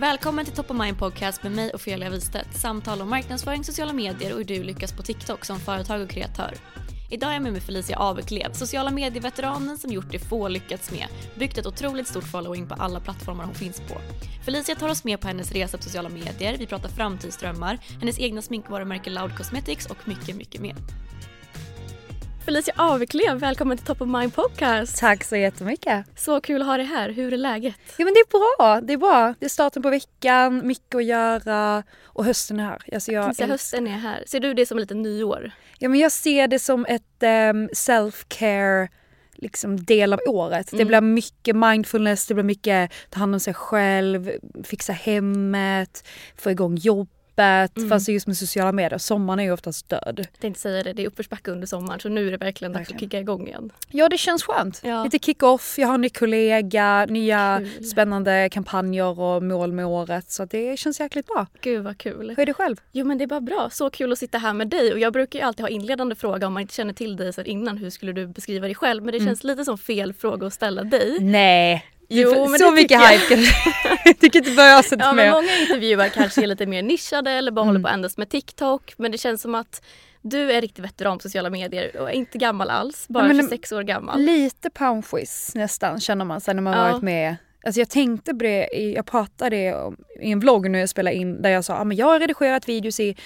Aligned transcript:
Välkommen 0.00 0.44
till 0.44 0.54
Top 0.54 0.70
of 0.70 0.76
Mind 0.76 0.98
Podcast 0.98 1.42
med 1.42 1.52
mig 1.52 1.70
Ofelia 1.74 2.10
Wistedt. 2.10 2.56
Samtal 2.56 3.00
om 3.00 3.10
marknadsföring, 3.10 3.64
sociala 3.64 3.92
medier 3.92 4.32
och 4.32 4.38
hur 4.38 4.44
du 4.44 4.62
lyckas 4.62 4.92
på 4.92 5.02
TikTok 5.02 5.44
som 5.44 5.60
företag 5.60 6.02
och 6.02 6.10
kreatör. 6.10 6.54
Idag 7.10 7.30
är 7.30 7.34
jag 7.34 7.42
med 7.42 7.52
mig 7.52 7.60
Felicia 7.60 7.98
Aveklev, 7.98 8.52
sociala 8.52 8.90
medieveteranen 8.90 9.78
som 9.78 9.90
gjort 9.90 10.12
det 10.12 10.18
få 10.18 10.48
lyckats 10.48 10.90
med. 10.90 11.06
Byggt 11.38 11.58
ett 11.58 11.66
otroligt 11.66 12.08
stort 12.08 12.24
following 12.24 12.68
på 12.68 12.74
alla 12.74 13.00
plattformar 13.00 13.44
hon 13.44 13.54
finns 13.54 13.80
på. 13.80 14.00
Felicia 14.44 14.74
tar 14.74 14.88
oss 14.88 15.04
med 15.04 15.20
på 15.20 15.28
hennes 15.28 15.52
resa 15.52 15.76
på 15.76 15.82
sociala 15.82 16.08
medier, 16.08 16.56
vi 16.58 16.66
pratar 16.66 16.88
framtidsdrömmar, 16.88 17.78
hennes 18.00 18.18
egna 18.18 18.42
sminkvarumärke 18.42 19.10
Loud 19.10 19.36
Cosmetics 19.36 19.86
och 19.86 20.08
mycket, 20.08 20.36
mycket 20.36 20.60
mer. 20.60 20.76
Felicia 22.50 22.74
Aveklev, 22.76 23.38
välkommen 23.38 23.76
till 23.76 23.86
Top 23.86 24.00
of 24.00 24.08
Mind 24.08 24.34
Podcast. 24.34 24.98
Tack 24.98 25.24
så 25.24 25.36
jättemycket. 25.36 26.06
Så 26.16 26.40
kul 26.40 26.60
att 26.60 26.66
ha 26.66 26.76
dig 26.76 26.86
här. 26.86 27.10
Hur 27.10 27.32
är 27.32 27.36
läget? 27.36 27.74
Jo 27.98 28.04
men 28.04 28.14
det 28.14 28.20
är 28.20 28.30
bra, 28.30 28.80
det 28.80 28.92
är 28.92 28.96
bra. 28.96 29.34
Det 29.38 29.44
är 29.44 29.50
starten 29.50 29.82
på 29.82 29.90
veckan, 29.90 30.66
mycket 30.66 30.94
att 30.94 31.04
göra 31.04 31.82
och 32.04 32.24
hösten 32.24 32.60
är 32.60 32.64
här. 32.64 32.82
Alltså 32.92 33.12
jag 33.12 33.34
jag 33.38 33.48
hösten 33.48 33.86
är 33.86 33.98
här. 33.98 34.24
Ser 34.26 34.40
du 34.40 34.54
det 34.54 34.66
som 34.66 34.78
lite 34.78 34.94
nyår? 34.94 35.52
Ja 35.78 35.88
men 35.88 36.00
jag 36.00 36.12
ser 36.12 36.48
det 36.48 36.58
som 36.58 36.86
ett 36.86 37.22
um, 37.22 37.68
self-care 37.68 38.88
liksom 39.34 39.84
del 39.84 40.12
av 40.12 40.20
året. 40.26 40.72
Mm. 40.72 40.78
Det 40.78 40.84
blir 40.84 41.00
mycket 41.00 41.56
mindfulness, 41.56 42.26
det 42.26 42.34
blir 42.34 42.44
mycket 42.44 42.92
ta 43.10 43.18
hand 43.18 43.34
om 43.34 43.40
sig 43.40 43.54
själv, 43.54 44.30
fixa 44.64 44.92
hemmet, 44.92 46.08
få 46.36 46.50
igång 46.50 46.76
jobb 46.76 47.08
öppet. 47.30 47.76
Mm. 47.76 47.88
Fast 47.88 48.08
just 48.08 48.26
med 48.26 48.36
sociala 48.36 48.72
medier, 48.72 48.98
sommaren 48.98 49.40
är 49.40 49.44
ju 49.44 49.52
oftast 49.52 49.88
död. 49.88 50.14
Jag 50.32 50.40
tänkte 50.40 50.60
säga 50.60 50.82
det, 50.82 50.92
det 50.92 51.02
är 51.02 51.06
uppförsbacke 51.06 51.50
under 51.50 51.66
sommaren 51.66 52.00
så 52.00 52.08
nu 52.08 52.26
är 52.26 52.30
det 52.30 52.36
verkligen 52.36 52.72
dags 52.72 52.90
att 52.90 53.00
kicka 53.00 53.20
igång 53.20 53.46
igen. 53.46 53.72
Ja 53.88 54.08
det 54.08 54.18
känns 54.18 54.42
skönt. 54.42 54.80
Ja. 54.84 55.04
Lite 55.04 55.18
kick-off, 55.18 55.78
jag 55.78 55.86
har 55.86 55.94
en 55.94 56.00
ny 56.00 56.08
kollega, 56.08 57.06
nya 57.08 57.58
kul. 57.58 57.84
spännande 57.84 58.48
kampanjer 58.52 59.20
och 59.20 59.42
mål 59.42 59.72
med 59.72 59.86
året 59.86 60.30
så 60.30 60.44
det 60.44 60.78
känns 60.78 61.00
jäkligt 61.00 61.26
bra. 61.26 61.46
Gud 61.60 61.84
vad 61.84 61.98
kul. 61.98 62.28
Hur 62.28 62.38
är 62.38 62.46
det 62.46 62.54
själv? 62.54 62.76
Jo 62.92 63.06
men 63.06 63.18
det 63.18 63.24
är 63.24 63.26
bara 63.26 63.40
bra, 63.40 63.68
så 63.72 63.90
kul 63.90 64.12
att 64.12 64.18
sitta 64.18 64.38
här 64.38 64.52
med 64.52 64.68
dig 64.68 64.92
och 64.92 64.98
jag 64.98 65.12
brukar 65.12 65.38
ju 65.38 65.44
alltid 65.44 65.60
ha 65.60 65.68
inledande 65.68 66.14
fråga 66.14 66.46
om 66.46 66.52
man 66.52 66.60
inte 66.60 66.74
känner 66.74 66.92
till 66.92 67.16
dig 67.16 67.32
sedan 67.32 67.46
innan, 67.46 67.78
hur 67.78 67.90
skulle 67.90 68.12
du 68.12 68.26
beskriva 68.26 68.66
dig 68.66 68.74
själv? 68.74 69.04
Men 69.04 69.12
det 69.12 69.18
mm. 69.18 69.28
känns 69.28 69.44
mm. 69.44 69.56
lite 69.56 69.64
som 69.64 69.78
fel 69.78 70.12
fråga 70.12 70.46
att 70.46 70.52
ställa 70.52 70.84
dig. 70.84 71.16
Nej, 71.20 71.84
Jo, 72.12 72.48
men 72.48 72.58
så 72.58 72.70
mycket 72.70 73.00
hype 73.00 73.24
kanske. 73.28 73.54
jag 74.04 74.18
tycker 74.18 74.38
inte 74.38 74.50
börja 74.50 74.82
sätta 74.82 75.04
ja, 75.04 75.12
men 75.12 75.30
Många 75.30 75.56
intervjuer 75.56 76.08
kanske 76.08 76.42
är 76.42 76.46
lite 76.46 76.66
mer 76.66 76.82
nischade 76.82 77.30
eller 77.30 77.50
bara 77.52 77.62
mm. 77.62 77.68
håller 77.68 77.88
på 77.88 77.88
endast 77.88 78.18
med 78.18 78.28
TikTok. 78.28 78.94
Men 78.96 79.12
det 79.12 79.18
känns 79.18 79.42
som 79.42 79.54
att 79.54 79.82
du 80.22 80.52
är 80.52 80.60
riktigt 80.60 80.84
veteran 80.84 81.18
på 81.18 81.22
sociala 81.22 81.50
medier 81.50 81.96
och 81.96 82.10
är 82.10 82.14
inte 82.14 82.38
gammal 82.38 82.70
alls. 82.70 83.08
Bara 83.08 83.28
ja, 83.28 83.34
26 83.34 83.72
år 83.72 83.82
gammal. 83.82 84.20
Lite 84.20 84.70
poundquiz 84.70 85.52
nästan 85.54 86.00
känner 86.00 86.24
man 86.24 86.40
sen 86.40 86.56
när 86.56 86.62
man 86.62 86.78
ja. 86.78 86.92
varit 86.92 87.02
med. 87.02 87.36
Alltså 87.64 87.80
jag 87.80 87.90
tänkte 87.90 88.34
på 88.34 88.42
det, 88.42 88.68
jag 88.94 89.06
pratade 89.06 89.56
i 90.20 90.32
en 90.32 90.40
vlogg 90.40 90.70
nu 90.70 90.78
jag 90.78 90.88
spelade 90.88 91.16
in 91.16 91.42
där 91.42 91.50
jag 91.50 91.64
sa 91.64 91.74
att 91.74 91.86
ah, 91.86 91.92
jag 91.92 92.06
har 92.06 92.20
redigerat 92.20 92.68
videos 92.68 93.00
i 93.00 93.16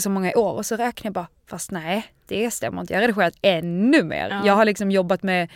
så 0.00 0.10
många 0.10 0.32
år 0.36 0.52
och 0.52 0.66
så 0.66 0.76
räknade 0.76 1.06
jag 1.06 1.12
bara 1.12 1.28
fast 1.46 1.70
nej 1.70 2.04
det 2.26 2.50
stämmer 2.50 2.80
inte. 2.80 2.92
Jag 2.92 3.00
har 3.00 3.08
redigerat 3.08 3.34
ännu 3.42 4.02
mer. 4.02 4.28
Ja. 4.30 4.46
Jag 4.46 4.54
har 4.54 4.64
liksom 4.64 4.90
jobbat 4.90 5.22
med 5.22 5.48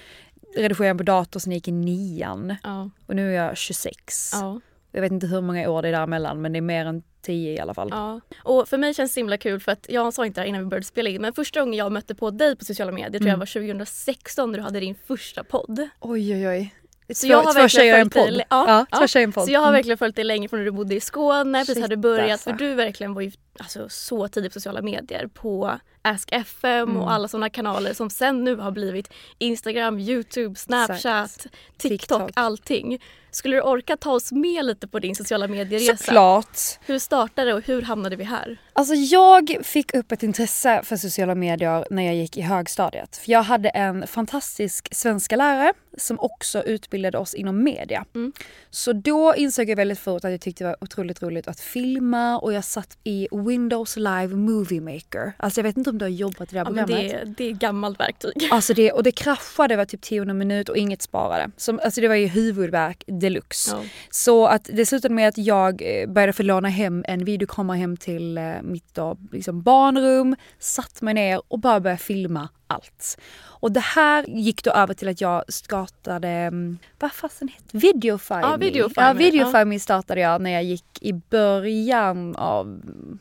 redigerade 0.63 0.99
på 0.99 1.05
dator 1.05 1.41
sen 1.41 1.53
jag 1.53 1.57
gick 1.57 1.69
i 1.69 1.73
nian. 1.73 2.57
Ja. 2.63 2.91
Och 3.07 3.17
nu 3.17 3.37
är 3.37 3.45
jag 3.45 3.57
26. 3.57 4.31
Ja. 4.33 4.61
Jag 4.93 5.01
vet 5.01 5.13
inte 5.13 5.27
hur 5.27 5.41
många 5.41 5.71
år 5.71 5.83
det 5.83 5.89
är 5.89 5.93
däremellan 5.93 6.41
men 6.41 6.53
det 6.53 6.59
är 6.59 6.61
mer 6.61 6.87
än 6.87 7.03
10 7.23 7.53
i 7.53 7.61
alla 7.61 7.75
fall. 7.75 7.89
Ja. 7.91 8.21
Och 8.43 8.69
för 8.69 8.79
mig 8.79 8.95
känns 8.95 9.11
det 9.11 9.15
så 9.15 9.21
himla 9.21 9.37
kul 9.37 9.61
för 9.61 9.73
att 9.73 9.87
jag 9.89 10.15
sa 10.15 10.27
inte 10.27 10.41
det 10.41 10.47
innan 10.47 10.61
vi 10.61 10.67
började 10.67 10.87
spela 10.87 11.11
in 11.11 11.23
men 11.23 11.33
första 11.33 11.61
gången 11.61 11.75
jag 11.75 11.93
mötte 11.93 12.15
på 12.15 12.31
dig 12.31 12.57
på 12.57 12.65
sociala 12.65 12.93
medier 12.93 13.09
mm. 13.09 13.19
tror 13.19 13.29
jag 13.29 13.35
mm. 13.35 13.39
var 13.39 13.47
2016 13.47 14.53
när 14.53 14.59
du 14.59 14.65
hade 14.65 14.81
din 14.81 14.95
första 15.07 15.45
podd. 15.45 15.89
Oj 16.01 16.35
oj 16.35 16.49
oj. 16.49 16.75
Så 17.15 17.27
jag 17.27 17.43
har 17.43 17.55
två 17.55 17.69
tjejer 17.69 17.99
en 17.99 18.11
podd. 18.11 18.43
Ja, 18.51 18.87
ja, 18.91 19.07
två 19.07 19.19
en 19.19 19.33
podd. 19.33 19.45
Så 19.45 19.51
jag 19.51 19.61
har 19.61 19.73
verkligen 19.73 19.99
följt 19.99 20.17
dig 20.17 20.25
länge 20.25 20.49
från 20.49 20.59
när 20.59 20.65
du 20.65 20.71
bodde 20.71 20.95
i 20.95 21.01
Skåne, 21.01 21.59
precis 21.59 21.83
hade 21.83 21.97
börjat. 21.97 22.33
Alltså. 22.33 22.51
För 22.51 22.57
du 22.59 22.75
verkligen 22.75 23.15
var 23.15 23.23
ju 23.23 23.33
alltså, 23.59 23.89
så 23.89 24.29
tidig 24.29 24.53
på 24.53 24.61
sociala 24.61 24.83
medier 24.83 25.27
på 25.27 25.79
Ask 26.03 26.33
FM 26.33 26.89
mm. 26.89 26.97
och 26.97 27.13
alla 27.13 27.29
sådana 27.29 27.51
kanaler 27.51 27.93
som 27.95 28.11
sen 28.11 28.45
nu 28.45 28.57
har 28.57 28.71
blivit 28.71 29.13
Instagram, 29.39 29.99
Youtube, 29.99 30.55
Snapchat, 30.55 31.47
TikTok, 31.79 32.01
TikTok, 32.01 32.31
allting. 32.35 32.99
Skulle 33.31 33.57
du 33.57 33.63
orka 33.63 33.97
ta 33.97 34.13
oss 34.13 34.33
med 34.33 34.65
lite 34.65 34.89
på 34.89 34.99
din 34.99 35.15
sociala 35.15 35.49
medieresa? 35.49 35.97
Såklart! 35.97 36.59
Hur 36.87 36.99
startade 36.99 37.51
det 37.51 37.55
och 37.55 37.67
hur 37.67 37.83
hamnade 37.83 38.17
vi 38.17 38.25
här? 38.25 38.59
Alltså 38.73 38.95
jag 38.95 39.57
fick 39.63 39.95
upp 39.95 40.13
ett 40.13 40.23
intresse 40.23 40.81
för 40.85 40.97
sociala 40.97 41.35
medier 41.35 41.87
när 41.91 42.03
jag 42.03 42.15
gick 42.15 42.37
i 42.37 42.41
högstadiet. 42.41 43.17
För 43.17 43.31
jag 43.31 43.43
hade 43.43 43.69
en 43.69 44.07
fantastisk 44.07 44.95
svenska 44.95 45.37
lärare 45.37 45.73
som 45.99 46.21
också 46.21 46.63
utbildade 46.63 47.19
oss 47.19 47.35
inom 47.35 47.63
media. 47.63 48.05
Mm. 48.15 48.33
Så 48.71 48.93
då 48.93 49.35
insåg 49.37 49.69
jag 49.69 49.77
väldigt 49.77 49.99
fort 49.99 50.25
att 50.25 50.31
jag 50.31 50.41
tyckte 50.41 50.65
det 50.65 50.69
var 50.69 50.77
otroligt 50.81 51.23
roligt 51.23 51.49
att 51.49 51.61
filma 51.61 52.39
och 52.39 52.53
jag 52.53 52.65
satt 52.65 52.99
i 53.05 53.29
Windows 53.31 53.97
Live 53.97 54.29
Movie 54.29 54.81
Maker. 54.81 55.33
Alltså 55.37 55.61
jag 55.61 55.65
vet 55.65 55.77
inte 55.77 55.91
om 55.91 55.99
du 55.99 56.05
har 56.05 56.11
jobbat 56.11 56.53
i 56.53 56.55
det 56.55 56.59
här 56.59 56.67
ja, 56.67 56.85
programmet? 56.85 57.11
Det, 57.11 57.35
det 57.37 57.45
är 57.45 57.53
gammalt 57.53 58.01
verktyg. 58.01 58.49
Alltså 58.51 58.75
det, 58.75 58.93
och 58.93 59.03
det 59.03 59.13
kraschade 59.13 59.77
var 59.77 59.85
typ 59.85 60.01
tionde 60.01 60.35
minut 60.35 60.69
och 60.69 60.77
inget 60.77 61.03
sparade. 61.03 61.51
Så, 61.57 61.79
alltså 61.79 62.01
det 62.01 62.09
var 62.09 62.15
ju 62.15 62.27
huvudvärk 62.27 63.05
deluxe. 63.07 63.71
Ja. 63.71 63.83
Så 64.11 64.47
att 64.47 64.71
det 64.73 64.87
slutade 64.87 65.15
med 65.15 65.29
att 65.29 65.39
jag 65.39 65.83
eh, 65.83 66.09
började 66.09 66.33
få 66.33 66.43
låna 66.43 66.69
hem 66.69 67.05
en 67.09 67.25
videokamera 67.25 67.77
hem 67.77 67.97
till 67.97 68.39
eh, 68.39 68.45
mitt 68.63 68.95
då, 68.95 69.17
liksom 69.33 69.63
barnrum, 69.63 70.37
satt 70.59 71.03
mig 71.03 71.15
ner 71.15 71.43
och 71.49 71.59
bara 71.59 71.81
började 71.81 72.03
filma 72.03 72.49
allt. 72.69 73.19
Och 73.61 73.73
det 73.73 73.81
här 73.81 74.25
gick 74.29 74.65
då 74.65 74.71
över 74.71 74.95
till 74.95 75.09
att 75.09 75.21
jag 75.21 75.45
startade, 75.49 76.29
mm, 76.29 76.79
vad 76.99 77.13
fasen 77.13 77.49
heter 77.49 77.79
Videofime? 77.79 78.41
Ja, 78.41 78.57
Videofime. 78.57 79.07
Ja, 79.07 79.13
Videofime 79.13 79.75
ja. 79.75 79.79
startade 79.79 80.21
jag 80.21 80.41
när 80.41 80.51
jag 80.51 80.65
gick 80.65 80.99
i 81.01 81.13
början 81.13 82.37
av, 82.37 82.81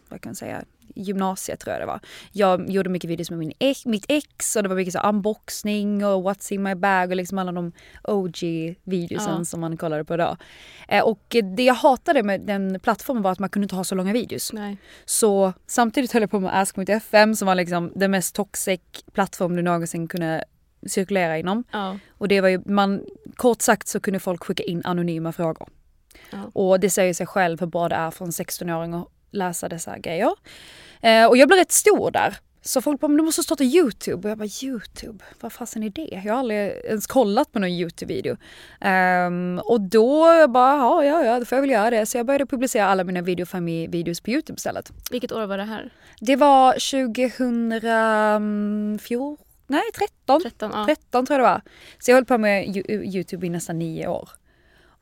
vad 0.09 0.21
kan 0.21 0.29
jag 0.29 0.37
säga, 0.37 0.63
gymnasiet 0.97 1.59
tror 1.59 1.73
jag 1.73 1.81
det 1.81 1.85
var. 1.85 1.99
Jag 2.31 2.69
gjorde 2.69 2.89
mycket 2.89 3.09
videos 3.09 3.29
med 3.29 3.39
min 3.39 3.53
ex, 3.59 3.85
mitt 3.85 4.05
ex 4.07 4.55
och 4.55 4.63
det 4.63 4.69
var 4.69 4.75
mycket 4.75 4.93
så 4.93 4.99
unboxning 4.99 6.05
och 6.05 6.23
what's 6.23 6.53
in 6.53 6.63
my 6.63 6.75
bag 6.75 7.09
och 7.09 7.15
liksom 7.15 7.37
alla 7.37 7.51
de 7.51 7.71
OG-videosen 8.03 9.37
ja. 9.37 9.45
som 9.45 9.61
man 9.61 9.77
kollade 9.77 10.05
på 10.05 10.17
då. 10.17 10.37
Eh, 10.87 11.03
och 11.03 11.35
det 11.55 11.63
jag 11.63 11.73
hatade 11.73 12.23
med 12.23 12.41
den 12.41 12.79
plattformen 12.79 13.23
var 13.23 13.31
att 13.31 13.39
man 13.39 13.49
kunde 13.49 13.63
inte 13.63 13.75
ha 13.75 13.83
så 13.83 13.95
långa 13.95 14.13
videos. 14.13 14.53
Nej. 14.53 14.77
Så 15.05 15.53
samtidigt 15.67 16.13
höll 16.13 16.21
jag 16.21 16.31
på 16.31 16.39
med 16.39 16.61
Ask.fm 16.61 17.35
som 17.35 17.45
var 17.45 17.55
liksom 17.55 17.91
den 17.95 18.11
mest 18.11 18.35
toxic 18.35 18.81
plattform 19.13 19.55
du 19.55 19.61
någonsin 19.61 20.07
kunde 20.07 20.43
cirkulera 20.87 21.37
inom. 21.37 21.63
Ja. 21.71 21.99
Och 22.09 22.27
det 22.27 22.41
var 22.41 22.49
ju, 22.49 22.61
man, 22.65 23.05
kort 23.35 23.61
sagt 23.61 23.87
så 23.87 23.99
kunde 23.99 24.19
folk 24.19 24.43
skicka 24.43 24.63
in 24.63 24.81
anonyma 24.85 25.31
frågor. 25.31 25.69
Ja. 26.31 26.51
Och 26.53 26.79
det 26.79 26.89
säger 26.89 27.13
sig 27.13 27.27
själv 27.27 27.59
hur 27.59 27.67
bra 27.67 27.89
det 27.89 27.95
är 27.95 28.11
för 28.11 28.25
en 28.25 28.31
16-åring 28.31 28.93
att 28.93 29.07
läsa 29.37 29.69
dessa 29.69 29.97
grejer. 29.97 30.31
Eh, 31.01 31.25
och 31.25 31.37
jag 31.37 31.47
blev 31.47 31.59
rätt 31.59 31.71
stor 31.71 32.11
där. 32.11 32.37
Så 32.67 32.81
folk 32.81 33.01
bara, 33.01 33.07
men 33.07 33.17
du 33.17 33.23
måste 33.23 33.43
starta 33.43 33.63
YouTube. 33.63 34.27
Och 34.27 34.31
jag 34.31 34.37
bara, 34.37 34.49
YouTube? 34.63 35.23
Vad 35.39 35.53
fasen 35.53 35.83
är 35.83 35.89
det? 35.89 36.21
Jag 36.23 36.33
har 36.33 36.39
aldrig 36.39 36.59
ens 36.59 37.07
kollat 37.07 37.51
på 37.51 37.59
någon 37.59 37.69
YouTube-video. 37.69 38.37
Ehm, 38.81 39.61
och 39.63 39.81
då 39.81 40.27
jag 40.27 40.51
bara, 40.51 40.77
ja, 40.77 41.03
ja, 41.03 41.23
ja, 41.23 41.39
då 41.39 41.45
får 41.45 41.55
jag 41.55 41.61
väl 41.61 41.71
göra 41.71 41.89
det. 41.89 42.05
Så 42.05 42.17
jag 42.17 42.25
började 42.25 42.45
publicera 42.45 42.85
alla 42.85 43.03
mina 43.03 43.21
videofami-videos 43.21 44.23
på 44.23 44.29
YouTube 44.29 44.57
istället. 44.57 44.91
Vilket 45.11 45.31
år 45.31 45.45
var 45.45 45.57
det 45.57 45.63
här? 45.63 45.93
Det 46.19 46.35
var 46.35 46.73
2014, 46.73 49.37
nej 49.67 49.83
13. 49.97 50.41
13? 50.41 50.71
Ja. 50.73 50.85
13 50.85 51.25
tror 51.25 51.39
jag 51.39 51.47
det 51.47 51.51
var. 51.51 51.61
Så 51.99 52.11
jag 52.11 52.15
höll 52.15 52.25
på 52.25 52.37
med 52.37 52.77
Youtube 52.89 53.47
i 53.47 53.49
nästan 53.49 53.79
nio 53.79 54.07
år. 54.07 54.29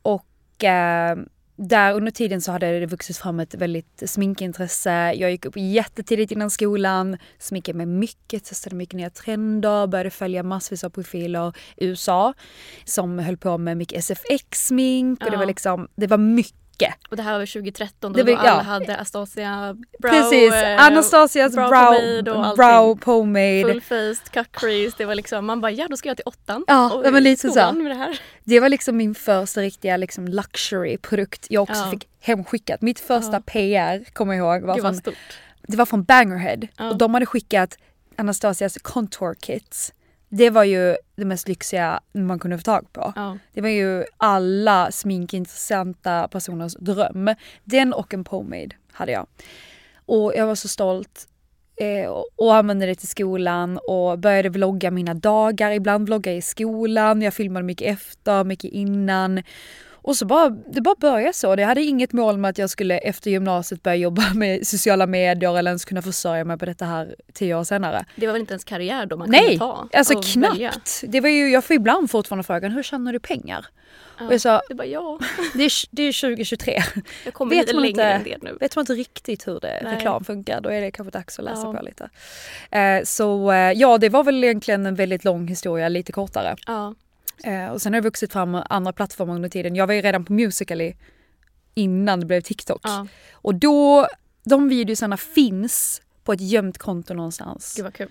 Och 0.02 0.64
eh, 0.64 1.16
där 1.56 1.92
under 1.94 2.10
tiden 2.12 2.40
så 2.40 2.52
hade 2.52 2.80
det 2.80 2.86
vuxit 2.86 3.16
fram 3.16 3.40
ett 3.40 3.54
väldigt 3.54 4.02
sminkintresse. 4.06 5.12
Jag 5.12 5.30
gick 5.30 5.44
upp 5.44 5.54
jättetidigt 5.56 6.32
innan 6.32 6.50
skolan, 6.50 7.16
sminkade 7.38 7.76
mig 7.76 7.86
mycket, 7.86 8.44
testade 8.44 8.76
mycket 8.76 8.94
nya 8.96 9.10
trender, 9.10 9.86
började 9.86 10.10
följa 10.10 10.42
massvis 10.42 10.84
av 10.84 10.90
profiler 10.90 11.52
i 11.76 11.86
USA 11.86 12.34
som 12.84 13.18
höll 13.18 13.36
på 13.36 13.58
med 13.58 13.76
mycket 13.76 13.98
SFX-smink 14.04 15.20
och 15.24 15.30
det 15.30 15.32
Ja. 15.32 15.38
var 15.38 15.46
liksom, 15.46 15.88
det 15.96 16.06
var 16.06 16.18
mycket. 16.18 16.54
Och 17.10 17.16
det 17.16 17.22
här 17.22 17.38
var 17.38 17.46
2013 17.46 18.12
då, 18.12 18.16
Det 18.22 18.32
då 18.32 18.38
alla 18.38 18.48
ja. 18.48 18.60
hade 18.60 18.96
Astasia 18.96 19.76
brow, 19.98 20.10
Precis, 20.12 20.52
eh, 20.52 20.84
Anastasias 20.86 21.54
brow, 21.54 21.68
brow 21.68 21.92
pomade 21.92 22.30
och 22.32 22.46
allting. 22.46 22.56
brow 22.56 22.94
pomade. 22.96 23.62
Full 23.62 23.80
faced, 23.80 24.30
cut 24.32 24.52
crease. 24.52 24.94
Det 24.98 25.04
var 25.04 25.14
liksom, 25.14 25.46
man 25.46 25.60
bara 25.60 25.70
ja 25.70 25.86
då 25.90 25.96
ska 25.96 26.08
jag 26.08 26.16
till 26.16 26.26
åttan. 26.26 26.64
Ja, 26.68 26.92
och 26.94 27.02
det 27.02 27.10
var 27.10 27.20
lite 27.20 27.50
så. 27.50 27.72
med 27.72 27.90
det 27.90 27.94
här. 27.94 28.20
Det 28.44 28.60
var 28.60 28.68
liksom 28.68 28.96
min 28.96 29.14
första 29.14 29.60
riktiga 29.60 29.96
liksom 29.96 30.28
luxury-produkt 30.28 31.46
jag 31.50 31.62
också 31.62 31.82
Ja. 31.84 31.90
fick 31.90 32.08
hemskickat. 32.20 32.82
Mitt 32.82 33.00
första 33.00 33.32
Ja. 33.32 33.40
PR, 33.46 34.04
kommer 34.12 34.34
jag 34.34 34.56
ihåg, 34.56 34.66
var 34.66 34.74
Gud 34.74 34.82
från, 35.04 35.14
det 35.68 35.76
var 35.76 35.86
från 35.86 36.04
Bangerhead. 36.04 36.60
Och 36.90 36.98
de 36.98 37.14
hade 37.14 37.26
skickat 37.26 37.78
Anastasias 38.16 38.78
contour 38.82 39.34
kits. 39.34 39.92
Det 40.28 40.50
var 40.50 40.64
ju 40.64 40.96
det 41.16 41.24
mest 41.24 41.48
lyxiga 41.48 42.00
man 42.12 42.38
kunde 42.38 42.58
få 42.58 42.62
tag 42.62 42.92
på. 42.92 43.12
Ja. 43.16 43.38
Det 43.52 43.60
var 43.60 43.68
ju 43.68 44.04
alla 44.16 44.92
sminkintressanta 44.92 46.28
personers 46.28 46.74
dröm. 46.74 47.34
Den 47.64 47.92
och 47.92 48.14
en 48.14 48.24
pomade 48.24 48.68
hade 48.92 49.12
jag. 49.12 49.26
Och 50.06 50.32
jag 50.36 50.46
var 50.46 50.54
så 50.54 50.68
stolt 50.68 51.28
eh, 51.80 52.10
och- 52.10 52.26
och 52.36 52.54
använde 52.54 52.86
det 52.86 52.94
till 52.94 53.08
skolan 53.08 53.78
och 53.88 54.18
började 54.18 54.48
vlogga 54.48 54.90
mina 54.90 55.14
dagar. 55.14 55.70
Ibland 55.70 56.06
vlogga 56.06 56.32
i 56.32 56.42
skolan, 56.42 57.22
jag 57.22 57.34
filmade 57.34 57.64
mycket 57.66 57.92
efter, 57.94 58.44
mycket 58.44 58.70
innan. 58.72 59.42
Och 60.06 60.16
så 60.16 60.24
bara, 60.26 60.48
det 60.50 60.80
bara 60.80 60.94
började 61.00 61.32
så. 61.32 61.46
Jag 61.58 61.66
hade 61.66 61.82
inget 61.82 62.12
mål 62.12 62.38
med 62.38 62.48
att 62.48 62.58
jag 62.58 62.70
skulle 62.70 62.98
efter 62.98 63.30
gymnasiet 63.30 63.82
börja 63.82 63.96
jobba 63.96 64.22
med 64.34 64.66
sociala 64.66 65.06
medier 65.06 65.58
eller 65.58 65.70
ens 65.70 65.84
kunna 65.84 66.02
försörja 66.02 66.44
mig 66.44 66.58
på 66.58 66.66
detta 66.66 66.84
här 66.84 67.16
tio 67.32 67.54
år 67.54 67.64
senare. 67.64 68.04
Det 68.16 68.26
var 68.26 68.32
väl 68.32 68.40
inte 68.40 68.52
ens 68.52 68.64
karriär 68.64 69.06
då 69.06 69.16
man 69.16 69.30
Nej, 69.30 69.40
kunde 69.40 69.58
ta? 69.58 69.88
alltså 69.92 70.14
och 70.14 70.24
knappt. 70.24 70.54
välja? 70.54 70.72
Det 71.02 71.20
var 71.20 71.28
ju, 71.28 71.48
jag 71.50 71.64
får 71.64 71.76
ibland 71.76 72.10
fortfarande 72.10 72.44
frågan, 72.44 72.70
hur 72.72 72.82
tjänar 72.82 73.12
du 73.12 73.20
pengar? 73.20 73.66
Ja. 74.18 74.26
Och 74.26 74.32
jag 74.34 74.40
sa, 74.40 74.62
Det 74.68 74.74
bara 74.74 74.86
ja, 74.86 75.18
det 75.54 75.64
är, 75.64 75.72
det 75.96 76.02
är 76.02 76.20
2023. 76.20 76.82
jag 77.24 77.34
kommer 77.34 77.50
Vet 77.54 77.60
lite 77.66 77.74
man 77.74 77.82
längre 77.82 77.90
inte- 78.16 78.30
än 78.32 78.40
det 78.40 78.50
nu. 78.50 78.56
Vet 78.60 78.76
man 78.76 78.82
inte 78.82 78.92
riktigt 78.92 79.48
hur 79.48 79.60
det, 79.60 79.80
Nej. 79.84 79.94
reklam 79.94 80.24
funkar 80.24 80.60
då 80.60 80.68
är 80.68 80.80
det 80.80 80.90
kanske 80.90 81.18
dags 81.18 81.38
att 81.38 81.44
läsa 81.44 81.62
Ja. 81.66 81.72
på 81.74 81.82
lite. 81.84 82.10
Eh, 82.70 83.04
så 83.04 83.52
eh, 83.52 83.72
ja, 83.72 83.98
det 83.98 84.08
var 84.08 84.24
väl 84.24 84.44
egentligen 84.44 84.86
en 84.86 84.94
väldigt 84.94 85.24
lång 85.24 85.48
historia, 85.48 85.88
lite 85.88 86.12
kortare. 86.12 86.56
Ja. 86.66 86.94
Eh, 87.44 87.68
och 87.68 87.82
sen 87.82 87.94
har 87.94 88.00
det 88.00 88.04
vuxit 88.04 88.32
fram 88.32 88.62
andra 88.70 88.92
plattformar 88.92 89.34
under 89.34 89.48
tiden. 89.48 89.74
Jag 89.74 89.86
var 89.86 89.94
ju 89.94 90.00
redan 90.02 90.24
på 90.24 90.32
Musical.ly 90.32 90.94
innan 91.74 92.20
det 92.20 92.26
blev 92.26 92.40
TikTok. 92.40 92.80
ja, 92.84 93.06
Och 93.32 93.54
då, 93.54 94.06
de 94.44 94.68
videosarna 94.68 95.16
finns 95.16 96.02
på 96.24 96.32
ett 96.32 96.40
gömt 96.40 96.78
konto 96.78 97.14
någonstans. 97.14 97.74
gud 97.76 97.84
vad 97.84 97.94
kul. 97.94 98.08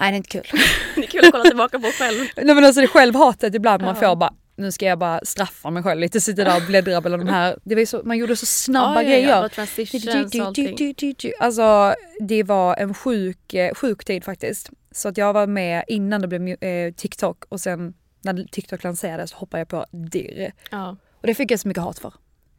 Nej 0.00 0.10
det 0.10 0.14
är 0.14 0.16
inte 0.16 0.28
kul. 0.28 0.42
Det 0.94 1.00
är 1.02 1.06
kul 1.06 1.24
att 1.24 1.32
kolla 1.32 1.44
tillbaka 1.44 1.78
på 1.78 1.86
själv. 1.86 2.26
Nej 2.36 2.54
men 2.54 2.64
alltså 2.64 2.80
det 2.80 2.86
självhatet 2.86 3.54
ibland 3.54 3.82
man 3.82 3.96
Ja. 4.00 4.08
får 4.08 4.16
bara 4.16 4.34
nu 4.58 4.72
ska 4.72 4.86
jag 4.86 4.98
bara 4.98 5.20
straffa 5.24 5.70
mig 5.70 5.82
själv 5.82 6.00
lite, 6.00 6.20
sitta 6.20 6.44
där 6.44 6.56
och 6.56 6.62
bläddra 6.66 7.00
bland 7.00 7.22
de 7.26 7.28
här. 7.28 7.58
Det 7.64 7.74
var 7.74 7.84
så, 7.84 8.02
man 8.04 8.18
gjorde 8.18 8.36
så 8.36 8.46
snabba 8.46 9.02
ja, 9.02 9.08
grejer. 9.08 9.28
Ja. 9.28 9.48
Alltså 11.38 11.94
det 12.20 12.42
var 12.42 12.76
en 12.76 12.94
sjuk, 12.94 13.54
eh, 13.54 13.74
sjuk 13.74 14.04
tid 14.04 14.24
faktiskt. 14.24 14.70
Så 14.90 15.08
att 15.08 15.18
jag 15.18 15.32
var 15.32 15.46
med 15.46 15.84
innan 15.88 16.20
det 16.20 16.28
blev 16.28 16.64
eh, 16.64 16.92
TikTok 16.92 17.44
och 17.48 17.60
sen 17.60 17.94
när 18.26 18.44
TikTok 18.44 18.84
lanserades 18.84 19.32
hoppade 19.32 19.60
jag 19.60 19.68
på 19.68 19.86
dirr. 19.90 20.52
Ja. 20.70 20.96
Och 21.20 21.26
det 21.26 21.34
fick 21.34 21.50
jag 21.50 21.60
så 21.60 21.68
mycket 21.68 21.82
hat 21.82 21.98
för. 21.98 22.14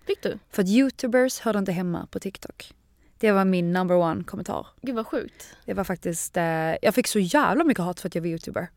Fick 0.08 0.24
du? 0.24 0.40
För 0.50 0.62
att 0.62 0.70
youtubers 0.70 1.40
hörde 1.40 1.60
inte 1.60 1.72
hemma 1.72 2.08
på 2.12 2.20
TikTok. 2.20 2.74
Det 3.18 3.32
var 3.32 3.46
min 3.46 3.74
number 3.74 3.96
one 3.96 4.24
kommentar. 4.24 4.68
Gud 4.82 4.96
vad 4.96 5.08
sjukt. 5.08 5.56
Det 5.66 5.74
var 5.74 5.84
faktiskt, 5.84 6.38
eh, 6.38 6.44
jag 6.82 6.96
fick 6.96 7.08
så 7.08 7.20
jävla 7.20 7.64
mycket 7.64 7.84
hat 7.84 8.00
för 8.00 8.08
att 8.08 8.16
jag 8.16 8.22
var 8.22 8.28
youtuber. 8.28 8.68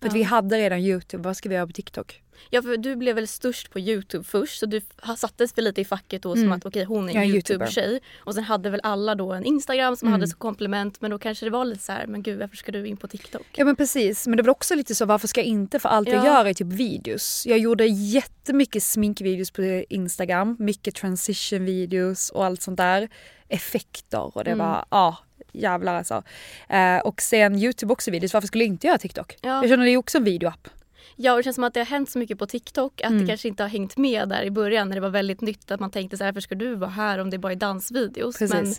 För 0.00 0.08
att 0.08 0.14
vi 0.14 0.22
hade 0.22 0.58
redan 0.58 0.78
youtube, 0.78 1.22
vad 1.24 1.36
ska 1.36 1.48
vi 1.48 1.54
göra 1.54 1.66
på 1.66 1.72
TikTok? 1.72 2.22
Ja 2.50 2.62
för 2.62 2.76
du 2.76 2.96
blev 2.96 3.14
väl 3.14 3.28
störst 3.28 3.70
på 3.70 3.78
Youtube 3.80 4.24
först 4.24 4.58
så 4.60 4.66
du 4.66 4.80
sattes 5.16 5.58
väl 5.58 5.64
lite 5.64 5.80
i 5.80 5.84
facket 5.84 6.22
då 6.22 6.34
som 6.34 6.42
Mm. 6.42 6.52
att 6.52 6.66
okej 6.66 6.84
hon 6.84 7.08
är 7.08 7.14
Jag 7.14 7.24
en. 7.24 7.30
Youtube-tjej. 7.30 8.00
Och 8.18 8.34
sen 8.34 8.44
hade 8.44 8.70
väl 8.70 8.80
alla 8.82 9.14
då 9.14 9.32
en 9.32 9.44
Instagram 9.44 9.96
som 9.96 10.08
Mm. 10.08 10.12
hade 10.20 10.30
som 10.30 10.38
komplement 10.38 11.00
men 11.00 11.10
då 11.10 11.18
kanske 11.18 11.46
det 11.46 11.50
var 11.50 11.64
lite 11.64 11.82
så 11.82 11.92
här, 11.92 12.06
men 12.06 12.22
gud 12.22 12.38
varför 12.38 12.56
ska 12.56 12.72
du 12.72 12.86
in 12.86 12.96
på 12.96 13.08
TikTok? 13.08 13.46
Ja 13.56 13.64
men 13.64 13.76
precis, 13.76 14.26
men 14.26 14.36
det 14.36 14.42
var 14.42 14.50
också 14.50 14.74
lite 14.74 14.94
så 14.94 15.04
varför 15.04 15.28
ska 15.28 15.40
jag 15.40 15.46
inte? 15.46 15.78
För 15.78 15.88
allt 15.88 16.08
jag 16.08 16.18
Ja. 16.18 16.24
gör 16.26 16.44
är 16.44 16.54
typ 16.54 16.66
videos. 16.72 17.44
Jag 17.46 17.58
gjorde 17.58 17.86
jättemycket 17.86 18.82
sminkvideos 18.82 19.50
på 19.50 19.62
Instagram, 19.88 20.56
mycket 20.58 20.94
transition-videos 20.94 22.30
och 22.30 22.44
allt 22.44 22.62
sånt 22.62 22.76
där. 22.76 23.08
Effekter 23.48 24.36
och 24.36 24.44
det 24.44 24.50
Mm. 24.50 24.66
var, 24.66 24.84
ja 24.90 25.18
jävlar 25.52 25.94
alltså. 25.94 26.22
Eh, 26.68 26.98
och 26.98 27.20
sen 27.22 27.54
Youtube 27.58 27.92
också 27.92 28.10
videos, 28.10 28.34
varför 28.34 28.48
skulle 28.48 28.64
jag 28.64 28.68
inte 28.72 28.86
göra 28.86 28.98
TikTok? 28.98 29.36
Ja. 29.40 29.48
Jag 29.48 29.68
känner 29.68 29.84
det 29.84 29.90
är 29.90 29.96
också 29.96 30.18
en 30.18 30.24
videoapp. 30.24 30.68
Ja 31.16 31.32
och 31.32 31.38
det 31.38 31.42
känns 31.42 31.54
som 31.54 31.64
att 31.64 31.74
det 31.74 31.80
har 31.80 31.84
hänt 31.86 32.10
så 32.10 32.18
mycket 32.18 32.38
på 32.38 32.46
TikTok 32.46 33.00
att 33.00 33.10
Mm. 33.10 33.20
det 33.22 33.28
kanske 33.28 33.48
inte 33.48 33.62
har 33.62 33.70
hängt 33.70 33.96
med 33.96 34.28
där 34.28 34.42
i 34.42 34.50
början 34.50 34.88
när 34.88 34.94
det 34.94 35.00
var 35.00 35.08
väldigt 35.10 35.40
nytt 35.40 35.70
att 35.70 35.80
man 35.80 35.90
tänkte 35.90 36.16
så 36.16 36.24
här, 36.24 36.32
varför 36.32 36.40
ska 36.40 36.54
du 36.54 36.74
vara 36.74 36.90
här 36.90 37.18
om 37.18 37.30
det 37.30 37.38
bara 37.38 37.52
är 37.52 37.56
dansvideos? 37.56 38.38
Precis. 38.38 38.54
Men 38.54 38.74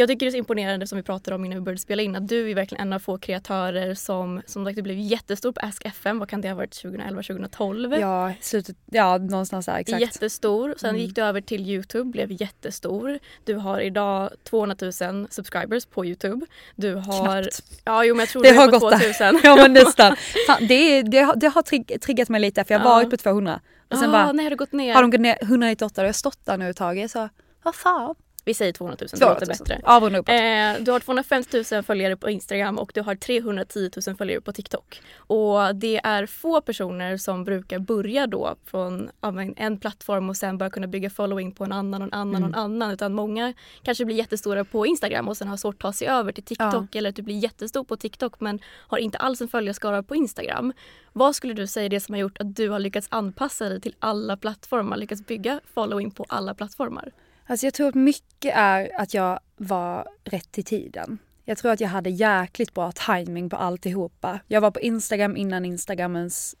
jag 0.00 0.08
tycker 0.08 0.26
det 0.26 0.28
är 0.28 0.30
så 0.30 0.36
imponerande 0.36 0.86
som 0.86 0.96
vi 0.96 1.02
pratade 1.02 1.34
om 1.34 1.44
innan 1.44 1.58
vi 1.58 1.62
började 1.64 1.80
spela 1.80 2.02
in 2.02 2.16
att 2.16 2.28
du 2.28 2.50
är 2.50 2.54
verkligen 2.54 2.82
en 2.82 2.92
av 2.92 2.98
få 2.98 3.18
kreatörer 3.18 3.94
som 3.94 4.42
som 4.46 4.64
sagt 4.64 4.76
du 4.76 4.82
blev 4.82 4.98
jättestor 4.98 5.52
på 5.52 5.60
Ask 5.60 5.84
FM, 5.86 6.18
vad 6.18 6.28
kan 6.28 6.40
det 6.40 6.48
ha 6.48 6.54
varit 6.54 6.72
2011, 6.82 7.22
2012? 7.22 7.94
Ja, 8.00 8.32
slutet, 8.40 8.76
ja 8.86 9.18
någonstans 9.18 9.66
där 9.66 9.76
exakt. 9.78 10.00
Jättestor. 10.00 10.74
Sen 10.78 10.90
Mm. 10.90 11.00
gick 11.02 11.14
du 11.14 11.22
över 11.22 11.40
till 11.40 11.70
Youtube, 11.70 12.10
blev 12.10 12.42
jättestor. 12.42 13.18
Du 13.44 13.54
har 13.54 13.80
idag 13.80 14.30
200 14.44 14.76
000 14.80 15.26
subscribers 15.30 15.86
på 15.86 16.06
Youtube. 16.06 16.46
Du 16.76 16.94
har... 16.94 17.42
Knappt. 17.42 17.62
Ja, 17.84 18.04
jo 18.04 18.14
men 18.14 18.20
jag 18.20 18.28
tror 18.28 18.42
Det 18.42 18.50
du 18.52 18.56
har 18.58 18.66
gått 18.70 18.90
där. 18.90 18.98
2000. 18.98 19.40
Ja 19.44 19.56
men 19.56 19.72
nästan. 19.84 20.16
Fan, 20.46 20.66
det, 20.66 21.02
det, 21.02 21.18
har, 21.18 21.36
det 21.36 21.48
har 21.48 21.62
trigg, 21.62 22.00
triggat 22.02 22.28
mig 22.28 22.40
lite 22.40 22.64
för 22.64 22.74
jag 22.74 22.80
har 22.80 22.90
Ja. 22.90 22.94
varit 22.94 23.10
på 23.10 23.16
200. 23.16 23.60
Och 23.90 23.98
sen 23.98 24.08
ah, 24.08 24.12
bara, 24.12 24.32
nej, 24.32 24.44
har 24.44 24.50
du 24.50 24.56
gått 24.56 24.72
ner? 24.72 24.94
har 24.94 25.02
de 25.02 25.10
gått 25.10 25.20
ner 25.20 25.36
198 25.42 26.00
och 26.00 26.04
jag 26.04 26.08
har 26.08 26.12
stått 26.12 26.44
där 26.46 26.56
nu 26.56 26.70
ett 26.70 26.76
tag. 26.76 27.10
Sa, 27.10 27.28
vad 27.62 27.74
fan. 27.74 28.14
Vi 28.48 28.54
säger 28.54 28.72
200 28.72 28.96
000, 29.00 29.08
det 29.12 29.16
200 29.16 29.34
låter 29.34 29.46
000. 29.46 29.56
bättre. 29.58 29.80
Avrunda 29.84 30.18
uppåt. 30.18 30.34
Eh, 30.34 30.84
du 30.84 30.90
har 30.92 31.00
250 31.00 31.64
000 31.72 31.82
följare 31.82 32.16
på 32.16 32.30
Instagram 32.30 32.78
och 32.78 32.90
du 32.94 33.00
har 33.00 33.14
310 33.14 33.90
000 34.06 34.16
följare 34.16 34.40
på 34.40 34.52
TikTok. 34.52 35.02
Och 35.16 35.76
det 35.76 36.00
är 36.04 36.26
få 36.26 36.60
personer 36.60 37.16
som 37.16 37.44
brukar 37.44 37.78
börja 37.78 38.26
då 38.26 38.54
från 38.64 39.10
ja, 39.20 39.42
en 39.56 39.78
plattform 39.78 40.28
och 40.28 40.36
sen 40.36 40.58
bara 40.58 40.70
kunna 40.70 40.86
bygga 40.86 41.10
following 41.10 41.52
på 41.52 41.64
en 41.64 41.72
annan 41.72 42.02
och 42.02 42.08
en 42.08 42.14
annan 42.14 42.42
och 42.42 42.48
en 42.48 42.54
annan. 42.54 42.90
Utan 42.90 43.14
många 43.14 43.54
kanske 43.82 44.04
blir 44.04 44.16
jättestora 44.16 44.64
på 44.64 44.86
Instagram 44.86 45.28
och 45.28 45.36
sen 45.36 45.48
har 45.48 45.56
svårt 45.56 45.74
att 45.74 45.80
ta 45.80 45.92
sig 45.92 46.08
över 46.08 46.32
till 46.32 46.44
TikTok 46.44 46.94
eller 46.94 47.10
att 47.10 47.16
du 47.16 47.22
blir 47.22 47.38
jättestor 47.38 47.84
på 47.84 47.96
TikTok 47.96 48.40
men 48.40 48.58
har 48.64 48.98
inte 48.98 49.18
alls 49.18 49.40
en 49.40 49.48
följarskara 49.48 50.02
på 50.02 50.14
Instagram. 50.14 50.72
Vad 51.12 51.36
skulle 51.36 51.54
du 51.54 51.66
säga 51.66 51.86
är 51.86 51.88
det 51.88 52.00
som 52.00 52.14
har 52.14 52.20
gjort 52.20 52.40
att 52.40 52.56
du 52.56 52.68
har 52.68 52.78
lyckats 52.78 53.08
anpassa 53.10 53.68
dig 53.68 53.80
till 53.80 53.94
alla 53.98 54.36
plattformar, 54.36 54.96
lyckats 54.96 55.26
bygga 55.26 55.60
following 55.74 56.10
på 56.10 56.24
alla 56.28 56.54
plattformar? 56.54 57.12
Alltså 57.50 57.66
jag 57.66 57.74
tror 57.74 57.88
att 57.88 57.94
mycket 57.94 58.54
är 58.56 58.90
att 59.00 59.14
jag 59.14 59.40
var 59.56 60.08
rätt 60.24 60.58
i 60.58 60.62
tiden. 60.62 61.18
Jag 61.44 61.58
tror 61.58 61.72
att 61.72 61.80
jag 61.80 61.88
hade 61.88 62.10
jäkligt 62.10 62.74
bra 62.74 62.92
timing 62.92 63.50
på 63.50 63.56
alltihopa. 63.56 64.40
Jag 64.46 64.60
var 64.60 64.70
på 64.70 64.80
Instagram 64.80 65.36
innan 65.36 65.64
Instagram 65.64 66.16
ens 66.16 66.54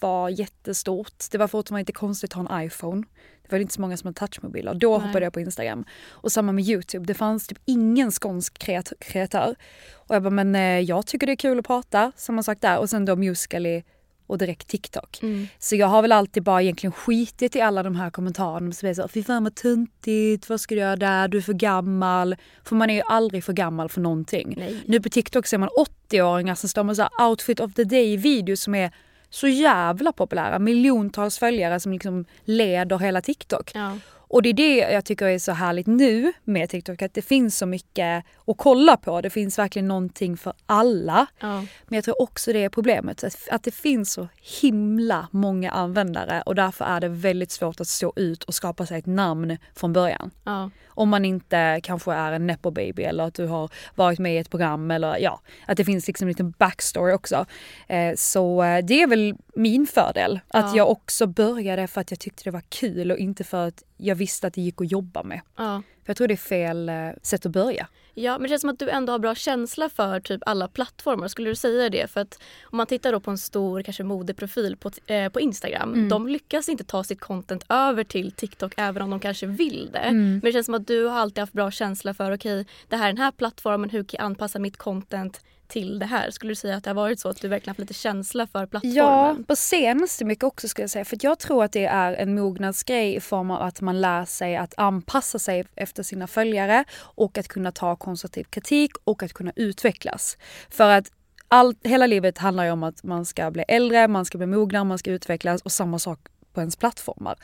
var 0.00 0.28
jättestort. 0.28 1.24
Det 1.30 1.38
var 1.38 1.48
fortfarande 1.48 1.80
inte 1.80 1.92
konstigt 1.92 2.30
att 2.30 2.46
ha 2.46 2.58
en 2.60 2.66
iPhone. 2.66 3.06
Det 3.42 3.52
var 3.52 3.58
inte 3.58 3.74
så 3.74 3.80
många 3.80 3.96
som 3.96 4.06
hade 4.06 4.18
touchmobiler. 4.18 4.74
Då 4.74 4.98
Nej. 4.98 5.06
hoppade 5.06 5.26
jag 5.26 5.32
på 5.32 5.40
Instagram. 5.40 5.84
Och 6.08 6.32
samma 6.32 6.52
med 6.52 6.64
Youtube. 6.64 7.06
Det 7.06 7.14
fanns 7.14 7.46
typ 7.46 7.58
ingen 7.64 8.10
skånsk 8.10 8.58
kreat- 8.58 8.92
kreatör. 9.00 9.54
Och 9.94 10.14
jag 10.14 10.22
bara, 10.22 10.30
men 10.30 10.54
eh, 10.54 10.80
jag 10.80 11.06
tycker 11.06 11.26
det 11.26 11.32
är 11.32 11.36
kul 11.36 11.58
att 11.58 11.66
prata. 11.66 12.12
Samma 12.16 12.42
sak 12.42 12.58
där. 12.60 12.78
Och 12.78 12.90
sen 12.90 13.04
då 13.04 13.16
Musical.ly 13.16 13.82
och 14.28 14.38
direkt 14.38 14.68
TikTok. 14.68 15.18
Mm. 15.22 15.48
Så 15.58 15.76
jag 15.76 15.86
har 15.86 16.02
väl 16.02 16.12
alltid 16.12 16.42
bara 16.42 16.62
egentligen 16.62 16.92
skitit 16.92 17.56
i 17.56 17.60
alla 17.60 17.82
de 17.82 17.96
här 17.96 18.10
kommentarerna 18.10 18.72
som 18.72 18.88
är 18.88 18.94
så 18.94 19.08
fy 19.08 19.22
fan 19.22 19.44
vad 19.44 19.54
tuntigt, 19.54 20.48
vad 20.48 20.60
ska 20.60 20.74
du 20.74 20.80
göra 20.80 20.96
där, 20.96 21.28
du 21.28 21.38
är 21.38 21.42
för 21.42 21.52
gammal. 21.52 22.36
För 22.64 22.76
man 22.76 22.90
är 22.90 22.94
ju 22.94 23.02
aldrig 23.08 23.44
för 23.44 23.52
gammal 23.52 23.88
för 23.88 24.00
någonting. 24.00 24.54
Nej. 24.58 24.82
Nu 24.86 25.00
på 25.00 25.08
TikTok 25.08 25.46
ser 25.46 25.58
man 25.58 25.68
80-åringar 26.08 26.54
som 26.54 26.68
står 26.68 26.84
med 26.84 26.96
så 26.96 27.08
outfit 27.28 27.60
of 27.60 27.74
the 27.74 27.84
day 27.84 28.16
videos 28.16 28.60
som 28.60 28.74
är 28.74 28.90
så 29.30 29.48
jävla 29.48 30.12
populära. 30.12 30.58
Miljontals 30.58 31.38
följare 31.38 31.80
som 31.80 31.92
liksom 31.92 32.24
leder 32.44 32.98
hela 32.98 33.20
TikTok. 33.20 33.70
Ja. 33.74 33.98
Och 34.28 34.42
det 34.42 34.48
är 34.48 34.54
det 34.54 34.76
jag 34.76 35.04
tycker 35.04 35.26
är 35.26 35.38
så 35.38 35.52
härligt 35.52 35.86
nu 35.86 36.32
med 36.44 36.70
TikTok, 36.70 37.02
att 37.02 37.14
det 37.14 37.22
finns 37.22 37.58
så 37.58 37.66
mycket 37.66 38.24
att 38.46 38.56
kolla 38.56 38.96
på. 38.96 39.20
Det 39.20 39.30
finns 39.30 39.58
verkligen 39.58 39.88
någonting 39.88 40.36
för 40.36 40.52
alla. 40.66 41.26
Ja. 41.40 41.64
Men 41.86 41.96
jag 41.96 42.04
tror 42.04 42.22
också 42.22 42.52
det 42.52 42.64
är 42.64 42.68
problemet, 42.68 43.24
att 43.50 43.62
det 43.62 43.74
finns 43.74 44.12
så 44.12 44.28
himla 44.60 45.28
många 45.30 45.70
användare 45.70 46.42
och 46.46 46.54
därför 46.54 46.84
är 46.84 47.00
det 47.00 47.08
väldigt 47.08 47.50
svårt 47.50 47.80
att 47.80 47.88
stå 47.88 48.12
ut 48.16 48.44
och 48.44 48.54
skapa 48.54 48.86
sig 48.86 48.98
ett 48.98 49.06
namn 49.06 49.58
från 49.74 49.92
början. 49.92 50.30
Ja. 50.44 50.70
Om 50.88 51.08
man 51.08 51.24
inte 51.24 51.80
kanske 51.82 52.12
är 52.12 52.32
en 52.32 52.46
nepo 52.46 52.70
baby 52.70 53.02
eller 53.02 53.24
att 53.24 53.34
du 53.34 53.46
har 53.46 53.70
varit 53.94 54.18
med 54.18 54.34
i 54.34 54.38
ett 54.38 54.50
program 54.50 54.90
eller 54.90 55.18
ja, 55.18 55.40
att 55.66 55.76
det 55.76 55.84
finns 55.84 56.06
liksom 56.06 56.24
en 56.24 56.28
liten 56.28 56.54
backstory 56.58 57.12
också. 57.12 57.46
Eh, 57.86 58.14
så 58.16 58.62
eh, 58.62 58.84
det 58.84 59.02
är 59.02 59.06
väl 59.06 59.34
min 59.54 59.86
fördel. 59.86 60.40
Att 60.48 60.64
ja. 60.64 60.76
jag 60.76 60.90
också 60.90 61.26
började 61.26 61.86
för 61.86 62.00
att 62.00 62.10
jag 62.10 62.20
tyckte 62.20 62.44
det 62.44 62.50
var 62.50 62.62
kul 62.68 63.10
och 63.10 63.18
inte 63.18 63.44
för 63.44 63.68
att 63.68 63.82
jag 63.98 64.14
visste 64.14 64.46
att 64.46 64.54
det 64.54 64.60
gick 64.60 64.80
att 64.80 64.92
jobba 64.92 65.22
med. 65.22 65.40
Ja. 65.56 65.82
För 66.04 66.10
jag 66.10 66.16
tror 66.16 66.28
det 66.28 66.34
är 66.34 66.36
fel 66.36 66.88
eh, 66.88 66.94
sätt 67.22 67.46
att 67.46 67.52
börja. 67.52 67.88
Ja, 68.14 68.32
men 68.32 68.42
det 68.42 68.48
känns 68.48 68.60
som 68.60 68.70
att 68.70 68.78
du 68.78 68.90
ändå 68.90 69.12
har 69.12 69.18
bra 69.18 69.34
känsla 69.34 69.88
för 69.88 70.20
typ 70.20 70.42
alla 70.46 70.68
plattformar. 70.68 71.28
Skulle 71.28 71.50
du 71.50 71.54
säga 71.54 71.90
det? 71.90 72.10
För 72.10 72.20
att 72.20 72.42
om 72.62 72.76
man 72.76 72.86
tittar 72.86 73.12
då 73.12 73.20
på 73.20 73.30
en 73.30 73.38
stor 73.38 73.82
kanske 73.82 74.04
modeprofil 74.04 74.76
på, 74.76 74.90
eh, 75.06 75.28
på 75.28 75.40
Instagram. 75.40 75.92
Mm. 75.92 76.08
De 76.08 76.28
lyckas 76.28 76.68
inte 76.68 76.84
ta 76.84 77.04
sitt 77.04 77.20
content 77.20 77.64
över 77.68 78.04
till 78.04 78.32
TikTok 78.32 78.72
även 78.76 79.02
om 79.02 79.10
de 79.10 79.20
kanske 79.20 79.46
vill 79.46 79.90
det. 79.92 79.98
Mm. 79.98 80.30
Men 80.30 80.40
det 80.40 80.52
känns 80.52 80.66
som 80.66 80.74
att 80.74 80.86
du 80.86 81.04
har 81.06 81.18
alltid 81.18 81.38
haft 81.38 81.52
bra 81.52 81.70
känsla 81.70 82.14
för 82.14 82.34
okej, 82.34 82.60
okay, 82.60 82.72
det 82.88 82.96
här 82.96 83.08
är 83.08 83.12
den 83.12 83.22
här 83.22 83.32
plattformen. 83.32 83.90
Hur 83.90 84.04
kan 84.04 84.18
jag 84.18 84.24
anpassa 84.24 84.58
mitt 84.58 84.76
content 84.76 85.40
till 85.68 85.98
det 85.98 86.06
här? 86.06 86.30
Skulle 86.30 86.50
du 86.50 86.54
säga 86.54 86.76
att 86.76 86.84
det 86.84 86.90
har 86.90 86.94
varit 86.94 87.20
så 87.20 87.28
att 87.28 87.40
du 87.40 87.48
verkligen 87.48 87.70
haft 87.70 87.80
lite 87.80 87.94
känsla 87.94 88.46
för 88.46 88.66
plattformen? 88.66 88.96
Ja, 88.96 89.36
på 89.46 89.56
senaste 89.56 90.24
mycket 90.24 90.44
också 90.44 90.68
skulle 90.68 90.82
jag 90.82 90.90
säga. 90.90 91.04
För 91.04 91.18
jag 91.20 91.38
tror 91.38 91.64
att 91.64 91.72
det 91.72 91.84
är 91.84 92.12
en 92.12 92.34
mognadsgrej 92.34 93.14
i 93.14 93.20
form 93.20 93.50
av 93.50 93.62
att 93.62 93.80
man 93.80 94.00
lär 94.00 94.24
sig 94.24 94.56
att 94.56 94.74
anpassa 94.76 95.38
sig 95.38 95.66
efter 95.74 96.02
sina 96.02 96.26
följare 96.26 96.84
och 97.00 97.38
att 97.38 97.48
kunna 97.48 97.72
ta 97.72 97.96
konstruktiv 97.96 98.44
kritik 98.44 98.92
och 99.04 99.22
att 99.22 99.32
kunna 99.32 99.52
utvecklas. 99.56 100.38
För 100.70 100.90
att 100.90 101.12
allt, 101.48 101.78
hela 101.86 102.06
livet 102.06 102.38
handlar 102.38 102.64
ju 102.64 102.70
om 102.70 102.82
att 102.82 103.02
man 103.02 103.24
ska 103.24 103.50
bli 103.50 103.64
äldre, 103.68 104.08
man 104.08 104.24
ska 104.24 104.38
bli 104.38 104.46
mognare, 104.46 104.84
man 104.84 104.98
ska 104.98 105.10
utvecklas 105.10 105.62
och 105.62 105.72
samma 105.72 105.98
sak 105.98 106.18
på 106.52 106.60
ens 106.60 106.76
plattformar. 106.76 107.38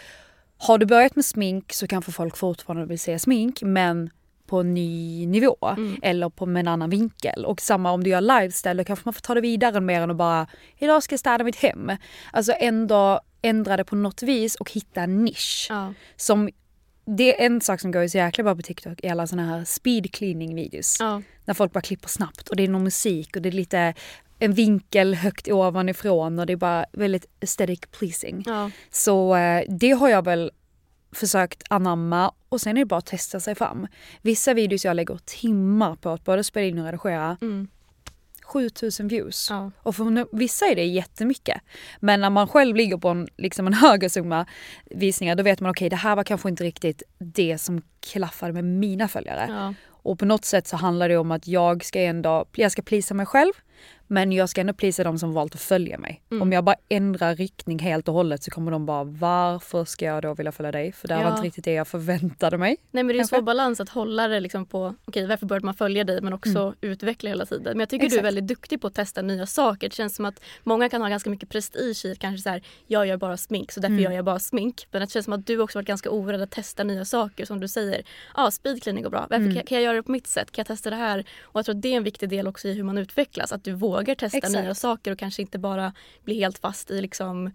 Har 0.59 0.79
du 0.79 0.87
börjat 0.87 1.17
med 1.17 1.25
smink 1.25 1.73
så 1.73 1.87
kanske 1.87 2.13
folk 2.13 2.37
fortfarande 2.37 2.87
vill 2.87 3.01
se 3.01 3.19
smink 3.19 3.63
men 3.63 4.11
på 4.47 4.61
en 4.61 4.75
ny 4.75 5.27
nivå 5.27 5.57
mm. 5.63 5.97
eller 6.03 6.29
på 6.29 6.47
med 6.47 6.61
en 6.61 6.69
annan 6.69 6.91
vinkel. 6.91 7.45
Och 7.45 7.61
samma 7.61 7.93
om 7.93 8.05
du 8.05 8.11
gör 8.11 8.21
lifestyle, 8.21 8.77
då 8.77 8.85
kanske 8.85 9.03
man 9.05 9.15
får 9.15 9.21
ta 9.21 9.35
det 9.35 9.41
vidare 9.41 9.81
mer 9.81 10.01
än 10.01 10.11
att 10.11 10.17
bara 10.17 10.47
idag 10.79 11.03
ska 11.03 11.13
jag 11.13 11.21
städa 11.21 11.45
mitt 11.45 11.57
hem. 11.57 11.93
Alltså 12.33 12.53
ändå 12.61 13.21
ändra 13.43 13.77
det 13.77 13.85
på 13.85 13.97
något 13.97 14.23
vis 14.23 14.55
och 14.55 14.71
hitta 14.71 15.03
en 15.03 15.25
nisch. 15.25 15.67
Ja. 15.71 15.95
Som, 16.17 16.51
det 17.05 17.41
är 17.41 17.47
en 17.47 17.61
sak 17.61 17.81
som 17.81 17.93
går 17.93 18.09
så 18.09 18.19
jäkla 18.19 18.45
bra 18.45 18.55
på 18.55 18.63
TikTok 18.63 19.01
är 19.03 19.11
alla 19.11 19.27
såna 19.27 19.47
här 19.47 19.65
speed 19.65 20.13
cleaning 20.13 20.55
videos. 20.55 20.97
Ja. 21.01 21.23
När 21.45 21.55
folk 21.55 21.73
bara 21.73 21.81
klipper 21.81 22.09
snabbt 22.09 22.49
och 22.49 22.57
det 22.57 22.65
är 22.65 22.69
någon 22.69 22.85
musik 22.85 23.37
och 23.37 23.43
det 23.43 23.49
är 23.49 23.53
lite 23.53 23.95
en 24.39 24.53
vinkel 24.53 25.15
högt 25.15 25.49
ovanifrån 25.49 26.39
och 26.39 26.47
det 26.47 26.53
är 26.53 26.57
bara 26.57 26.87
väldigt 26.93 27.27
aesthetic 27.41 27.81
pleasing. 27.99 28.43
Ja. 28.47 28.71
Så 28.91 29.37
eh, 29.37 29.65
det 29.69 29.91
har 29.91 30.09
jag 30.09 30.25
väl 30.25 30.51
försökt 31.15 31.63
anamma 31.71 32.33
och 32.49 32.61
sen 32.61 32.77
är 32.77 32.81
det 32.81 32.87
bara 32.87 32.99
att 32.99 33.07
testa 33.07 33.41
sig 33.41 33.55
fram. 33.55 33.87
Vissa 34.23 34.55
videos 34.55 34.85
jag 34.85 34.97
lägger 34.97 35.19
timmar 35.25 35.97
på 35.97 36.11
att 36.11 36.25
både 36.25 36.45
spela 36.45 36.67
in 36.67 36.79
och 36.79 36.85
redigera. 36.85 37.37
Mm. 37.41 37.69
7000 38.45 39.09
views. 39.09 39.47
Ja. 39.51 39.71
Och 39.77 39.97
för 39.97 40.37
vissa 40.37 40.67
är 40.67 40.75
det 40.75 40.85
jättemycket. 40.85 41.61
Men 42.01 42.21
när 42.21 42.31
man 42.31 42.49
själv 42.49 42.77
ligger 42.77 42.97
på 42.97 43.09
en, 43.09 43.29
liksom 43.37 43.67
en 43.67 43.75
högre 43.75 44.11
summa 44.11 44.47
visningar 44.91 45.35
då 45.35 45.43
vet 45.43 45.61
man 45.61 45.71
okej 45.71 45.87
okay, 45.87 45.89
det 45.89 45.97
här 45.97 46.17
var 46.17 46.25
kanske 46.25 46.49
inte 46.49 46.65
riktigt 46.65 47.03
det 47.19 47.59
som 47.59 47.83
klaffade 48.01 48.53
med 48.53 48.65
mina 48.65 49.09
följare. 49.09 49.47
Ja. 49.49 49.75
Och 49.89 50.19
på 50.19 50.25
något 50.25 50.45
sätt 50.45 50.67
så 50.67 50.77
handlar 50.77 51.09
det 51.09 51.17
om 51.17 51.31
att 51.31 51.47
jag 51.47 51.85
ska 51.85 52.01
ändå, 52.01 52.47
jag 52.53 52.73
ska 52.73 52.83
plisa 52.83 53.15
mig 53.15 53.27
själv 53.27 53.53
men 54.07 54.33
jag 54.33 54.49
ska 54.49 54.61
ändå 54.61 54.73
plisa 54.73 55.05
de 55.05 55.19
som 55.19 55.33
valt 55.33 55.55
att 55.55 55.61
följa 55.61 55.99
mig. 55.99 56.23
Mm. 56.31 56.43
Om 56.43 56.53
jag 56.53 56.65
bara 56.65 56.77
ändrar 56.89 57.37
riktning 57.37 57.79
helt 57.79 58.09
och 58.09 58.15
hållet 58.15 58.43
så 58.43 58.51
kommer 58.51 58.71
de 58.71 58.87
bara 58.87 59.05
varför 59.05 59.85
ska 59.85 60.05
jag 60.05 60.23
då 60.23 60.35
vilja 60.35 60.53
följa 60.53 60.73
dig? 60.73 60.93
För 60.93 61.09
det 61.09 61.15
ja. 61.15 61.23
var 61.23 61.31
inte 61.31 61.43
riktigt 61.43 61.65
det 61.65 61.73
jag 61.73 61.89
förväntade 61.89 62.59
mig. 62.59 62.77
Nej 62.91 63.05
men 63.05 63.09
det 63.09 63.19
är 63.19 63.21
en 63.21 63.27
svår 63.27 63.43
balans 63.43 63.81
att 63.81 63.89
hålla 63.89 64.29
det 64.29 64.41
liksom 64.41 64.67
på, 64.67 64.87
okej 64.87 64.97
okay, 65.07 65.27
varför 65.27 65.47
började 65.47 65.67
man 65.67 65.75
följa 65.75 66.05
dig 66.05 66.21
men 66.21 66.33
också 66.33 66.59
mm. 66.59 66.75
utveckla 66.81 67.31
hela 67.31 67.47
tiden. 67.47 67.65
Men 67.65 67.81
jag 67.81 67.89
tycker 67.89 68.07
Exakt. 68.07 68.17
du 68.17 68.19
är 68.19 68.33
väldigt 68.33 68.47
duktig 68.47 68.81
på 68.81 68.87
att 68.87 68.95
testa 68.95 69.23
nya 69.23 69.47
saker. 69.47 69.89
Det 69.89 69.95
känns 69.95 70.17
som 70.17 70.25
att 70.25 70.41
många 70.63 70.89
kan 70.89 71.03
ha 71.03 71.09
ganska 71.09 71.31
mycket 71.31 71.49
prestige 71.49 72.05
i 72.05 72.17
kanske 72.17 72.43
så 72.43 72.51
här, 72.51 72.63
jag 72.87 73.07
gör 73.07 73.17
bara 73.17 73.37
smink 73.37 73.73
så 73.73 73.81
därför 73.81 73.93
mm. 73.93 74.03
gör 74.05 74.11
jag 74.11 74.25
bara 74.25 74.39
smink. 74.39 74.87
Men 74.91 75.01
det 75.01 75.11
känns 75.11 75.25
som 75.25 75.33
att 75.33 75.47
du 75.47 75.59
också 75.59 75.79
varit 75.79 75.87
ganska 75.87 76.11
orädd 76.11 76.43
att 76.43 76.51
testa 76.51 76.85
nya 76.85 77.05
saker 77.05 77.45
som 77.45 77.61
du 77.61 77.69
säger. 77.69 78.03
Ja, 78.37 78.47
ah, 78.47 78.51
speedcleaning 78.51 79.03
går 79.03 79.11
bra. 79.11 79.27
Varför 79.31 79.37
mm. 79.37 79.55
kan, 79.55 79.67
kan, 79.67 79.77
jag 79.77 79.85
göra 79.85 79.97
det 79.97 80.03
på 80.03 80.13
mitt 80.13 80.27
sätt? 80.27 80.53
Kan 80.53 80.63
jag 80.63 80.67
testa 80.67 80.91
det 80.91 80.97
här? 80.97 81.25
Och 81.43 81.59
jag 81.59 81.65
tror 81.65 81.75
att 81.75 81.83
det 81.83 81.89
är 81.89 81.97
en 81.97 82.05
viktig 82.05 82.29
del 82.29 82.47
också 82.47 82.69
i 82.69 82.73
hur 82.75 82.83
man 82.83 82.99
utvecklas. 82.99 83.53
Att 83.53 83.65
du 83.65 83.73
vågar 83.73 83.94
testa 84.03 84.39
Exakt. 84.39 84.55
nya 84.55 84.75
saker 84.75 85.13
och 85.13 85.19
kanske 85.19 85.43
inte 85.43 85.59
bara 85.59 85.93
bli 86.25 86.35
helt 86.35 86.59
fast 86.59 86.91
i 86.91 87.01
liksom 87.01 87.51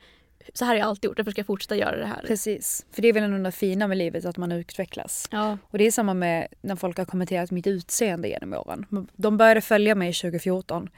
så 0.54 0.66
här 0.66 0.72
har 0.72 0.80
jag 0.80 0.88
alltid 0.88 1.08
gjort, 1.08 1.18
därför 1.18 1.32
ska 1.32 1.40
jag 1.40 1.46
fortsätta 1.46 1.76
göra 1.76 1.98
det 1.98 2.06
här. 2.06 2.24
Precis, 2.28 2.86
för 2.92 3.02
det 3.02 3.08
är 3.08 3.14
väl 3.14 3.24
ändå 3.24 3.38
det 3.38 3.52
fina 3.52 3.88
med 3.88 3.98
livet 3.98 4.26
att 4.26 4.38
man 4.38 4.52
utvecklas. 4.52 5.28
Ja. 5.32 5.58
Och 5.64 5.78
det 5.78 5.88
är 5.88 5.92
samma 5.92 6.14
med 6.14 6.48
när 6.62 6.76
folk 6.76 6.98
har 6.98 7.06
kommenterat 7.06 7.52
mitt 7.52 7.68
utseende 7.68 8.28
genom 8.28 8.54
åren. 8.54 9.08
De 9.16 9.38
började 9.38 9.62
följa 9.62 9.96
mig 9.96 10.14
2014 10.14 10.90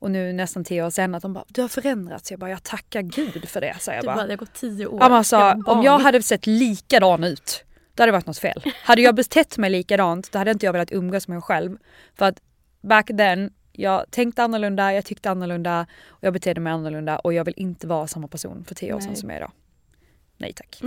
och 0.00 0.10
nu 0.10 0.32
nästan 0.32 0.64
tio 0.64 0.86
år 0.86 0.90
sen 0.90 1.14
att 1.14 1.22
de 1.22 1.32
bara 1.32 1.44
du 1.48 1.60
har 1.60 1.68
förändrats. 1.68 2.30
Jag 2.30 2.40
bara 2.40 2.50
jag 2.50 2.62
tackar 2.62 3.02
gud 3.02 3.48
för 3.48 3.60
det 3.60 3.76
säger 3.80 3.98
jag 3.98 4.04
bara. 4.04 4.14
Du 4.14 4.18
bara 4.18 4.26
det 4.26 4.32
har 4.32 4.38
gått 4.38 4.54
tio 4.54 4.86
år. 4.86 4.98
Ja, 5.00 5.06
alltså, 5.06 5.36
jag 5.36 5.68
om 5.68 5.82
jag 5.82 5.98
hade 5.98 6.22
sett 6.22 6.46
likadan 6.46 7.24
ut 7.24 7.64
då 7.94 8.02
hade 8.02 8.12
det 8.12 8.16
varit 8.16 8.26
något 8.26 8.38
fel. 8.38 8.62
hade 8.84 9.02
jag 9.02 9.14
betett 9.14 9.58
mig 9.58 9.70
likadant 9.70 10.32
då 10.32 10.38
hade 10.38 10.50
inte 10.50 10.66
jag 10.66 10.72
velat 10.72 10.92
umgås 10.92 11.28
med 11.28 11.34
mig 11.34 11.42
själv. 11.42 11.78
För 12.14 12.24
att 12.24 12.40
back 12.80 13.06
then 13.06 13.52
jag 13.80 14.10
tänkte 14.10 14.42
annorlunda, 14.42 14.92
jag 14.92 15.04
tyckte 15.04 15.30
annorlunda 15.30 15.86
och 16.08 16.24
jag 16.24 16.32
betedde 16.32 16.60
mig 16.60 16.72
annorlunda 16.72 17.18
och 17.18 17.32
jag 17.32 17.44
vill 17.44 17.54
inte 17.56 17.86
vara 17.86 18.06
samma 18.06 18.28
person 18.28 18.64
för 18.64 18.74
tio 18.74 18.94
år 18.94 19.00
sedan 19.00 19.16
som 19.16 19.30
jag 19.30 19.36
är 19.36 19.40
idag. 19.40 19.52
Nej 20.40 20.52
tack. 20.52 20.82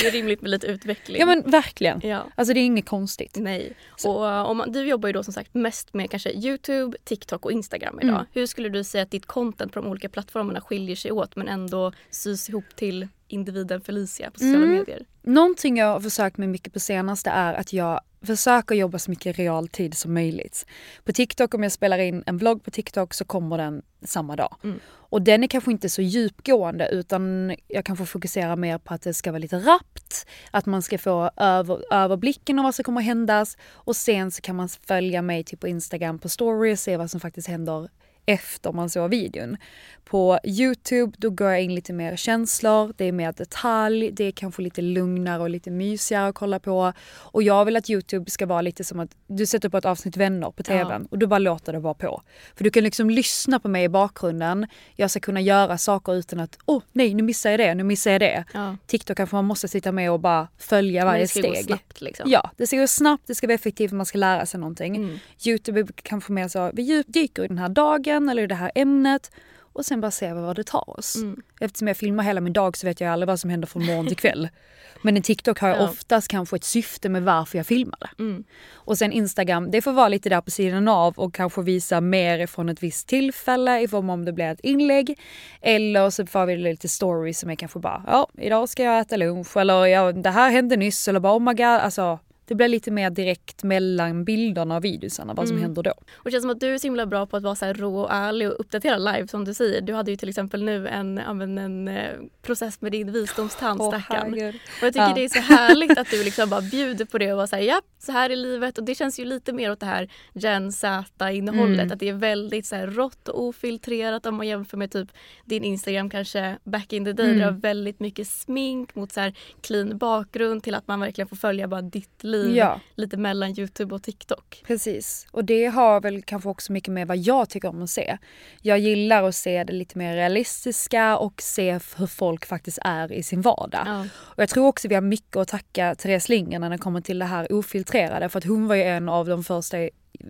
Det 0.00 0.06
är 0.06 0.10
rimligt 0.10 0.40
med 0.40 0.50
lite 0.50 0.66
utveckling. 0.66 1.20
Ja 1.20 1.26
men 1.26 1.50
verkligen. 1.50 2.00
Ja. 2.02 2.26
Alltså 2.34 2.54
det 2.54 2.60
är 2.60 2.64
inget 2.64 2.86
konstigt. 2.86 3.36
Nej. 3.40 3.72
Och 4.04 4.22
uh, 4.22 4.42
om 4.42 4.64
du 4.68 4.88
jobbar 4.88 5.08
ju 5.08 5.12
då 5.12 5.22
som 5.22 5.32
sagt 5.32 5.54
mest 5.54 5.94
med 5.94 6.10
kanske 6.10 6.30
Youtube, 6.30 6.98
TikTok 7.04 7.44
och 7.44 7.52
Instagram 7.52 8.00
idag. 8.00 8.14
Mm. 8.14 8.26
Hur 8.32 8.46
skulle 8.46 8.68
du 8.68 8.84
säga 8.84 9.02
att 9.02 9.10
ditt 9.10 9.26
content 9.26 9.72
på 9.72 9.80
de 9.80 9.88
olika 9.88 10.08
plattformarna 10.08 10.60
skiljer 10.60 10.96
sig 10.96 11.12
åt 11.12 11.36
men 11.36 11.48
ändå 11.48 11.92
sys 12.10 12.48
ihop 12.48 12.76
till 12.76 13.08
individen 13.28 13.80
Felicia 13.80 14.30
på 14.30 14.38
sociala 14.38 14.64
mm. 14.64 14.76
medier? 14.76 15.06
Någonting 15.22 15.76
jag 15.76 15.86
har 15.86 16.00
försökt 16.00 16.36
med 16.36 16.48
mycket 16.48 16.72
på 16.72 16.80
senaste 16.80 17.30
är 17.30 17.54
att 17.54 17.72
jag 17.72 18.00
försöker 18.26 18.74
jobba 18.74 18.98
så 18.98 19.10
mycket 19.10 19.38
realtid 19.38 19.96
som 19.96 20.14
möjligt. 20.14 20.66
På 21.04 21.12
TikTok, 21.12 21.54
om 21.54 21.62
jag 21.62 21.72
spelar 21.72 21.98
in 21.98 22.22
en 22.26 22.38
vlogg 22.38 22.64
på 22.64 22.70
TikTok 22.70 23.14
så 23.14 23.24
kommer 23.24 23.58
den 23.58 23.82
samma 24.02 24.36
dag. 24.36 24.56
Mm. 24.64 24.80
Och 25.12 25.22
den 25.22 25.44
är 25.44 25.48
kanske 25.48 25.70
inte 25.70 25.88
så 25.88 26.02
djupgående 26.02 26.88
utan 26.88 27.54
jag 27.68 27.84
kanske 27.84 28.06
fokuserar 28.06 28.56
mer 28.56 28.78
på 28.78 28.94
att 28.94 29.02
det 29.02 29.14
ska 29.14 29.30
vara 29.30 29.38
lite 29.38 29.58
rappt, 29.58 30.26
att 30.50 30.66
man 30.66 30.82
ska 30.82 30.98
få 30.98 31.30
över, 31.36 31.94
överblicken 31.94 32.58
av 32.58 32.62
vad 32.62 32.74
som 32.74 32.82
kommer 32.82 33.00
att 33.00 33.06
händas. 33.06 33.56
Och 33.72 33.96
sen 33.96 34.30
så 34.30 34.42
kan 34.42 34.56
man 34.56 34.68
följa 34.68 35.22
mig 35.22 35.44
typ 35.44 35.60
på 35.60 35.68
Instagram 35.68 36.18
på 36.18 36.28
story 36.28 36.74
och 36.74 36.78
se 36.78 36.96
vad 36.96 37.10
som 37.10 37.20
faktiskt 37.20 37.48
händer 37.48 37.88
efter 38.26 38.72
man 38.72 38.90
såg 38.90 39.10
videon. 39.10 39.56
På 40.04 40.38
Youtube 40.44 41.12
då 41.18 41.30
går 41.30 41.50
jag 41.50 41.62
in 41.62 41.74
lite 41.74 41.92
mer 41.92 42.16
känslor, 42.16 42.92
det 42.96 43.04
är 43.04 43.12
mer 43.12 43.32
detalj, 43.32 44.10
det 44.12 44.24
är 44.24 44.32
kanske 44.32 44.62
lite 44.62 44.82
lugnare 44.82 45.42
och 45.42 45.50
lite 45.50 45.70
mysigare 45.70 46.28
att 46.28 46.34
kolla 46.34 46.58
på. 46.58 46.92
Och 47.16 47.42
jag 47.42 47.64
vill 47.64 47.76
att 47.76 47.90
Youtube 47.90 48.30
ska 48.30 48.46
vara 48.46 48.62
lite 48.62 48.84
som 48.84 49.00
att 49.00 49.10
du 49.26 49.46
sätter 49.46 49.68
på 49.68 49.76
ett 49.76 49.84
avsnitt 49.84 50.16
Vänner 50.16 50.50
på 50.50 50.62
TVn 50.62 50.88
ja. 50.88 51.00
och 51.10 51.18
du 51.18 51.26
bara 51.26 51.38
låter 51.38 51.72
det 51.72 51.78
vara 51.78 51.94
på. 51.94 52.22
För 52.56 52.64
du 52.64 52.70
kan 52.70 52.84
liksom 52.84 53.10
lyssna 53.10 53.60
på 53.60 53.68
mig 53.68 53.84
i 53.84 53.88
bakgrunden, 53.88 54.66
jag 54.96 55.10
ska 55.10 55.20
kunna 55.20 55.40
göra 55.40 55.78
saker 55.78 56.14
utan 56.14 56.40
att 56.40 56.58
åh 56.66 56.78
oh, 56.78 56.82
nej 56.92 57.14
nu 57.14 57.22
missar 57.22 57.50
jag 57.50 57.60
det, 57.60 57.74
nu 57.74 57.84
missar 57.84 58.10
jag 58.10 58.20
det. 58.20 58.44
Ja. 58.54 58.76
TikTok 58.86 59.16
kanske 59.16 59.36
man 59.36 59.44
måste 59.44 59.68
sitta 59.68 59.92
med 59.92 60.12
och 60.12 60.20
bara 60.20 60.48
följa 60.58 61.04
varje 61.04 61.28
steg. 61.28 61.42
det 61.42 61.48
ska 61.48 61.56
steg. 61.56 61.68
Gå 61.68 61.76
snabbt, 61.76 62.00
liksom. 62.00 62.30
Ja, 62.30 62.50
det 62.56 62.66
ska 62.66 62.76
gå 62.76 62.86
snabbt, 62.86 63.26
det 63.26 63.34
ska 63.34 63.46
vara 63.46 63.54
effektivt, 63.54 63.92
man 63.92 64.06
ska 64.06 64.18
lära 64.18 64.46
sig 64.46 64.60
någonting. 64.60 64.96
Mm. 64.96 65.18
Youtube 65.46 65.80
är 65.80 65.86
kanske 66.02 66.32
mer 66.32 66.48
så, 66.48 66.70
vi 66.74 66.82
djupdyker 66.82 67.44
i 67.44 67.48
den 67.48 67.58
här 67.58 67.68
dagen 67.68 68.11
eller 68.16 68.42
i 68.42 68.46
det 68.46 68.54
här 68.54 68.72
ämnet 68.74 69.30
och 69.74 69.84
sen 69.86 70.00
bara 70.00 70.10
se 70.10 70.32
vad 70.32 70.56
det 70.56 70.64
tar 70.64 70.98
oss. 70.98 71.16
Mm. 71.16 71.42
Eftersom 71.60 71.88
jag 71.88 71.96
filmar 71.96 72.24
hela 72.24 72.40
min 72.40 72.52
dag 72.52 72.76
så 72.76 72.86
vet 72.86 73.00
jag 73.00 73.12
aldrig 73.12 73.26
vad 73.28 73.40
som 73.40 73.50
händer 73.50 73.68
från 73.68 73.86
morgon 73.86 74.06
till 74.06 74.16
kväll. 74.16 74.48
Men 75.04 75.16
i 75.16 75.22
TikTok 75.22 75.58
har 75.58 75.68
jag 75.68 75.78
Ja. 75.78 75.88
oftast 75.88 76.28
kanske 76.28 76.56
ett 76.56 76.64
syfte 76.64 77.08
med 77.08 77.22
varför 77.22 77.58
jag 77.58 77.66
filmar. 77.66 78.10
Mm. 78.18 78.44
Och 78.74 78.98
sen 78.98 79.12
Instagram, 79.12 79.70
det 79.70 79.82
får 79.82 79.92
vara 79.92 80.08
lite 80.08 80.28
där 80.28 80.40
på 80.40 80.50
sidan 80.50 80.88
av 80.88 81.14
och 81.18 81.34
kanske 81.34 81.62
visa 81.62 82.00
mer 82.00 82.46
från 82.46 82.68
ett 82.68 82.82
visst 82.82 83.08
tillfälle 83.08 83.80
i 83.80 83.88
form 83.88 84.10
av 84.10 84.14
om 84.14 84.24
det 84.24 84.32
blir 84.32 84.44
ett 84.52 84.60
inlägg. 84.60 85.18
Eller 85.60 86.10
så 86.10 86.26
får 86.26 86.46
vi 86.46 86.56
lite 86.56 86.88
stories 86.88 87.38
som 87.38 87.50
är 87.50 87.54
kanske 87.54 87.78
bara, 87.78 88.02
ja 88.06 88.28
idag 88.38 88.68
ska 88.68 88.82
jag 88.82 89.00
äta 89.00 89.16
lunch 89.16 89.56
eller 89.56 89.86
ja, 89.86 90.12
det 90.12 90.30
här 90.30 90.50
hände 90.50 90.76
nyss 90.76 91.08
eller 91.08 91.20
bara 91.20 91.36
oh 91.36 91.40
my 91.42 91.54
god. 91.54 91.66
Alltså 91.66 92.18
det 92.52 92.56
blir 92.56 92.68
lite 92.68 92.90
mer 92.90 93.10
direkt 93.10 93.62
mellan 93.62 94.24
bilderna 94.24 94.76
och 94.76 94.84
videosarna 94.84 95.34
vad 95.34 95.48
som 95.48 95.56
Mm. 95.56 95.62
händer 95.64 95.82
då. 95.82 95.90
Och 96.14 96.24
det 96.24 96.30
känns 96.30 96.42
som 96.42 96.50
att 96.50 96.60
du 96.60 96.74
är 96.74 96.78
så 96.78 96.86
himla 96.86 97.06
bra 97.06 97.26
på 97.26 97.36
att 97.36 97.42
vara 97.42 97.54
så 97.54 97.64
här 97.64 97.74
rå 97.74 98.00
och 98.00 98.08
ärlig 98.12 98.48
och 98.48 98.60
uppdatera 98.60 98.98
live 98.98 99.28
som 99.28 99.44
du 99.44 99.54
säger. 99.54 99.80
Du 99.80 99.94
hade 99.94 100.10
ju 100.10 100.16
till 100.16 100.28
exempel 100.28 100.62
nu 100.62 100.88
en, 100.88 101.14
men 101.14 101.58
en 101.58 101.88
eh, 101.88 102.10
process 102.42 102.80
med 102.80 102.92
din 102.92 103.12
visdomstand 103.12 103.80
Åh, 103.80 103.88
stackarn. 103.88 104.32
herregud. 104.34 104.54
Och 104.54 104.82
jag 104.86 104.92
tycker 104.92 105.06
Ja. 105.08 105.14
det 105.14 105.24
är 105.24 105.28
så 105.28 105.38
härligt 105.54 105.98
att 105.98 106.10
du 106.10 106.24
liksom 106.24 106.50
bara 106.50 106.60
bjuder 106.60 107.04
på 107.04 107.18
det 107.18 107.32
och 107.32 107.36
bara 107.38 107.46
säger 107.46 107.68
ja, 107.68 107.80
så 107.98 108.12
här 108.12 108.30
är 108.30 108.36
livet. 108.36 108.78
Och 108.78 108.84
det 108.84 108.94
känns 108.94 109.18
ju 109.20 109.24
lite 109.24 109.52
mer 109.52 109.72
åt 109.72 109.80
det 109.80 109.86
här 109.86 110.08
Gen 110.34 110.72
Z-innehållet. 110.72 111.78
Mm. 111.80 111.92
Att 111.92 111.98
det 112.00 112.08
är 112.08 112.12
väldigt 112.12 112.66
så 112.66 112.76
här 112.76 112.86
rått 112.86 113.28
och 113.28 113.42
ofiltrerat 113.42 114.26
om 114.26 114.34
man 114.34 114.46
jämför 114.48 114.76
med 114.76 114.90
typ 114.92 115.08
din 115.44 115.64
Instagram 115.64 116.10
kanske 116.10 116.58
back 116.64 116.92
in 116.92 117.04
the 117.04 117.12
day. 117.12 117.26
Mm. 117.26 117.38
Där 117.38 117.44
du 117.46 117.52
har 117.52 117.60
väldigt 117.60 118.00
mycket 118.00 118.28
smink 118.28 118.94
mot 118.94 119.12
så 119.12 119.20
här 119.20 119.34
clean 119.60 119.98
bakgrund 119.98 120.62
till 120.62 120.74
att 120.74 120.88
man 120.88 121.00
verkligen 121.00 121.28
får 121.28 121.36
följa 121.36 121.68
bara 121.68 121.82
ditt 121.82 122.24
liv 122.24 122.41
Ja. 122.50 122.80
lite 122.94 123.16
mellan 123.16 123.58
Youtube 123.58 123.94
och 123.94 124.02
TikTok. 124.02 124.62
Precis. 124.66 125.26
Och 125.30 125.44
det 125.44 125.66
har 125.66 126.00
väl 126.00 126.22
kanske 126.22 126.48
också 126.48 126.72
mycket 126.72 126.92
med 126.92 127.06
vad 127.08 127.16
jag 127.16 127.48
tycker 127.48 127.68
om 127.68 127.82
att 127.82 127.90
se. 127.90 128.18
Jag 128.62 128.78
gillar 128.78 129.22
att 129.22 129.34
se 129.34 129.64
det 129.64 129.72
lite 129.72 129.98
mer 129.98 130.16
realistiska 130.16 131.18
och 131.18 131.42
se 131.42 131.72
hur 131.96 132.06
folk 132.06 132.46
faktiskt 132.46 132.78
är 132.82 133.12
i 133.12 133.22
sin 133.22 133.40
vardag. 133.40 133.82
Ja. 133.86 134.06
Och 134.14 134.42
jag 134.42 134.48
tror 134.48 134.66
också 134.66 134.88
vi 134.88 134.94
har 134.94 135.02
mycket 135.02 135.36
att 135.36 135.48
tacka 135.48 135.94
Therese 135.94 136.28
Lindgren 136.28 136.60
när 136.60 136.70
det 136.70 136.78
kommer 136.78 137.00
till 137.00 137.18
det 137.18 137.24
här 137.24 137.52
ofiltrerade. 137.52 138.28
För 138.28 138.38
att 138.38 138.44
hon 138.44 138.68
var 138.68 138.74
ju 138.74 138.82
en 138.82 139.08
av 139.08 139.26
de 139.26 139.44
första, 139.44 139.76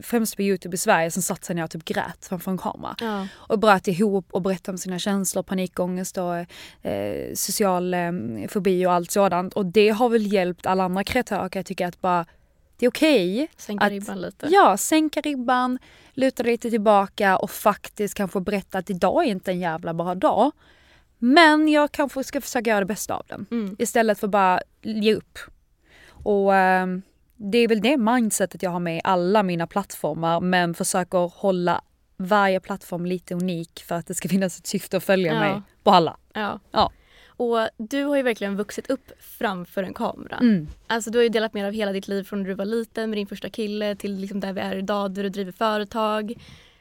främst 0.03 0.37
på 0.37 0.43
Youtube 0.43 0.75
i 0.75 0.79
Sverige, 0.79 1.11
som 1.11 1.23
satte 1.23 1.47
sig 1.47 1.57
ner 1.57 1.65
och 1.65 1.71
typ 1.71 1.85
grät 1.85 2.27
framför 2.29 2.51
en 2.51 2.59
kamera. 2.59 2.95
Ja. 3.01 3.27
Och 3.35 3.59
bröt 3.59 3.89
ihop 3.89 4.27
och 4.31 4.43
berättade 4.43 4.75
om 4.75 4.79
sina 4.79 4.99
känslor, 4.99 5.43
panikångest 5.43 6.19
och 6.19 6.37
eh, 6.87 7.35
social 7.35 7.95
eh, 7.95 8.13
fobi 8.49 8.87
och 8.87 8.93
allt 8.93 9.11
sådant. 9.11 9.55
Och 9.55 9.67
det 9.67 9.89
har 9.89 10.09
väl 10.09 10.33
hjälpt 10.33 10.67
alla 10.67 10.85
andra 10.85 11.05
kreatörer 11.05 11.49
kan 11.49 11.61
jag 11.61 11.67
tycka 11.67 11.89
att 11.89 12.01
bara, 12.01 12.27
det 12.77 12.87
är 12.87 12.91
okej 12.91 13.49
Sänka 13.57 13.85
att- 13.85 13.91
ribban 13.93 14.21
lite. 14.21 14.47
Ja, 14.51 14.77
sänka 14.77 15.21
ribban, 15.21 15.79
luta 16.13 16.43
lite 16.43 16.71
tillbaka 16.71 17.37
och 17.37 17.51
faktiskt 17.51 18.15
kanske 18.15 18.41
berätta 18.41 18.79
att 18.79 18.91
idag 18.91 19.25
är 19.25 19.29
inte 19.31 19.51
en 19.51 19.61
jävla 19.61 19.95
bra 19.95 20.15
dag. 20.15 20.53
Men 21.19 21.69
jag 21.69 21.93
kanske 21.93 22.25
ska 22.25 22.41
försöka 22.41 22.71
göra 22.71 22.81
det 22.81 22.87
bästa 22.87 23.15
av 23.15 23.25
den. 23.29 23.47
Mm. 23.51 23.77
Istället 23.79 24.19
för 24.19 24.29
bara 24.29 24.61
ge 24.83 25.15
upp. 25.15 25.39
Och 26.09 26.55
ehm, 26.55 27.03
det 27.51 27.59
är 27.59 27.69
väl 27.69 27.81
det 27.81 27.97
mindsetet 27.97 28.63
jag 28.63 28.71
har 28.71 28.81
med 28.81 28.97
i 28.97 29.01
alla 29.05 29.43
mina 29.43 29.67
plattformar 29.67 30.41
men 30.41 30.75
försöker 30.75 31.33
hålla 31.35 31.81
varje 32.17 32.61
plattform 32.61 33.07
lite 33.07 33.35
unik 33.35 33.85
för 33.87 33.95
att 33.95 34.07
det 34.07 34.15
ska 34.15 34.29
finnas 34.35 34.59
ett 34.59 34.67
syfte 34.67 34.97
att 34.97 35.05
följa 35.05 35.33
Ja. 35.33 35.39
mig 35.41 35.63
på 35.83 35.91
alla. 35.91 36.17
Ja. 36.33 36.61
Ja. 36.71 36.93
Och 37.27 37.69
du 37.77 38.05
har 38.05 38.17
ju 38.17 38.23
verkligen 38.23 38.57
vuxit 38.57 38.91
upp 38.91 39.13
framför 39.21 39.83
en 39.83 39.95
kamera. 39.95 40.37
Mm. 40.37 40.69
Alltså 40.87 41.11
du 41.11 41.19
har 41.19 41.23
ju 41.23 41.29
delat 41.29 41.55
med 41.55 41.65
dig 41.65 41.69
av 41.69 41.75
hela 41.75 41.93
ditt 41.93 42.09
liv 42.09 42.25
från 42.25 42.43
när 42.43 42.49
du 42.49 42.55
var 42.55 42.65
liten 42.65 43.11
med 43.11 43.19
din 43.19 43.27
första 43.27 43.51
kille 43.51 43.95
till 43.97 44.15
liksom 44.17 44.41
där 44.41 44.53
vi 44.53 44.61
är 44.61 44.77
idag 44.77 45.11
där 45.11 45.23
du 45.23 45.29
driver 45.29 45.53
företag. 45.53 46.35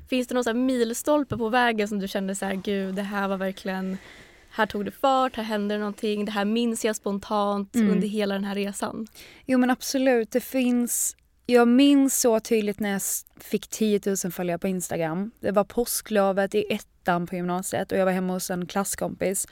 Finns 0.10 0.28
det 0.28 0.36
någon 0.36 0.66
milstolpe 0.66 1.38
på 1.38 1.50
vägen 1.50 1.88
som 1.88 2.00
du 2.00 2.08
kände 2.08 2.36
så 2.36 2.46
här, 2.46 2.54
gud 2.54 2.96
det 2.96 3.02
här 3.02 3.28
var 3.28 3.38
verkligen, 3.38 3.98
här 4.52 4.66
tog 4.66 4.86
det 4.86 4.92
fart, 4.92 5.36
här 5.36 5.44
hände 5.44 5.78
någonting, 5.78 6.26
det 6.26 6.32
här 6.32 6.46
minns 6.46 6.86
jag 6.86 6.96
spontant 6.96 7.76
Mm. 7.76 7.90
under 7.92 8.08
hela 8.08 8.34
den 8.34 8.44
här 8.44 8.56
resan. 8.56 9.08
Jo 9.46 9.58
men 9.60 9.70
absolut, 9.70 10.32
det 10.32 10.42
finns 10.42 11.16
jag 11.46 11.68
minns 11.68 12.20
så 12.20 12.40
tydligt 12.40 12.80
när 12.80 12.92
jag 12.92 13.02
fick 13.40 13.68
10 13.68 14.00
000 14.06 14.32
följare 14.32 14.60
på 14.60 14.68
Instagram. 14.68 15.32
Det 15.40 15.52
var 15.52 15.64
påsklovet 15.64 16.56
i 16.56 16.66
ettan 16.74 17.28
på 17.28 17.36
gymnasiet 17.36 17.92
och 17.92 17.98
jag 17.98 18.06
var 18.06 18.12
hemma 18.12 18.34
hos 18.34 18.50
en 18.50 18.66
klasskompis. 18.66 19.48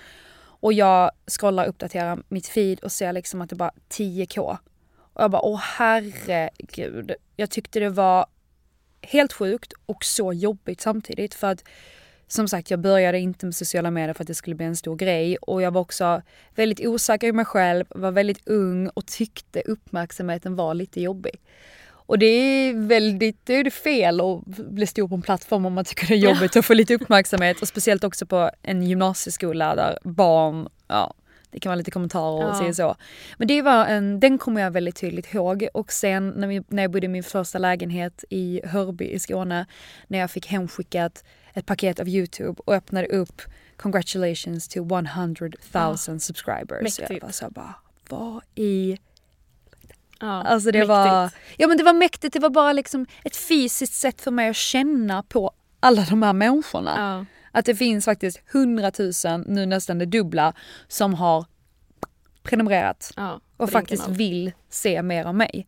Och 0.61 0.73
jag 0.73 1.11
scrollar 1.27 1.63
och 1.63 1.69
uppdaterar 1.69 2.23
mitt 2.29 2.47
feed 2.47 2.79
och 2.79 2.91
ser 2.91 3.13
liksom 3.13 3.41
att 3.41 3.49
det 3.49 3.55
bara 3.55 3.71
10k. 3.89 4.57
Och 4.97 5.23
jag 5.23 5.31
bara 5.31 5.41
åh 5.41 5.59
herregud. 5.77 7.11
Jag 7.35 7.49
tyckte 7.49 7.79
det 7.79 7.89
var 7.89 8.25
helt 9.01 9.33
sjukt 9.33 9.73
och 9.85 10.05
så 10.05 10.33
jobbigt 10.33 10.81
samtidigt 10.81 11.33
för 11.33 11.47
att 11.47 11.63
som 12.31 12.47
sagt 12.47 12.71
jag 12.71 12.79
började 12.79 13.19
inte 13.19 13.45
med 13.45 13.55
sociala 13.55 13.91
medier 13.91 14.13
för 14.13 14.23
att 14.23 14.27
det 14.27 14.35
skulle 14.35 14.55
bli 14.55 14.65
en 14.65 14.75
stor 14.75 14.95
grej 14.95 15.37
och 15.37 15.61
jag 15.61 15.71
var 15.71 15.81
också 15.81 16.21
väldigt 16.55 16.87
osäker 16.87 17.27
i 17.27 17.31
mig 17.31 17.45
själv, 17.45 17.85
var 17.89 18.11
väldigt 18.11 18.47
ung 18.47 18.87
och 18.87 19.05
tyckte 19.05 19.61
uppmärksamheten 19.61 20.55
var 20.55 20.73
lite 20.73 21.01
jobbig. 21.01 21.35
Och 21.91 22.19
det 22.19 22.25
är 22.25 22.73
väldigt, 22.73 23.45
det 23.45 23.53
är 23.53 23.69
fel 23.69 24.21
att 24.21 24.45
bli 24.45 24.87
stor 24.87 25.07
på 25.07 25.15
en 25.15 25.21
plattform 25.21 25.65
om 25.65 25.73
man 25.73 25.85
tycker 25.85 26.07
det 26.07 26.13
är 26.13 26.17
jobbigt 26.17 26.55
att 26.55 26.65
få 26.65 26.73
lite 26.73 26.95
uppmärksamhet 26.95 27.61
och 27.61 27.67
speciellt 27.67 28.03
också 28.03 28.25
på 28.25 28.51
en 28.61 28.83
gymnasieskola 28.83 29.75
där 29.75 29.97
barn, 30.03 30.67
ja 30.87 31.13
det 31.51 31.59
kan 31.59 31.69
vara 31.69 31.75
lite 31.75 31.91
kommentarer 31.91 32.61
och 32.61 32.67
Ja. 32.67 32.73
så. 32.73 32.95
Men 33.37 33.47
det 33.47 33.61
var 33.61 33.85
en, 33.85 34.19
den 34.19 34.37
kommer 34.37 34.61
jag 34.61 34.71
väldigt 34.71 34.95
tydligt 34.95 35.33
ihåg 35.33 35.67
och 35.73 35.91
sen 35.91 36.29
när, 36.29 36.47
vi, 36.47 36.63
när 36.67 36.83
jag 36.83 36.91
bodde 36.91 37.05
i 37.05 37.09
min 37.09 37.23
första 37.23 37.57
lägenhet 37.57 38.23
i 38.29 38.61
Hörby 38.65 39.05
i 39.05 39.19
Skåne 39.19 39.65
när 40.07 40.19
jag 40.19 40.31
fick 40.31 40.47
hemskickat 40.47 41.23
ett 41.53 41.65
paket 41.65 41.99
av 41.99 42.07
Youtube 42.07 42.61
och 42.65 42.73
öppnade 42.73 43.07
upp 43.07 43.41
congratulations 43.77 44.67
to 44.67 44.79
100 44.79 45.49
000 45.73 45.97
subscribers. 46.19 46.93
Så 46.93 47.01
jag 47.01 47.09
mäktigt. 47.09 47.23
var 47.23 47.31
så 47.31 47.49
bara, 47.49 47.75
vad 48.09 48.41
i 48.55 48.97
Ja, 50.21 50.27
Alltså 50.43 50.71
det 50.71 50.77
mäktigt. 50.79 50.89
var, 50.89 51.29
ja 51.57 51.67
men 51.67 51.77
det 51.77 51.83
var 51.83 51.93
mäktigt, 51.93 52.33
det 52.33 52.39
var 52.39 52.49
bara 52.49 52.73
liksom 52.73 53.05
ett 53.23 53.35
fysiskt 53.35 53.93
sätt 53.93 54.21
för 54.21 54.31
mig 54.31 54.49
att 54.49 54.55
känna 54.55 55.23
på 55.23 55.51
alla 55.79 56.05
de 56.09 56.23
här 56.23 56.33
människorna. 56.33 56.93
Ja. 56.97 57.25
Att 57.51 57.65
det 57.65 57.75
finns 57.75 58.05
faktiskt 58.05 58.41
100 58.51 58.91
000, 59.25 59.43
nu 59.47 59.65
nästan 59.65 59.97
det 59.97 60.05
dubbla, 60.05 60.53
som 60.87 61.13
har 61.13 61.45
prenumererat 62.43 63.11
Ja, 63.15 63.41
och 63.57 63.69
faktiskt 63.69 64.03
kanal. 64.03 64.17
vill 64.17 64.51
se 64.69 65.01
mer 65.01 65.25
av 65.25 65.35
mig. 65.35 65.67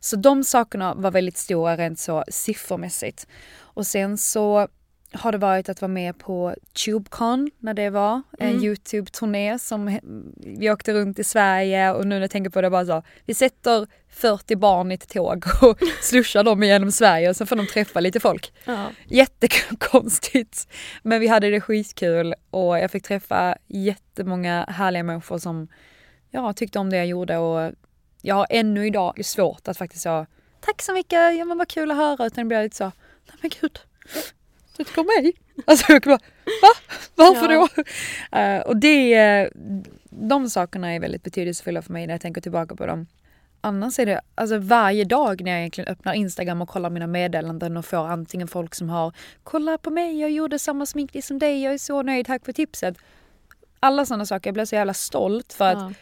Så 0.00 0.16
de 0.16 0.44
sakerna 0.44 0.94
var 0.94 1.10
väldigt 1.10 1.36
stora 1.36 1.76
rent 1.76 1.98
så 1.98 2.24
siffermässigt. 2.28 3.26
Och 3.58 3.86
sen 3.86 4.18
så 4.18 4.68
har 5.18 5.32
det 5.32 5.38
varit 5.38 5.68
att 5.68 5.80
vara 5.80 5.88
med 5.92 6.18
på 6.18 6.54
TubeCon 6.84 7.50
när 7.58 7.74
det 7.74 7.90
var. 7.90 8.22
En 8.38 8.50
Mm. 8.50 8.64
Youtube-turné 8.64 9.58
som 9.58 9.98
vi 10.36 10.70
åkte 10.70 10.92
runt 10.92 11.18
i 11.18 11.24
Sverige 11.24 11.92
och 11.92 12.06
nu 12.06 12.14
när 12.14 12.20
jag 12.20 12.30
tänker 12.30 12.50
på 12.50 12.60
det 12.60 12.70
bara 12.70 12.86
så. 12.86 13.02
Vi 13.24 13.34
sätter 13.34 13.86
40 14.08 14.56
barn 14.56 14.92
i 14.92 14.94
ett 14.94 15.08
tåg 15.08 15.44
och 15.62 15.78
slushar 16.02 16.44
dem 16.44 16.62
igenom 16.62 16.92
Sverige 16.92 17.28
och 17.28 17.36
sen 17.36 17.46
får 17.46 17.56
de 17.56 17.66
träffa 17.66 18.00
lite 18.00 18.20
folk. 18.20 18.52
Ja. 18.64 18.86
Jättekonstigt. 19.06 20.68
Men 21.02 21.20
vi 21.20 21.26
hade 21.26 21.50
det 21.50 21.60
skitkul 21.60 22.34
och 22.50 22.78
jag 22.78 22.90
fick 22.90 23.02
träffa 23.04 23.56
jättemånga 23.66 24.64
härliga 24.68 25.02
människor 25.02 25.38
som 25.38 25.68
ja, 26.30 26.52
tyckte 26.52 26.78
om 26.78 26.90
det 26.90 26.96
jag 26.96 27.06
gjorde 27.06 27.36
och 27.36 27.72
jag 28.22 28.34
har 28.34 28.46
ännu 28.50 28.86
idag 28.86 29.24
svårt 29.24 29.68
att 29.68 29.78
faktiskt 29.78 30.02
säga 30.02 30.26
tack 30.60 30.82
så 30.82 30.92
mycket, 30.92 31.36
ja 31.36 31.44
men 31.44 31.58
vad 31.58 31.68
kul 31.68 31.90
att 31.90 31.96
höra 31.96 32.26
utan 32.26 32.44
det 32.44 32.48
blir 32.48 32.62
lite 32.62 32.76
så, 32.76 32.84
nej 33.26 33.36
men 33.40 33.50
gud, 33.60 33.78
tycker 34.84 35.00
om 35.00 35.06
mig? 35.06 35.32
Alltså 35.66 35.92
jag 35.92 36.02
bara, 36.02 36.18
va? 36.62 36.68
Varför 37.14 37.52
Ja. 37.52 37.68
då? 37.76 38.38
Eh, 38.38 38.60
och 38.60 38.76
det, 38.76 39.14
eh, 39.14 39.48
de 40.10 40.50
sakerna 40.50 40.94
är 40.94 41.00
väldigt 41.00 41.22
betydelsefulla 41.22 41.82
för 41.82 41.92
mig 41.92 42.06
när 42.06 42.14
jag 42.14 42.20
tänker 42.20 42.40
tillbaka 42.40 42.76
på 42.76 42.86
dem. 42.86 43.06
Annars 43.60 43.98
är 43.98 44.06
det 44.06 44.20
alltså 44.34 44.58
varje 44.58 45.04
dag 45.04 45.40
när 45.44 45.50
jag 45.50 45.60
egentligen 45.60 45.88
öppnar 45.88 46.14
Instagram 46.14 46.62
och 46.62 46.68
kollar 46.68 46.90
mina 46.90 47.06
meddelanden 47.06 47.76
och 47.76 47.84
får 47.84 48.06
antingen 48.06 48.48
folk 48.48 48.74
som 48.74 48.90
har 48.90 49.12
Kolla 49.44 49.78
på 49.78 49.90
mig, 49.90 50.20
jag 50.20 50.30
gjorde 50.30 50.58
samma 50.58 50.86
sminkning 50.86 51.22
som 51.22 51.38
dig, 51.38 51.62
jag 51.62 51.74
är 51.74 51.78
så 51.78 52.02
nöjd, 52.02 52.26
tack 52.26 52.44
för 52.44 52.52
tipset. 52.52 52.96
Alla 53.80 54.06
sådana 54.06 54.26
saker, 54.26 54.48
jag 54.48 54.54
blir 54.54 54.64
så 54.64 54.74
jävla 54.74 54.94
stolt 54.94 55.52
för 55.52 55.64
att 55.68 55.78
Ja. 55.78 55.92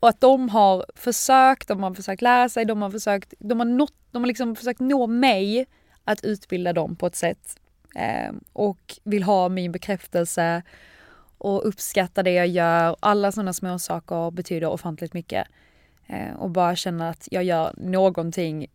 och 0.00 0.08
att 0.08 0.20
de 0.20 0.48
har 0.48 0.84
försökt, 0.94 1.68
de 1.68 1.82
har 1.82 1.94
försökt 1.94 2.22
lära 2.22 2.48
sig, 2.48 2.64
de 2.64 2.82
har 2.82 2.90
försökt, 2.90 3.34
de 3.38 3.58
har, 3.60 3.66
nått, 3.66 3.94
de 4.10 4.22
har 4.22 4.26
liksom 4.26 4.56
försökt 4.56 4.80
nå 4.80 5.06
mig 5.06 5.66
att 6.04 6.24
utbilda 6.24 6.72
dem 6.72 6.96
på 6.96 7.06
ett 7.06 7.16
sätt. 7.16 7.56
Eh, 7.94 8.32
och 8.52 8.98
vill 9.04 9.22
ha 9.22 9.48
min 9.48 9.72
bekräftelse 9.72 10.62
och 11.38 11.68
uppskatta 11.68 12.22
det 12.22 12.30
jag 12.32 12.46
gör. 12.46 12.96
Alla 13.00 13.32
sådana 13.32 13.52
små 13.52 13.78
saker 13.78 14.30
betyder 14.30 14.66
ofantligt 14.66 15.12
mycket. 15.14 15.46
Eh, 16.06 16.34
och 16.36 16.50
bara 16.50 16.76
känna 16.76 17.08
att 17.08 17.28
jag 17.30 17.44
gör 17.44 17.72
någonting 17.76 18.66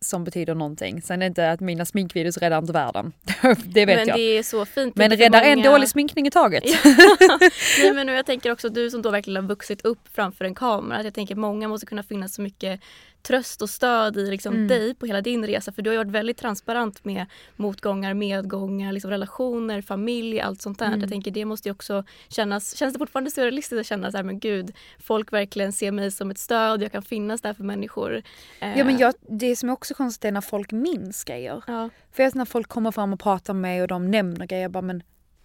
som 0.00 0.24
betyder 0.24 0.54
någonting. 0.54 1.02
Sen 1.02 1.14
är 1.22 1.26
det 1.26 1.26
inte 1.26 1.50
att 1.50 1.60
mina 1.60 1.84
sminkvideos 1.84 2.38
räddar 2.38 2.58
inte 2.58 2.72
världen. 2.72 3.12
det 3.64 3.86
vet 3.86 3.96
Men 3.98 4.08
jag. 4.08 4.16
det 4.16 4.38
är 4.38 4.42
så 4.42 4.64
fint. 4.66 4.96
men 4.96 5.10
räddar 5.10 5.42
en 5.42 5.58
många- 5.58 5.70
dålig 5.70 5.88
sminkning 5.88 6.26
i 6.26 6.30
taget. 6.30 6.64
Nej, 7.82 7.92
men 7.94 8.08
jag 8.08 8.26
tänker 8.26 8.52
också 8.52 8.68
du 8.68 8.90
som 8.90 9.02
då 9.02 9.10
verkligen 9.10 9.42
har 9.44 9.48
vuxit 9.48 9.84
upp 9.84 10.08
framför 10.14 10.44
en 10.44 10.54
kamera. 10.54 10.98
Att 10.98 11.04
jag 11.04 11.14
tänker 11.14 11.34
många 11.34 11.68
måste 11.68 11.86
kunna 11.86 12.02
finna 12.02 12.28
så 12.28 12.42
mycket 12.42 12.80
tröst 13.22 13.62
och 13.62 13.70
stöd 13.70 14.16
i 14.16 14.30
liksom 14.30 14.54
Mm. 14.54 14.68
dig 14.68 14.94
på 14.94 15.06
hela 15.06 15.20
din 15.20 15.46
resa. 15.46 15.72
För 15.72 15.82
du 15.82 15.90
har 15.90 15.96
varit 15.96 16.10
väldigt 16.10 16.36
transparent 16.36 17.04
med 17.04 17.26
motgångar, 17.56 18.14
medgångar, 18.14 18.92
liksom 18.92 19.10
relationer, 19.10 19.82
familj, 19.82 20.40
allt 20.40 20.62
sånt 20.62 20.78
där. 20.78 20.86
Mm. 20.86 21.00
Jag 21.00 21.08
tänker 21.10 21.30
det 21.30 21.44
måste 21.44 21.68
ju 21.68 21.72
också 21.72 22.04
kännas, 22.28 22.76
känns 22.76 22.92
det 22.92 22.98
fortfarande 22.98 23.30
surrealistiskt 23.30 23.80
att 23.80 23.86
känna 23.86 24.10
så 24.10 24.16
här, 24.16 24.24
men 24.24 24.38
gud, 24.38 24.72
folk 24.98 25.32
verkligen 25.32 25.72
ser 25.72 25.92
mig 25.92 26.10
som 26.10 26.30
ett 26.30 26.38
stöd, 26.38 26.82
jag 26.82 26.92
kan 26.92 27.02
finnas 27.02 27.40
där 27.40 27.52
för 27.54 27.64
människor. 27.64 28.22
Eh, 28.60 28.78
Ja 28.78 28.84
men 28.84 28.98
jag, 28.98 29.14
det 29.28 29.56
som 29.56 29.68
är 29.68 29.72
också 29.72 29.94
konstigt 29.94 30.24
är 30.24 30.32
när 30.32 30.40
folk 30.40 30.72
minns 30.72 31.24
grejer. 31.24 31.62
ja. 31.66 31.90
För 32.12 32.22
jag, 32.22 32.34
när 32.36 32.44
folk 32.44 32.68
kommer 32.68 32.90
fram 32.90 33.12
och 33.12 33.20
pratar 33.20 33.54
med 33.54 33.60
mig 33.62 33.82
och 33.82 33.88
de 33.88 34.10
nämner 34.10 34.46
grejer, 34.46 34.62
jag 34.62 34.70
bara 34.70 34.82
men 34.82 35.02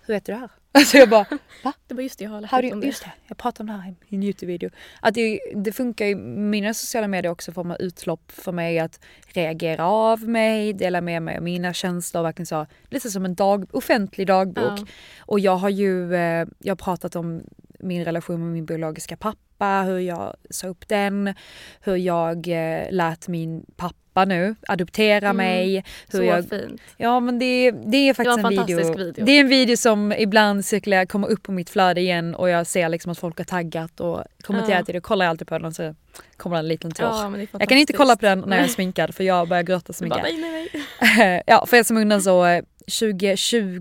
hur 0.07 0.13
vet 0.13 0.25
du 0.25 0.31
det 0.31 0.39
här? 0.39 0.49
Alltså 0.71 0.97
jag 0.97 1.09
bara 1.09 1.25
va? 1.63 1.73
Det 1.87 1.93
var 1.93 2.01
just 2.01 2.19
det 2.19 2.23
jag 2.23 2.31
har 2.31 2.41
lärt 2.41 2.73
om 2.73 2.79
det. 2.79 2.87
just 2.87 3.03
det, 3.03 3.11
jag 3.27 3.37
pratade 3.37 3.63
om 3.63 3.77
det 3.77 3.83
här 3.83 3.95
i 4.07 4.15
en 4.15 4.23
Youtube-video. 4.23 4.69
Att 5.01 5.13
det, 5.13 5.39
det 5.55 5.71
funkar 5.71 6.05
ju, 6.05 6.15
mina 6.15 6.73
sociala 6.73 7.07
medier 7.07 7.31
också 7.31 7.51
form 7.51 7.71
av 7.71 7.77
utlopp 7.79 8.31
för 8.31 8.51
mig 8.51 8.79
att 8.79 8.99
reagera 9.27 9.85
av 9.85 10.29
mig, 10.29 10.73
dela 10.73 11.01
med 11.01 11.21
mig 11.21 11.37
av 11.37 11.43
mina 11.43 11.73
känslor, 11.73 12.23
verkligen 12.23 12.45
så, 12.45 12.65
lite 12.89 13.09
som 13.09 13.25
en 13.25 13.35
dag, 13.35 13.65
offentlig 13.71 14.27
dagbok. 14.27 14.79
Ja. 14.79 14.85
Och 15.19 15.39
jag 15.39 15.55
har 15.55 15.69
ju 15.69 16.15
eh, 16.15 16.47
jag 16.59 16.71
har 16.71 16.75
pratat 16.75 17.15
om 17.15 17.43
min 17.79 18.05
relation 18.05 18.43
med 18.43 18.53
min 18.53 18.65
biologiska 18.65 19.17
pappa, 19.17 19.37
hur 19.65 19.99
jag 19.99 20.35
sa 20.49 20.67
upp 20.67 20.87
den, 20.87 21.33
hur 21.81 21.95
jag 21.95 22.47
eh, 22.47 22.91
lät 22.91 23.27
min 23.27 23.65
pappa 23.75 24.25
nu 24.25 24.55
adoptera 24.67 25.25
Mm, 25.29 25.37
mig. 25.37 25.83
Hur 26.11 26.19
Så 26.19 26.23
jag, 26.25 26.49
fint. 26.49 26.81
Ja 26.97 27.19
men 27.19 27.39
det, 27.39 27.71
det 27.71 27.97
är 27.97 28.13
faktiskt 28.13 28.37
Det 28.37 28.41
en 28.47 28.59
en 28.59 28.65
video. 28.65 28.93
video. 28.97 29.25
Det 29.25 29.31
är 29.31 29.39
en 29.39 29.47
video 29.47 29.77
som 29.77 30.13
ibland 30.17 30.65
cirkulerar, 30.65 31.05
kommer 31.05 31.27
upp 31.27 31.43
på 31.43 31.51
mitt 31.51 31.69
flöde 31.69 32.01
igen 32.01 32.35
och 32.35 32.49
jag 32.49 32.67
ser 32.67 32.89
liksom 32.89 33.11
att 33.11 33.17
folk 33.17 33.37
har 33.37 33.45
taggat 33.45 33.99
och 33.99 34.23
kommenterat 34.43 34.83
Ja. 34.87 34.93
det. 34.93 35.01
Kollar 35.01 35.25
jag 35.25 35.29
alltid 35.29 35.47
på 35.47 35.59
den 35.59 35.73
så 35.73 35.95
kommer 36.37 36.55
det 36.55 36.59
en 36.59 36.67
liten 36.67 36.91
tår. 36.91 37.05
Ja, 37.05 37.37
jag 37.59 37.69
kan 37.69 37.77
inte 37.77 37.93
kolla 37.93 38.15
på 38.15 38.25
den 38.25 38.39
när 38.47 38.57
jag 38.57 38.63
är 38.65 38.69
sminkad 38.69 39.15
för 39.15 39.23
jag 39.23 39.47
börjar 39.49 39.63
gråta 39.63 39.93
så 39.93 40.03
mycket. 40.03 40.23
nej, 40.23 40.37
nej, 40.37 40.69
nej. 41.17 41.43
ja 41.47 41.65
för 41.65 41.77
er 41.77 41.83
som 41.83 41.97
undrar 41.97 42.19
så 42.19 42.45
eh, 42.45 42.61
2020 42.99 43.79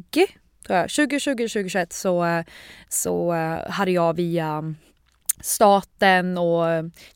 tror 0.67 0.79
jag, 0.79 0.91
2020 0.91 1.31
2021 1.31 1.93
så, 1.93 2.25
eh, 2.25 2.45
så 2.89 3.35
eh, 3.35 3.71
hade 3.71 3.91
jag 3.91 4.15
via 4.17 4.75
staten 5.41 6.39
och 6.39 6.65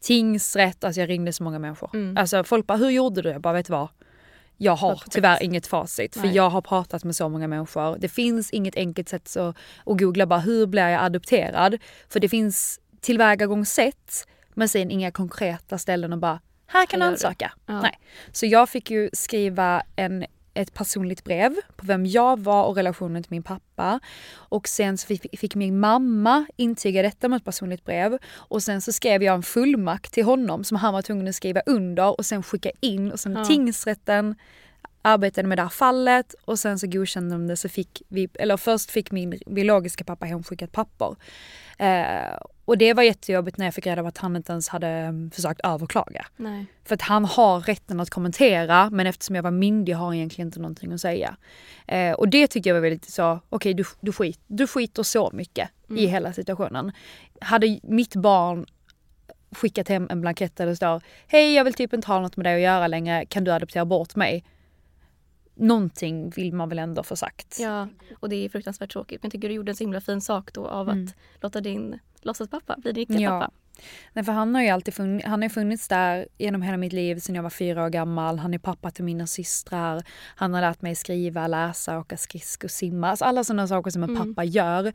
tingsrätt, 0.00 0.85
alltså 0.85 1.00
jag 1.00 1.09
ringde 1.09 1.33
så 1.33 1.42
många 1.42 1.59
människor. 1.59 1.90
Mm. 1.94 2.16
Alltså 2.16 2.44
folk 2.44 2.66
bara, 2.66 2.78
hur 2.78 2.90
gjorde 2.90 3.22
du? 3.22 3.28
Jag 3.28 3.40
bara, 3.40 3.54
vet 3.54 3.66
du 3.66 3.72
vad? 3.72 3.88
Jag 4.56 4.76
har 4.76 5.02
tyvärr 5.11 5.42
inget 5.42 5.66
facit 5.66 6.14
för 6.14 6.26
Nej. 6.26 6.37
jag 6.37 6.50
har 6.50 6.61
pratat 6.62 7.04
med 7.04 7.16
så 7.16 7.28
många 7.28 7.48
människor. 7.48 7.96
Det 7.98 8.09
finns 8.09 8.50
inget 8.50 8.76
enkelt 8.76 9.09
sätt 9.09 9.28
så, 9.28 9.48
att 9.87 9.98
googla 9.98 10.26
bara 10.26 10.40
hur 10.40 10.66
blir 10.66 10.88
jag 10.88 11.04
adopterad? 11.04 11.78
För 12.09 12.20
det 12.20 12.28
finns 12.28 12.80
tillvägagångssätt 13.00 14.26
men 14.54 14.68
sen 14.68 14.90
inga 14.90 15.11
konkreta 15.11 15.78
ställen 15.78 16.12
och 16.12 16.18
bara 16.18 16.40
här 16.66 16.87
kan 16.87 17.00
du 17.00 17.06
ansöka. 17.06 17.52
Ja. 17.66 17.80
Nej. 17.80 17.98
Så 18.33 18.46
jag 18.46 18.68
fick 18.68 18.90
ju 18.90 19.11
skriva 19.12 19.83
en, 19.96 20.26
ett 20.62 20.74
personligt 20.74 21.24
brev 21.24 21.54
på 21.76 21.86
vem 21.86 22.06
jag 22.06 22.40
var 22.40 22.64
och 22.64 22.76
relationen 22.76 23.22
till 23.22 23.32
min 23.32 23.42
pappa. 23.42 24.00
Och 24.34 24.68
sen 24.68 24.98
så 24.98 25.06
fick, 25.06 25.38
fick 25.40 25.54
min 25.54 25.80
mamma 25.80 26.46
intyga 26.56 27.02
detta 27.02 27.28
med 27.28 27.36
ett 27.36 27.44
personligt 27.44 27.84
brev. 27.84 28.18
Och 28.34 28.62
sen 28.62 28.80
så 28.80 28.92
skrev 28.92 29.22
jag 29.22 29.34
en 29.34 29.42
fullmakt 29.42 30.12
till 30.12 30.24
honom 30.24 30.64
som 30.64 30.76
han 30.76 30.94
var 30.94 31.02
tvungen 31.02 31.28
att 31.28 31.34
skriva 31.34 31.60
under 31.66 32.18
och 32.18 32.26
sen 32.26 32.42
skicka 32.42 32.70
in. 32.80 33.12
Och 33.12 33.20
sen 33.20 33.32
Ja. 33.32 33.44
tingsrätten 33.44 34.34
arbetade 35.02 35.48
med 35.48 35.58
det 35.58 35.62
här 35.62 35.68
fallet 35.68 36.34
och 36.44 36.58
sen 36.58 36.78
så 36.78 36.86
godkände 36.86 37.34
de 37.34 37.46
det 37.46 37.56
så 37.56 37.68
fick 37.68 38.02
vi, 38.08 38.28
eller 38.34 38.56
först 38.56 38.90
fick 38.90 39.10
min 39.10 39.38
biologiska 39.46 40.04
pappa 40.04 40.26
hemskickat 40.26 40.72
papper. 40.72 41.16
Eh, 41.78 42.38
och 42.70 42.78
det 42.78 42.94
var 42.94 43.02
jättejobbigt 43.02 43.56
när 43.56 43.66
jag 43.66 43.74
fick 43.74 43.87
reda 43.87 44.02
på 44.02 44.09
att 44.09 44.18
han 44.18 44.37
inte 44.37 44.52
ens 44.52 44.68
hade 44.68 44.88
mm, 44.88 45.30
försökt 45.30 45.61
överklaga. 45.61 46.26
nej. 46.37 46.66
För 46.85 46.94
att 46.94 47.02
han 47.02 47.24
har 47.24 47.61
rätten 47.61 48.00
att 48.00 48.11
kommentera 48.11 48.90
men 48.90 49.06
eftersom 49.06 49.37
jag 49.37 49.42
var 49.42 49.50
myndig 49.50 49.92
har 49.92 50.06
han 50.06 50.14
egentligen 50.14 50.48
inte 50.48 50.61
någonting 50.61 50.92
att 50.92 51.00
säga. 51.00 51.37
Eh, 51.87 52.12
och 52.12 52.28
det 52.28 52.46
tyckte 52.46 52.68
jag 52.68 52.74
var 52.74 52.80
väldigt 52.80 53.11
så, 53.11 53.40
okej 53.48 53.74
du, 53.74 53.85
du, 54.00 54.12
skit, 54.12 54.40
du 54.46 54.66
skiter 54.66 55.02
så 55.02 55.30
mycket 55.33 55.68
i 55.88 56.06
hela 56.06 56.33
situationen. 56.33 56.92
Hade 57.40 57.80
mitt 57.83 58.16
barn 58.16 58.66
skickat 59.52 59.88
hem 59.88 60.09
en 60.11 60.20
blankett 60.20 60.56
där 60.56 60.66
det 60.66 60.76
står 60.76 61.02
Hej 61.26 61.54
jag 61.54 61.64
vill 61.64 61.74
typ 61.74 61.92
inte 61.92 62.09
ha 62.09 62.20
något 62.20 62.37
med 62.37 62.46
dig 62.46 62.54
att 62.54 62.61
göra 62.61 62.87
längre, 62.87 63.26
kan 63.26 63.44
du 63.44 63.52
adoptera 63.52 63.85
bort 63.85 64.16
mig? 64.16 64.44
Någonting 65.54 66.30
vill 66.30 66.52
man 66.54 66.68
väl 66.68 66.78
ändå 66.78 67.02
få 67.02 67.16
sagt. 67.16 67.56
Ja, 67.60 67.88
och 68.20 68.28
det 68.28 68.36
är 68.36 68.48
fruktansvärt 68.48 68.92
tråkigt. 68.92 69.22
Men 69.22 69.26
jag 69.28 69.32
tycker 69.32 69.48
du 69.48 69.54
gjorde 69.54 69.72
en 69.72 69.76
så 69.76 69.84
himla 69.84 70.00
fin 70.00 70.20
sak 70.20 70.52
då 70.52 70.66
av 70.66 70.88
Mm. 70.88 71.04
att 71.04 71.14
låta 71.42 71.60
din 71.60 71.98
låtsaspappa 72.22 72.76
bli 72.78 72.92
din 72.92 73.00
riktiga 73.00 73.20
Ja. 73.20 73.40
pappa. 73.40 73.52
Nej, 74.12 74.24
för 74.24 74.32
han 74.32 74.54
har 74.54 74.62
ju 74.62 74.68
alltid 74.68 74.94
funnits, 74.94 75.26
han 75.26 75.42
har 75.42 75.48
funnits 75.48 75.88
där 75.88 76.28
genom 76.38 76.62
hela 76.62 76.76
mitt 76.76 76.92
liv 76.92 77.18
sedan 77.18 77.34
jag 77.34 77.42
var 77.42 77.50
fyra 77.50 77.84
år 77.84 77.88
gammal. 77.88 78.38
Han 78.38 78.54
är 78.54 78.58
pappa 78.58 78.90
till 78.90 79.04
mina 79.04 79.26
systrar. 79.26 80.02
Han 80.36 80.54
har 80.54 80.60
lärt 80.60 80.82
mig 80.82 80.94
skriva, 80.94 81.46
läsa, 81.46 81.98
åka 81.98 82.16
skridskor, 82.16 82.68
simma. 82.68 83.08
Alltså 83.10 83.24
alla 83.24 83.44
sådana 83.44 83.68
saker 83.68 83.90
som 83.90 84.02
en 84.04 84.10
Mm. 84.16 84.34
pappa 84.34 84.44
gör. 84.44 84.92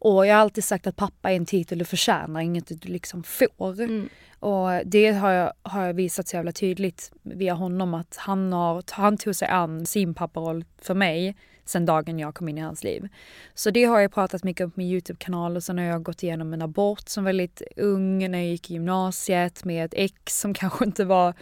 Och 0.00 0.26
jag 0.26 0.34
har 0.34 0.40
alltid 0.40 0.64
sagt 0.64 0.86
att 0.86 0.96
pappa 0.96 1.30
är 1.30 1.36
en 1.36 1.46
titel 1.46 1.78
du 1.78 1.84
förtjänar, 1.84 2.40
inget 2.40 2.82
du 2.82 2.88
liksom 2.88 3.22
får. 3.22 3.80
Mm. 3.80 4.08
Och 4.38 4.68
det 4.84 5.12
har 5.12 5.30
jag, 5.30 5.52
har 5.62 5.86
jag 5.86 5.94
visat 5.94 6.28
så 6.28 6.36
jävla 6.36 6.52
tydligt 6.52 7.12
via 7.22 7.54
honom 7.54 7.94
att 7.94 8.16
han, 8.16 8.52
har, 8.52 8.84
han 8.90 9.16
tog 9.16 9.34
sig 9.34 9.48
an 9.48 9.86
sin 9.86 10.14
papparoll 10.14 10.64
för 10.78 10.94
mig 10.94 11.36
sen 11.64 11.86
dagen 11.86 12.18
jag 12.18 12.34
kom 12.34 12.48
in 12.48 12.58
i 12.58 12.60
hans 12.60 12.84
liv. 12.84 13.08
Så 13.54 13.70
det 13.70 13.84
har 13.84 14.00
jag 14.00 14.12
pratat 14.12 14.44
mycket 14.44 14.64
om 14.64 14.70
på 14.70 14.80
min 14.80 14.88
Youtube-kanal 14.88 15.56
och 15.56 15.62
sen 15.62 15.78
har 15.78 15.84
jag 15.84 16.02
gått 16.02 16.22
igenom 16.22 16.52
en 16.52 16.62
abort 16.62 17.08
som 17.08 17.24
väldigt 17.24 17.62
ung 17.76 18.30
när 18.30 18.38
jag 18.38 18.48
gick 18.48 18.70
i 18.70 18.74
gymnasiet 18.74 19.64
med 19.64 19.84
ett 19.84 19.94
ex 19.96 20.40
som 20.40 20.54
kanske 20.60 20.84
inte 20.84 21.04
var 21.04 21.34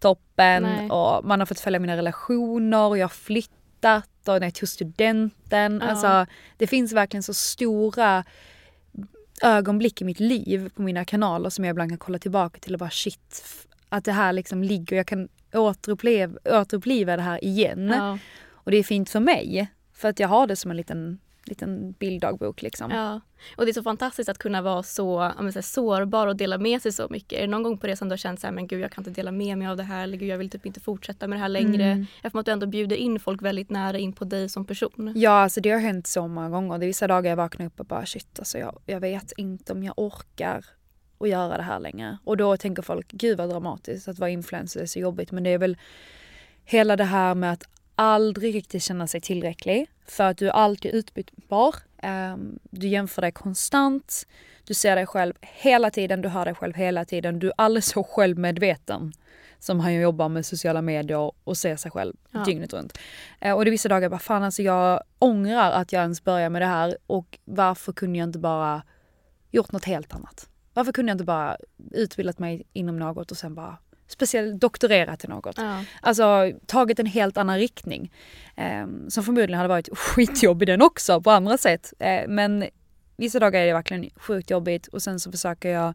toppen 0.00 0.62
Nej. 0.62 0.90
och 0.90 1.24
man 1.24 1.40
har 1.40 1.46
fått 1.46 1.60
följa 1.60 1.80
mina 1.80 1.96
relationer 1.96 2.88
och 2.88 2.98
jag 2.98 3.04
har 3.04 3.08
flyttat 3.08 3.59
och 3.84 4.40
när 4.40 4.46
jag 4.46 4.54
tog 4.54 4.68
studenten. 4.68 5.80
Ja. 5.82 5.88
Alltså 5.88 6.26
det 6.56 6.66
finns 6.66 6.92
verkligen 6.92 7.22
så 7.22 7.34
stora 7.34 8.24
ögonblick 9.42 10.00
i 10.02 10.04
mitt 10.04 10.20
liv 10.20 10.70
på 10.74 10.82
mina 10.82 11.04
kanaler 11.04 11.50
som 11.50 11.64
jag 11.64 11.72
ibland 11.72 11.90
kan 11.90 11.98
kolla 11.98 12.18
tillbaka 12.18 12.60
till 12.60 12.72
och 12.72 12.78
bara 12.78 12.90
shit, 12.90 13.44
att 13.88 14.04
det 14.04 14.12
här 14.12 14.32
liksom 14.32 14.62
ligger, 14.62 14.96
jag 14.96 15.06
kan 15.06 15.28
återuppleva, 15.54 16.38
återuppliva 16.44 17.16
det 17.16 17.22
här 17.22 17.44
igen. 17.44 17.88
Ja, 17.96 18.18
Och 18.48 18.70
det 18.70 18.76
är 18.76 18.82
fint 18.82 19.10
för 19.10 19.20
mig, 19.20 19.68
för 19.92 20.08
att 20.08 20.20
jag 20.20 20.28
har 20.28 20.46
det 20.46 20.56
som 20.56 20.70
en 20.70 20.76
liten, 20.76 21.18
liten 21.44 21.92
bilddagbok 21.92 22.62
liksom. 22.62 22.90
ja. 22.90 23.20
Och 23.56 23.64
det 23.64 23.70
är 23.70 23.72
så 23.72 23.82
fantastiskt 23.82 24.28
att 24.28 24.38
kunna 24.38 24.62
vara 24.62 24.82
så 24.82 25.32
ja, 25.38 25.52
så 25.52 25.62
sårbar 25.62 26.26
och 26.26 26.36
dela 26.36 26.58
med 26.58 26.82
sig 26.82 26.92
så 26.92 27.06
mycket. 27.10 27.38
Är 27.38 27.40
det 27.40 27.46
någon 27.46 27.62
gång 27.62 27.78
på 27.78 27.86
resan 27.86 28.08
du 28.08 28.12
har 28.12 28.16
känt 28.16 28.40
så 28.40 28.46
här, 28.46 28.54
men 28.54 28.66
gud 28.66 28.80
jag 28.80 28.92
kan 28.92 29.02
inte 29.02 29.20
dela 29.20 29.32
med 29.32 29.58
mig 29.58 29.68
av 29.68 29.76
det 29.76 29.82
här 29.82 30.02
eller 30.02 30.18
gud 30.18 30.28
jag 30.28 30.38
vill 30.38 30.50
typ 30.50 30.66
inte 30.66 30.80
fortsätta 30.80 31.26
med 31.26 31.38
det 31.38 31.40
här 31.40 31.48
längre. 31.48 31.84
Mm. 31.84 32.06
Eftersom 32.16 32.40
att 32.40 32.46
du 32.46 32.52
ändå 32.52 32.66
bjuder 32.66 32.96
in 32.96 33.20
folk 33.20 33.42
väldigt 33.42 33.70
nära 33.70 33.98
in 33.98 34.12
på 34.12 34.24
dig 34.24 34.48
som 34.48 34.64
person. 34.64 35.12
Ja, 35.16 35.30
alltså 35.30 35.60
det 35.60 35.70
har 35.70 35.78
hänt 35.78 36.06
så 36.06 36.28
många 36.28 36.48
gånger. 36.48 36.78
Det 36.78 36.84
är 36.84 36.86
vissa 36.86 37.06
dagar 37.06 37.30
jag 37.30 37.36
vaknar 37.36 37.66
upp 37.66 37.80
och 37.80 37.86
bara 37.86 38.06
shit, 38.06 38.38
alltså 38.38 38.58
jag, 38.58 38.78
jag 38.86 39.00
vet 39.00 39.32
inte 39.36 39.72
om 39.72 39.82
jag 39.82 39.94
orkar 39.96 40.64
att 41.20 41.28
göra 41.28 41.56
det 41.56 41.62
här 41.62 41.80
längre. 41.80 42.18
Och 42.24 42.36
då 42.36 42.56
tänker 42.56 42.82
folk, 42.82 43.12
gud 43.12 43.38
vad 43.38 43.48
dramatiskt 43.48 44.08
att 44.08 44.18
vara 44.18 44.30
influencer 44.30 44.80
är 44.80 44.86
så 44.86 44.98
jobbigt. 44.98 45.32
Men 45.32 45.42
det 45.42 45.50
är 45.50 45.58
väl 45.58 45.76
hela 46.64 46.96
det 46.96 47.04
här 47.04 47.34
med 47.34 47.52
att 47.52 47.64
aldrig 48.00 48.54
riktigt 48.54 48.82
känna 48.82 49.06
sig 49.06 49.20
tillräcklig. 49.20 49.86
För 50.06 50.24
att 50.24 50.38
du 50.38 50.46
är 50.48 50.52
alltid 50.52 50.94
utbytbar. 50.94 51.74
Ehm, 52.02 52.58
du 52.70 52.88
jämför 52.88 53.22
dig 53.22 53.32
konstant. 53.32 54.26
Du 54.64 54.74
ser 54.74 54.96
dig 54.96 55.06
själv 55.06 55.34
hela 55.40 55.90
tiden, 55.90 56.22
du 56.22 56.28
hör 56.28 56.44
dig 56.44 56.54
själv 56.54 56.74
hela 56.74 57.04
tiden. 57.04 57.38
Du 57.38 57.46
är 57.46 57.52
alldeles 57.56 57.86
så 57.86 58.04
självmedveten 58.04 59.12
som 59.58 59.80
han 59.80 59.94
jobbar 59.94 60.28
med 60.28 60.46
sociala 60.46 60.82
medier 60.82 61.32
och 61.44 61.56
ser 61.56 61.76
sig 61.76 61.90
själv 61.90 62.14
Ja. 62.30 62.44
dygnet 62.44 62.72
runt. 62.72 62.98
Eh, 63.40 63.54
och 63.54 63.64
det 63.64 63.68
är 63.68 63.70
vissa 63.70 63.88
dagar 63.88 64.02
jag 64.02 64.10
bara, 64.10 64.18
fan 64.20 64.42
alltså 64.42 64.62
jag 64.62 65.02
ångrar 65.18 65.70
att 65.72 65.92
jag 65.92 66.02
ens 66.02 66.24
började 66.24 66.50
med 66.50 66.62
det 66.62 66.66
här 66.66 66.96
och 67.06 67.38
varför 67.44 67.92
kunde 67.92 68.18
jag 68.18 68.28
inte 68.28 68.38
bara 68.38 68.82
gjort 69.50 69.72
något 69.72 69.84
helt 69.84 70.14
annat? 70.14 70.48
Varför 70.74 70.92
kunde 70.92 71.10
jag 71.10 71.14
inte 71.14 71.24
bara 71.24 71.56
utbildat 71.92 72.38
mig 72.38 72.62
inom 72.72 72.98
något 72.98 73.30
och 73.30 73.36
sen 73.36 73.54
bara 73.54 73.76
speciellt 74.10 74.60
doktorerat 74.60 75.20
till 75.20 75.28
något? 75.28 75.58
Ja. 75.58 75.84
Alltså 76.00 76.52
tagit 76.66 76.98
en 76.98 77.06
helt 77.06 77.36
annan 77.36 77.58
riktning. 77.58 78.12
Eh, 78.56 78.86
som 79.08 79.24
förmodligen 79.24 79.54
hade 79.54 79.68
varit 79.68 79.88
skitjobbig 79.98 80.68
den 80.68 80.82
också 80.82 81.20
på 81.20 81.30
andra 81.30 81.58
sätt. 81.58 81.92
Eh, 81.98 82.28
men 82.28 82.64
vissa 83.16 83.38
dagar 83.38 83.60
är 83.60 83.66
det 83.66 83.72
verkligen 83.72 84.10
sjukt 84.16 84.50
jobbigt 84.50 84.86
och 84.86 85.02
sen 85.02 85.20
så 85.20 85.30
försöker 85.30 85.68
jag 85.68 85.94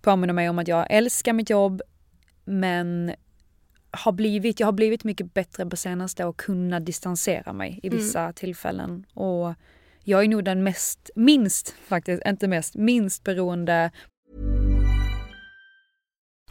påminna 0.00 0.32
mig 0.32 0.48
om 0.48 0.58
att 0.58 0.68
jag 0.68 0.86
älskar 0.90 1.32
mitt 1.32 1.50
jobb 1.50 1.82
men 2.44 3.14
har 3.90 4.12
blivit, 4.12 4.60
jag 4.60 4.66
har 4.66 4.72
blivit 4.72 5.04
mycket 5.04 5.34
bättre 5.34 5.66
på 5.66 5.76
senaste 5.76 6.26
att 6.26 6.36
kunna 6.36 6.80
distansera 6.80 7.52
mig 7.52 7.80
i 7.82 7.88
vissa 7.88 8.32
tillfällen. 8.32 9.06
Och 9.14 9.54
jag 10.04 10.24
är 10.24 10.28
nog 10.28 10.44
den 10.44 10.62
mest, 10.62 11.10
minst 11.14 11.70
faktiskt, 11.70 12.22
inte 12.26 12.48
mest, 12.48 12.74
minst 12.74 13.24
beroende 13.24 13.90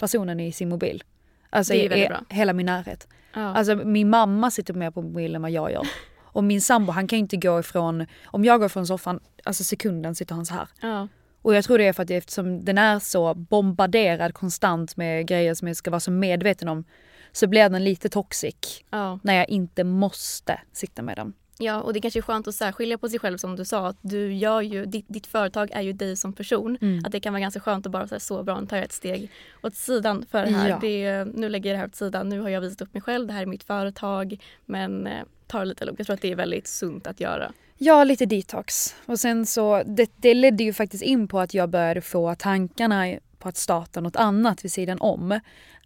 personen 0.00 0.40
i 0.40 0.52
sin 0.52 0.68
mobil. 0.68 1.02
Alltså 1.50 1.72
Det 1.72 1.86
är 1.86 1.96
i 1.96 2.08
bra. 2.08 2.20
hela 2.28 2.52
min 2.52 2.66
närhet. 2.66 3.08
Ja. 3.34 3.40
Alltså 3.40 3.76
min 3.76 4.10
mamma 4.10 4.50
sitter 4.50 4.74
mer 4.74 4.90
på 4.90 5.02
mobilen 5.02 5.36
än 5.36 5.42
vad 5.42 5.50
jag 5.50 5.72
gör. 5.72 5.86
Och 6.32 6.44
min 6.44 6.60
sambo 6.60 6.92
han 6.92 7.08
kan 7.08 7.18
inte 7.18 7.36
gå 7.36 7.60
ifrån, 7.60 8.06
om 8.24 8.44
jag 8.44 8.60
går 8.60 8.68
från 8.68 8.86
soffan, 8.86 9.20
alltså 9.44 9.64
sekunden 9.64 10.14
sitter 10.14 10.34
han 10.34 10.46
så 10.46 10.54
här. 10.54 10.68
ja. 10.80 11.08
Och 11.42 11.54
jag 11.54 11.64
tror 11.64 11.78
det 11.78 11.84
är 11.84 11.92
för 11.92 12.02
att 12.02 12.10
eftersom 12.10 12.64
den 12.64 12.78
är 12.78 12.98
så 12.98 13.34
bombarderad 13.34 14.34
konstant 14.34 14.96
med 14.96 15.26
grejer 15.26 15.54
som 15.54 15.68
jag 15.68 15.76
ska 15.76 15.90
vara 15.90 16.00
så 16.00 16.10
medveten 16.10 16.68
om 16.68 16.84
så 17.32 17.46
blir 17.46 17.68
den 17.68 17.84
lite 17.84 18.08
toxic 18.08 18.84
ja. 18.90 19.18
när 19.22 19.34
jag 19.34 19.48
inte 19.48 19.84
måste 19.84 20.60
sitta 20.72 21.02
med 21.02 21.16
den. 21.16 21.32
Ja, 21.60 21.80
och 21.80 21.92
det 21.92 22.00
kanske 22.00 22.20
är 22.20 22.22
skönt 22.22 22.48
att 22.48 22.54
särskilja 22.54 22.98
på 22.98 23.08
sig 23.08 23.18
själv 23.18 23.38
som 23.38 23.56
du 23.56 23.64
sa. 23.64 23.86
Att 23.86 23.96
du 24.00 24.34
gör 24.34 24.60
ju, 24.60 24.86
ditt, 24.86 25.04
ditt 25.08 25.26
företag 25.26 25.70
är 25.72 25.80
ju 25.80 25.92
dig 25.92 26.16
som 26.16 26.32
person. 26.32 26.78
Mm. 26.80 27.02
Att 27.04 27.12
det 27.12 27.20
kan 27.20 27.32
vara 27.32 27.40
ganska 27.40 27.60
skönt 27.60 27.86
att 27.86 27.92
bara 27.92 28.08
säga 28.08 28.20
så 28.20 28.42
bra, 28.42 28.60
nu 28.60 28.66
tar 28.66 28.76
jag 28.76 28.84
ett 28.84 28.92
steg 28.92 29.30
åt 29.62 29.74
sidan 29.74 30.24
för 30.30 30.44
det 30.44 30.50
här. 30.50 30.68
Ja. 30.68 30.78
Det, 30.80 31.24
nu 31.24 31.48
lägger 31.48 31.70
jag 31.70 31.74
det 31.74 31.80
här 31.80 31.88
åt 31.88 31.94
sidan. 31.94 32.28
Nu 32.28 32.40
har 32.40 32.48
jag 32.48 32.60
visat 32.60 32.80
upp 32.80 32.94
mig 32.94 33.02
själv. 33.02 33.26
Det 33.26 33.32
här 33.32 33.42
är 33.42 33.46
mitt 33.46 33.64
företag. 33.64 34.36
Men 34.66 35.06
eh, 35.06 35.24
ta 35.46 35.58
det 35.58 35.64
lite 35.64 35.84
lugnt. 35.84 35.98
Jag 35.98 36.06
tror 36.06 36.14
att 36.14 36.22
det 36.22 36.32
är 36.32 36.36
väldigt 36.36 36.66
sunt 36.66 37.06
att 37.06 37.20
göra. 37.20 37.52
Ja, 37.78 38.04
lite 38.04 38.26
detox. 38.26 38.96
Och 39.06 39.20
sen 39.20 39.46
så, 39.46 39.82
det, 39.86 40.10
det 40.16 40.34
ledde 40.34 40.64
ju 40.64 40.72
faktiskt 40.72 41.02
in 41.02 41.28
på 41.28 41.40
att 41.40 41.54
jag 41.54 41.68
började 41.68 42.00
få 42.00 42.34
tankarna 42.34 43.18
på 43.38 43.48
att 43.48 43.56
starta 43.56 44.00
något 44.00 44.16
annat 44.16 44.64
vid 44.64 44.72
sidan 44.72 45.00
om. 45.00 45.32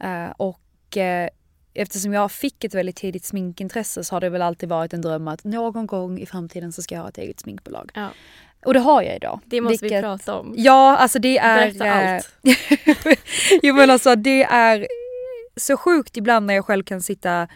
Eh, 0.00 0.30
och 0.36 0.96
eh, 0.96 1.28
eftersom 1.74 2.12
jag 2.12 2.32
fick 2.32 2.64
ett 2.64 2.74
väldigt 2.74 2.96
tidigt 2.96 3.24
sminkintresse 3.24 4.04
så 4.04 4.14
har 4.14 4.20
det 4.20 4.28
väl 4.28 4.42
alltid 4.42 4.68
varit 4.68 4.92
en 4.92 5.00
dröm 5.00 5.28
att 5.28 5.44
någon 5.44 5.86
gång 5.86 6.18
i 6.18 6.26
framtiden 6.26 6.72
så 6.72 6.82
ska 6.82 6.94
jag 6.94 7.02
ha 7.02 7.08
ett 7.08 7.18
eget 7.18 7.40
sminkbolag. 7.40 7.90
Ja. 7.94 8.08
Och 8.64 8.74
det 8.74 8.80
har 8.80 9.02
jag 9.02 9.16
idag. 9.16 9.40
Det 9.44 9.60
måste 9.60 9.84
vi 9.84 9.88
Vilket- 9.88 10.02
prata 10.02 10.34
om. 10.34 10.54
Ja, 10.56 10.96
alltså 10.96 11.18
det 11.18 11.38
är... 11.38 11.56
Berätta 11.72 11.86
eh, 11.86 12.14
allt. 12.14 12.34
jo 13.62 13.74
men 13.74 13.90
alltså 13.90 14.16
det 14.16 14.42
är 14.44 14.86
så 15.56 15.76
sjukt 15.76 16.16
ibland 16.16 16.46
när 16.46 16.54
jag 16.54 16.64
själv 16.64 16.82
kan 16.84 17.02
sitta 17.02 17.48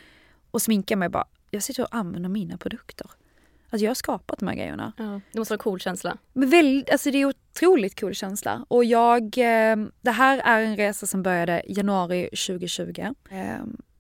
och 0.51 0.63
sminka 0.63 0.97
mig 0.97 1.09
bara. 1.09 1.25
Jag 1.51 1.63
sitter 1.63 1.83
och 1.83 1.95
använder 1.95 2.29
mina 2.29 2.59
produkter. 2.59 3.07
Alltså 3.71 3.85
jag 3.85 3.91
har 3.91 3.95
skapat 3.95 4.39
de 4.39 4.49
här 4.49 4.55
grejerna. 4.55 4.93
Ja, 4.97 5.21
det 5.33 5.39
måste 5.39 5.53
vara 5.53 5.59
en 5.59 5.63
cool 5.63 5.81
känsla. 5.81 6.17
Men 6.33 6.51
väldigt, 6.51 6.91
alltså 6.91 7.11
det 7.11 7.19
är 7.19 7.25
otroligt 7.25 8.01
cool 8.01 8.15
känsla. 8.15 8.65
Och 8.69 8.85
jag, 8.85 9.23
eh, 9.23 9.77
det 10.01 10.11
här 10.11 10.41
är 10.45 10.61
en 10.61 10.77
resa 10.77 11.07
som 11.07 11.23
började 11.23 11.63
januari 11.69 12.29
2020. 12.47 13.15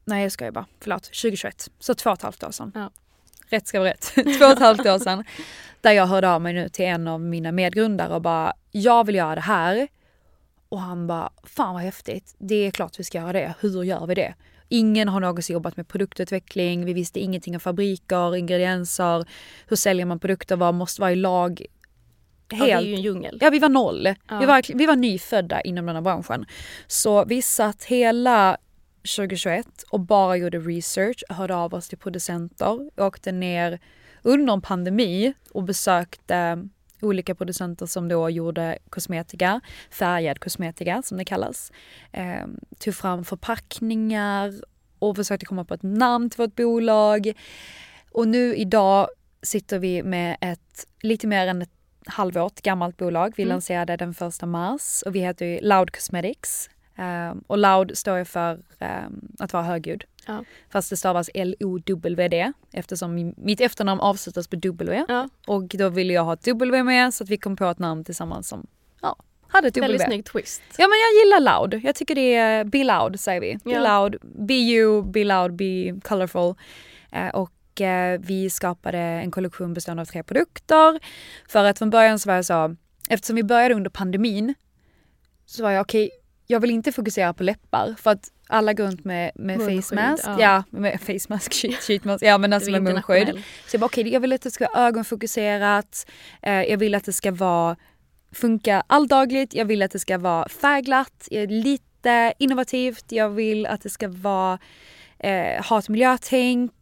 Nej 0.08 0.22
jag 0.22 0.32
skojar 0.32 0.52
bara, 0.52 0.66
förlåt, 0.80 1.02
2021. 1.02 1.68
Så 1.78 1.94
två 1.94 2.10
och 2.10 2.16
ett 2.16 2.22
halvt 2.22 2.44
år 2.44 2.50
sedan. 2.50 2.72
Ja. 2.74 2.90
Rätt 3.48 3.66
ska 3.66 3.78
vara 3.78 3.90
rätt. 3.90 4.12
två 4.14 4.44
och 4.44 4.52
ett 4.52 4.58
halvt 4.58 4.86
år 4.86 4.98
sedan. 4.98 5.24
Där 5.80 5.92
jag 5.92 6.06
hörde 6.06 6.30
av 6.30 6.40
mig 6.40 6.52
nu 6.52 6.68
till 6.68 6.84
en 6.84 7.08
av 7.08 7.20
mina 7.20 7.52
medgrundare 7.52 8.14
och 8.14 8.22
bara, 8.22 8.52
jag 8.70 9.06
vill 9.06 9.14
göra 9.14 9.34
det 9.34 9.40
här. 9.40 9.88
Och 10.68 10.80
han 10.80 11.06
bara, 11.06 11.30
fan 11.44 11.74
vad 11.74 11.82
häftigt. 11.82 12.34
Det 12.38 12.54
är 12.54 12.70
klart 12.70 12.98
vi 12.98 13.04
ska 13.04 13.18
göra 13.18 13.32
det. 13.32 13.54
Hur 13.60 13.82
gör 13.82 14.06
vi 14.06 14.14
det? 14.14 14.34
Ingen 14.68 15.08
har 15.08 15.20
någonsin 15.20 15.54
jobbat 15.54 15.76
med 15.76 15.88
produktutveckling. 15.88 16.84
Vi 16.84 16.92
visste 16.92 17.20
ingenting 17.20 17.54
om 17.54 17.60
fabriker, 17.60 18.36
ingredienser. 18.36 19.24
Hur 19.68 19.76
säljer 19.76 20.06
man 20.06 20.18
produkter? 20.18 20.56
Vad 20.56 20.74
måste 20.74 21.00
vara 21.00 21.12
i 21.12 21.16
lag? 21.16 21.66
Ja, 22.50 22.64
det 22.64 22.72
är 22.72 22.80
ju 22.80 22.94
en 22.94 23.02
djungel. 23.02 23.38
Ja, 23.40 23.50
vi 23.50 23.58
var 23.58 23.68
noll. 23.68 24.14
Ja. 24.28 24.38
Vi, 24.38 24.46
var, 24.46 24.74
vi 24.74 24.86
var 24.86 24.96
nyfödda 24.96 25.60
inom 25.60 25.86
den 25.86 25.94
här 25.94 26.02
branschen. 26.02 26.46
Så 26.86 27.24
vi 27.24 27.42
satt 27.42 27.84
hela 27.84 28.56
2021 29.16 29.66
och 29.90 30.00
bara 30.00 30.36
gjorde 30.36 30.58
research, 30.58 31.24
hörde 31.28 31.56
av 31.56 31.74
oss 31.74 31.88
till 31.88 31.98
producenter, 31.98 32.90
åkte 32.96 33.32
ner 33.32 33.78
under 34.22 34.52
en 34.54 34.60
pandemi 34.60 35.34
och 35.52 35.62
besökte 35.64 36.68
olika 37.00 37.34
producenter 37.34 37.86
som 37.86 38.08
då 38.08 38.30
gjorde 38.30 38.78
kosmetika, 38.90 39.60
färgad 39.90 40.40
kosmetika 40.40 41.02
som 41.02 41.18
det 41.18 41.24
kallas. 41.24 41.72
Eh, 42.12 42.46
tog 42.78 42.94
fram 42.94 43.24
förpackningar 43.24 44.54
och 44.98 45.16
försökte 45.16 45.46
komma 45.46 45.64
på 45.64 45.74
ett 45.74 45.82
namn 45.82 46.30
till 46.30 46.38
vårt 46.38 46.54
bolag. 46.54 47.32
Och 48.12 48.28
nu 48.28 48.56
idag 48.56 49.08
sitter 49.42 49.78
vi 49.78 50.02
med 50.02 50.36
ett 50.40 50.86
lite 51.02 51.26
mer 51.26 51.46
än 51.46 51.62
ett 51.62 51.70
halvår 52.06 52.50
gammalt 52.62 52.96
bolag. 52.96 53.32
Vi 53.36 53.42
Mm. 53.42 53.54
lanserade 53.54 53.96
den 53.96 54.14
första 54.14 54.46
mars 54.46 55.02
och 55.06 55.14
vi 55.14 55.20
heter 55.20 55.46
ju 55.46 55.60
Loud 55.60 55.92
Cosmetics. 55.92 56.70
Um, 56.98 57.44
och 57.46 57.58
Loud 57.58 57.98
står 57.98 58.18
ju 58.18 58.24
för 58.24 58.54
um, 58.80 59.28
att 59.38 59.52
vara 59.52 59.62
högljudd. 59.62 60.04
Ja. 60.26 60.44
Fast 60.70 60.90
det 60.90 60.96
stavas 60.96 61.30
L-O-W-D 61.34 62.52
eftersom 62.72 63.18
mi- 63.18 63.34
mitt 63.36 63.60
efternamn 63.60 64.00
avslutas 64.00 64.48
på 64.48 64.56
W. 64.56 65.04
Ja, 65.08 65.28
Och 65.46 65.62
då 65.68 65.88
ville 65.88 66.12
jag 66.12 66.24
ha 66.24 66.32
ett 66.32 66.42
W 66.46 66.82
med 66.82 67.14
så 67.14 67.24
att 67.24 67.30
vi 67.30 67.36
kom 67.36 67.56
på 67.56 67.64
ett 67.64 67.78
namn 67.78 68.04
tillsammans 68.04 68.48
som 68.48 68.66
ja, 69.02 69.16
hade 69.48 69.68
ett 69.68 69.74
W. 69.74 69.88
väldigt 69.92 70.06
snygg 70.08 70.24
twist. 70.24 70.62
Ja 70.78 70.86
men 70.88 70.98
jag 70.98 71.24
gillar 71.24 71.60
loud. 71.60 71.84
Jag 71.84 71.94
tycker 71.94 72.14
det 72.14 72.34
är 72.34 72.64
be 72.64 72.84
loud 72.84 73.20
säger 73.20 73.40
vi. 73.40 73.58
Be 73.64 73.70
Ja. 73.70 74.00
loud, 74.00 74.16
be 74.22 74.54
you, 74.54 75.02
be 75.02 75.24
loud, 75.24 75.52
be 75.56 76.00
colorful. 76.04 76.54
Eh, 77.12 77.28
och 77.28 77.80
eh, 77.80 78.20
vi 78.20 78.50
skapade 78.50 78.98
en 78.98 79.30
kollektion 79.30 79.74
bestående 79.74 80.00
av 80.00 80.06
tre 80.06 80.22
produkter. 80.22 81.00
För 81.48 81.64
att 81.64 81.78
från 81.78 81.90
början 81.90 82.18
så 82.18 82.28
var 82.28 82.34
jag 82.36 82.44
så, 82.44 82.76
eftersom 83.08 83.36
vi 83.36 83.42
började 83.42 83.74
under 83.74 83.90
pandemin 83.90 84.54
så 85.46 85.62
var 85.62 85.70
jag 85.70 85.80
okej, 85.80 86.10
jag 86.50 86.60
vill 86.60 86.70
inte 86.70 86.92
fokusera 86.92 87.34
på 87.34 87.42
läppar 87.42 87.94
för 87.98 88.10
att 88.10 88.28
alla 88.46 88.72
går 88.72 88.84
runt 88.84 89.04
med, 89.04 89.32
med 89.34 89.58
face 89.60 89.94
mask. 89.94 90.24
ja. 90.26 90.36
Ja. 90.40 90.62
med 90.70 91.00
face 91.00 91.26
mask, 91.28 91.52
sheet, 91.62 91.82
sheet 91.82 92.04
mask. 92.04 92.24
Ja 92.24 92.38
men 92.38 92.52
alltså 92.52 92.70
med 92.70 92.82
munskydd. 92.82 93.28
Så 93.66 93.74
jag 93.74 93.80
bara 93.80 93.86
okej, 93.86 94.08
jag 94.12 94.20
vill 94.20 94.32
att 94.32 94.42
det 94.42 94.50
ska 94.50 94.66
vara 94.74 94.86
ögonfokuserat. 94.86 96.06
Eh, 96.42 96.52
jag 96.62 96.78
vill 96.78 96.94
att 96.94 97.04
det 97.04 97.12
ska 97.12 97.32
vara 97.32 97.76
funka 98.32 98.82
alldagligt. 98.86 99.54
Jag 99.54 99.64
vill 99.64 99.82
att 99.82 99.90
det 99.90 99.98
ska 99.98 100.18
vara 100.18 100.48
färgglatt, 100.48 101.28
lite 101.48 102.32
innovativt. 102.38 103.04
Jag 103.08 103.30
vill 103.30 103.66
att 103.66 103.82
det 103.82 103.90
ska 103.90 104.08
vara 104.08 104.58
eh, 105.18 105.64
ha 105.68 105.78
ett 105.78 105.88
miljötänk 105.88 106.72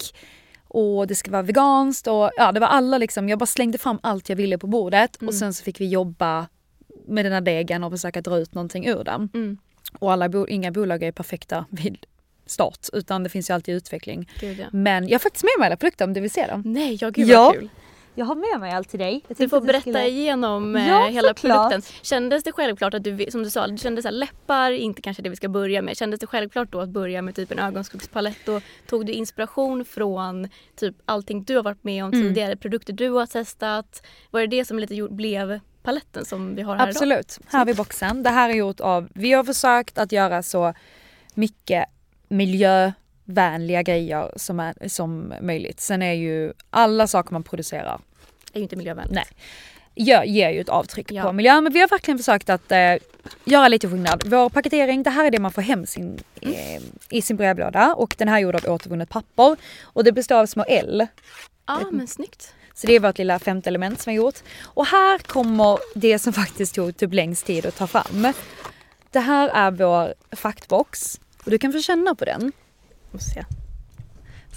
och 0.68 1.06
det 1.06 1.14
ska 1.14 1.30
vara 1.30 1.42
veganskt 1.42 2.06
och 2.06 2.30
ja, 2.36 2.52
det 2.52 2.60
var 2.60 2.66
alla 2.68 2.98
liksom. 2.98 3.28
Jag 3.28 3.38
bara 3.38 3.46
slängde 3.46 3.78
fram 3.78 3.98
allt 4.02 4.28
jag 4.28 4.36
ville 4.36 4.58
på 4.58 4.66
bordet 4.66 5.20
Mm. 5.20 5.28
och 5.28 5.34
sen 5.34 5.54
så 5.54 5.64
fick 5.64 5.80
vi 5.80 5.88
jobba 5.88 6.46
med 7.06 7.24
den 7.24 7.32
här 7.32 7.40
degen 7.40 7.84
och 7.84 7.92
försöka 7.92 8.20
dra 8.20 8.38
ut 8.38 8.54
någonting 8.54 8.86
ur 8.86 9.04
den. 9.04 9.28
Mm. 9.34 9.58
Och 9.98 10.12
alla 10.12 10.28
bo- 10.28 10.46
inga 10.48 10.70
bolag 10.70 11.02
är 11.02 11.12
perfekta 11.12 11.64
vid 11.70 12.06
start 12.46 12.86
utan 12.92 13.22
det 13.22 13.28
finns 13.28 13.50
ju 13.50 13.54
alltid 13.54 13.74
utveckling. 13.74 14.30
Gud, 14.40 14.58
ja. 14.58 14.66
Men 14.72 15.08
jag 15.08 15.14
har 15.14 15.18
faktiskt 15.18 15.44
med 15.44 15.50
mig 15.58 15.66
alla 15.66 15.76
produkter 15.76 16.04
om 16.04 16.12
du 16.12 16.20
vill 16.20 16.30
se 16.30 16.46
dem. 16.46 16.62
Nej, 16.66 16.98
ja 17.00 17.10
gud 17.10 17.28
Ja. 17.28 17.44
vad 17.44 17.54
kul. 17.54 17.68
Jag 18.18 18.26
har 18.26 18.34
med 18.34 18.60
mig 18.60 18.72
allt 18.72 18.88
till 18.88 18.98
dig. 18.98 19.22
Du 19.28 19.48
får 19.48 19.60
berätta 19.60 20.04
igenom 20.06 20.76
eh, 20.76 20.88
Ja, 20.88 21.06
hela 21.06 21.28
såklart. 21.28 21.70
produkten. 21.70 21.82
Kändes 22.02 22.44
det 22.44 22.52
självklart 22.52 22.94
att 22.94 23.04
du, 23.04 23.26
som 23.30 23.42
du 23.42 23.50
sa, 23.50 23.66
du 23.66 23.78
kände 23.78 24.02
så 24.02 24.08
här, 24.08 24.12
läppar, 24.12 24.70
inte 24.72 25.02
kanske 25.02 25.22
det 25.22 25.28
vi 25.28 25.36
ska 25.36 25.48
börja 25.48 25.82
med. 25.82 25.96
Kändes 25.96 26.20
det 26.20 26.26
självklart 26.26 26.72
då 26.72 26.80
att 26.80 26.88
börja 26.88 27.22
med 27.22 27.34
typ 27.34 27.52
en 27.52 27.58
ögonskuggspalett 27.58 28.48
och 28.48 28.62
tog 28.86 29.06
du 29.06 29.12
inspiration 29.12 29.84
från 29.84 30.48
typ 30.76 30.94
allting 31.04 31.42
du 31.44 31.56
har 31.56 31.62
varit 31.62 31.84
med 31.84 32.04
om 32.04 32.12
Mm. 32.12 32.22
tidigare, 32.28 32.56
produkter 32.56 32.92
du 32.92 33.10
har 33.10 33.26
testat? 33.26 34.02
Var 34.30 34.40
det 34.40 34.46
det 34.46 34.64
som 34.64 34.78
lite 34.78 34.94
gjort, 34.94 35.10
blev 35.10 35.60
paletten 35.86 36.24
som 36.24 36.54
vi 36.54 36.62
har 36.62 36.76
här 36.76 36.84
idag? 36.84 36.88
Absolut. 36.88 37.38
Här 37.46 37.58
har 37.58 37.66
vi 37.66 37.74
boxen. 37.74 38.22
Det 38.22 38.30
här 38.30 38.50
är 38.50 38.54
gjort 38.54 38.80
av, 38.80 39.08
vi 39.14 39.32
har 39.32 39.44
försökt 39.44 39.98
att 39.98 40.12
göra 40.12 40.42
så 40.42 40.74
mycket 41.34 41.84
miljövänliga 42.28 43.82
grejer 43.82 44.32
som, 44.36 44.60
är, 44.60 44.88
som 44.88 45.34
möjligt. 45.40 45.80
Sen 45.80 46.02
är 46.02 46.12
ju 46.12 46.52
alla 46.70 47.06
saker 47.06 47.32
man 47.32 47.42
producerar 47.42 48.00
är 48.52 48.58
ju 48.58 48.62
inte 48.62 48.76
miljövänligt. 48.76 49.14
Nej. 49.14 49.26
gör, 49.94 50.24
ger 50.24 50.50
ju 50.50 50.60
ett 50.60 50.68
avtryck 50.68 51.12
Ja. 51.12 51.22
på 51.22 51.32
miljön. 51.32 51.64
Men 51.64 51.72
vi 51.72 51.80
har 51.80 51.88
verkligen 51.88 52.18
försökt 52.18 52.50
att 52.50 52.72
eh, 52.72 52.94
göra 53.44 53.68
lite 53.68 53.88
skillnad. 53.88 54.22
Vår 54.26 54.48
paketering, 54.48 55.02
det 55.02 55.10
här 55.10 55.24
är 55.24 55.30
det 55.30 55.38
man 55.38 55.52
får 55.52 55.62
hem 55.62 55.86
sin, 55.86 56.18
eh, 56.40 56.82
i 57.10 57.22
sin 57.22 57.36
brevlåda 57.36 57.94
och 57.94 58.14
den 58.18 58.28
här 58.28 58.36
är 58.36 58.40
gjord 58.40 58.54
av 58.54 58.72
återvunnet 58.74 59.08
papper. 59.08 59.56
Och 59.82 60.04
det 60.04 60.12
består 60.12 60.36
av 60.36 60.46
små 60.46 60.64
L. 60.68 61.06
Ja, 61.66 61.80
men 61.92 62.06
snyggt. 62.06 62.54
Så 62.76 62.86
det 62.86 62.92
är 62.92 63.00
vårt 63.00 63.18
lilla 63.18 63.38
femte 63.38 63.70
element 63.70 64.00
som 64.00 64.10
vi 64.10 64.16
har 64.16 64.24
gjort. 64.24 64.42
Och 64.62 64.86
här 64.86 65.18
kommer 65.18 65.78
det 65.94 66.18
som 66.18 66.32
faktiskt 66.32 66.74
tog 66.74 66.96
typ 66.96 67.14
längst 67.14 67.46
tid 67.46 67.66
att 67.66 67.76
ta 67.76 67.86
fram. 67.86 68.32
Det 69.10 69.20
här 69.20 69.48
är 69.48 69.70
vår 69.70 70.14
faktbox 70.36 71.20
och 71.44 71.50
du 71.50 71.58
kan 71.58 71.72
få 71.72 71.80
känna 71.80 72.14
på 72.14 72.24
den. 72.24 72.52
se. 73.18 73.44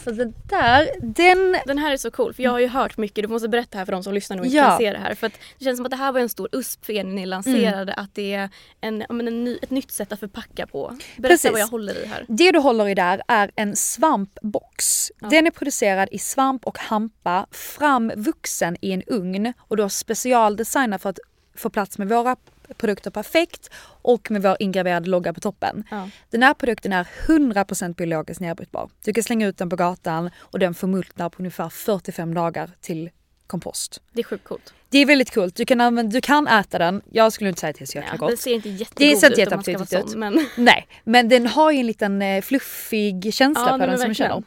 Så 0.04 0.12
det 0.12 0.34
där, 0.50 0.90
den... 1.02 1.56
Den 1.66 1.78
här 1.78 1.92
är 1.94 1.98
så 1.98 2.12
cool 2.12 2.34
för 2.34 2.44
jag 2.44 2.52
har 2.52 2.60
ju 2.60 2.68
hört 2.68 2.98
mycket, 2.98 3.24
du 3.24 3.28
måste 3.28 3.50
berätta 3.50 3.78
här 3.78 3.86
för 3.86 3.92
de 3.92 4.04
som 4.04 4.14
lyssnar 4.14 4.40
och 4.40 4.46
inte 4.46 4.58
Ja. 4.58 4.70
kan 4.70 4.78
se 4.78 4.92
det 4.92 4.98
här. 4.98 5.16
För 5.16 5.28
att 5.28 5.34
det 5.58 5.66
känns 5.66 5.78
som 5.78 5.86
att 5.86 5.90
det 5.92 5.98
här 5.98 6.12
var 6.12 6.20
en 6.20 6.30
stor 6.30 6.50
USP 6.52 6.86
för 6.86 6.94
er 6.94 7.04
när 7.04 7.12
ni 7.14 7.26
lanserade 7.26 7.94
att 7.94 8.16
det 8.16 8.34
är 8.34 8.50
en, 8.82 9.04
men 9.10 9.28
en 9.28 9.44
ny, 9.44 9.58
ett 9.62 9.70
nytt 9.70 9.92
sätt 9.92 10.12
att 10.12 10.20
förpacka 10.20 10.68
på. 10.68 10.98
Berätta 11.18 11.34
Precis. 11.34 11.52
vad 11.52 11.60
jag 11.62 11.68
håller 11.68 12.04
i 12.04 12.06
här. 12.06 12.26
Det 12.28 12.52
du 12.52 12.60
håller 12.60 12.88
i 12.88 12.96
där 12.96 13.22
är 13.28 13.52
en 13.56 13.76
svampbox. 13.76 15.12
Ja. 15.22 15.28
Den 15.30 15.48
är 15.48 15.52
producerad 15.52 16.10
i 16.12 16.20
svamp 16.20 16.66
och 16.68 16.78
hampa, 16.80 17.46
framvuxen 17.52 18.78
i 18.82 18.92
en 18.92 19.04
ugn 19.08 19.54
och 19.60 19.78
då 19.78 19.90
specialdesignad 19.90 21.02
för 21.02 21.10
att 21.10 21.20
få 21.56 21.70
plats 21.70 21.98
med 21.98 22.10
våra 22.10 22.36
produkter 22.77 23.12
perfekt 23.12 23.69
och 24.01 24.32
med 24.32 24.41
vår 24.41 24.55
ingraverade 24.60 25.10
logga 25.10 25.34
på 25.34 25.39
toppen. 25.39 25.84
Ja. 25.91 26.10
Den 26.29 26.43
här 26.43 26.53
produkten 26.53 26.93
är 26.93 27.08
100% 27.27 27.95
biologiskt 27.95 28.41
nedbrytbar. 28.41 28.89
Du 29.05 29.13
kan 29.13 29.23
slänga 29.23 29.47
ut 29.47 29.58
den 29.58 29.69
på 29.69 29.75
gatan 29.75 30.29
och 30.39 30.60
den 30.60 30.73
förmultnar 30.73 31.29
på 31.29 31.39
ungefär 31.39 31.69
45 31.69 32.34
dagar 32.34 32.69
till 32.82 33.10
kompost. 33.47 34.01
Det 34.13 34.19
är 34.19 34.23
sjukt 34.23 34.43
coolt. 34.43 34.73
Det 34.89 34.97
är 34.97 35.05
väldigt 35.05 35.34
coolt. 35.34 35.55
Du 35.55 35.65
kan, 35.65 35.82
använda, 35.82 36.12
du 36.12 36.21
kan 36.21 36.47
äta 36.47 36.77
den. 36.77 37.01
Jag 37.12 37.34
skulle 37.34 37.49
inte 37.49 37.60
säga 37.62 37.69
att 37.69 37.77
det 37.77 37.84
är 37.84 37.86
så 37.86 37.97
jäkla 37.97 38.12
Ja, 38.13 38.17
gott. 38.17 38.29
det 38.32 38.38
ser 38.38 38.53
inte 38.53 38.69
jättegod 38.69 39.13
Det 39.13 39.17
ser 39.19 39.27
inte 39.29 39.41
ut 39.41 39.47
om 39.47 39.53
man 39.55 39.63
ska 39.63 39.77
vara 39.97 40.08
sån, 40.08 40.19
men 40.19 40.45
Nej, 40.58 40.88
men 41.03 41.29
den 41.29 41.47
har 41.47 41.71
ju 41.71 41.79
en 41.79 41.88
liten 41.88 42.21
eh, 42.21 42.41
fluffig 42.41 43.34
känsla 43.34 43.65
Ja, 43.65 43.71
på 43.71 43.77
den 43.77 43.97
som 43.97 44.08
verkligen. 44.08 44.15
känner. 44.15 44.43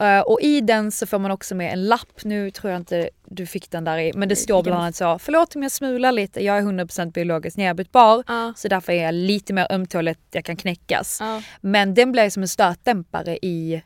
Eh, 0.00 0.20
och 0.20 0.40
i 0.40 0.60
den 0.60 0.92
så 0.92 1.06
får 1.06 1.18
man 1.18 1.30
också 1.30 1.54
med 1.54 1.72
en 1.72 1.84
lapp. 1.86 2.24
Nu 2.24 2.50
tror 2.50 2.70
jag 2.72 2.80
inte 2.80 3.10
du 3.24 3.46
fick 3.46 3.70
den 3.70 3.84
där 3.84 3.98
i, 3.98 4.12
men 4.14 4.28
det 4.28 4.36
står 4.36 4.62
bland 4.62 4.80
annat 4.80 4.96
så. 4.96 5.18
Förlåt 5.18 5.56
om 5.56 5.62
jag 5.62 5.72
smular 5.72 6.12
lite, 6.12 6.44
jag 6.44 6.58
är 6.58 6.62
100% 6.62 7.12
biologiskt 7.12 7.56
nedbrytbar. 7.56 8.24
Ja. 8.26 8.52
Så 8.56 8.68
därför 8.68 8.92
är 8.92 9.02
jag 9.04 9.14
lite 9.14 9.52
mer 9.52 9.66
ömtålig 9.70 10.12
att 10.12 10.18
jag 10.30 10.44
kan 10.44 10.56
knäckas. 10.56 11.16
Ja. 11.20 11.42
Men 11.60 11.94
den 11.94 12.12
blir 12.12 12.30
som 12.30 12.42
en 12.42 12.48
stötdämpare 12.48 13.36
i, 13.42 13.82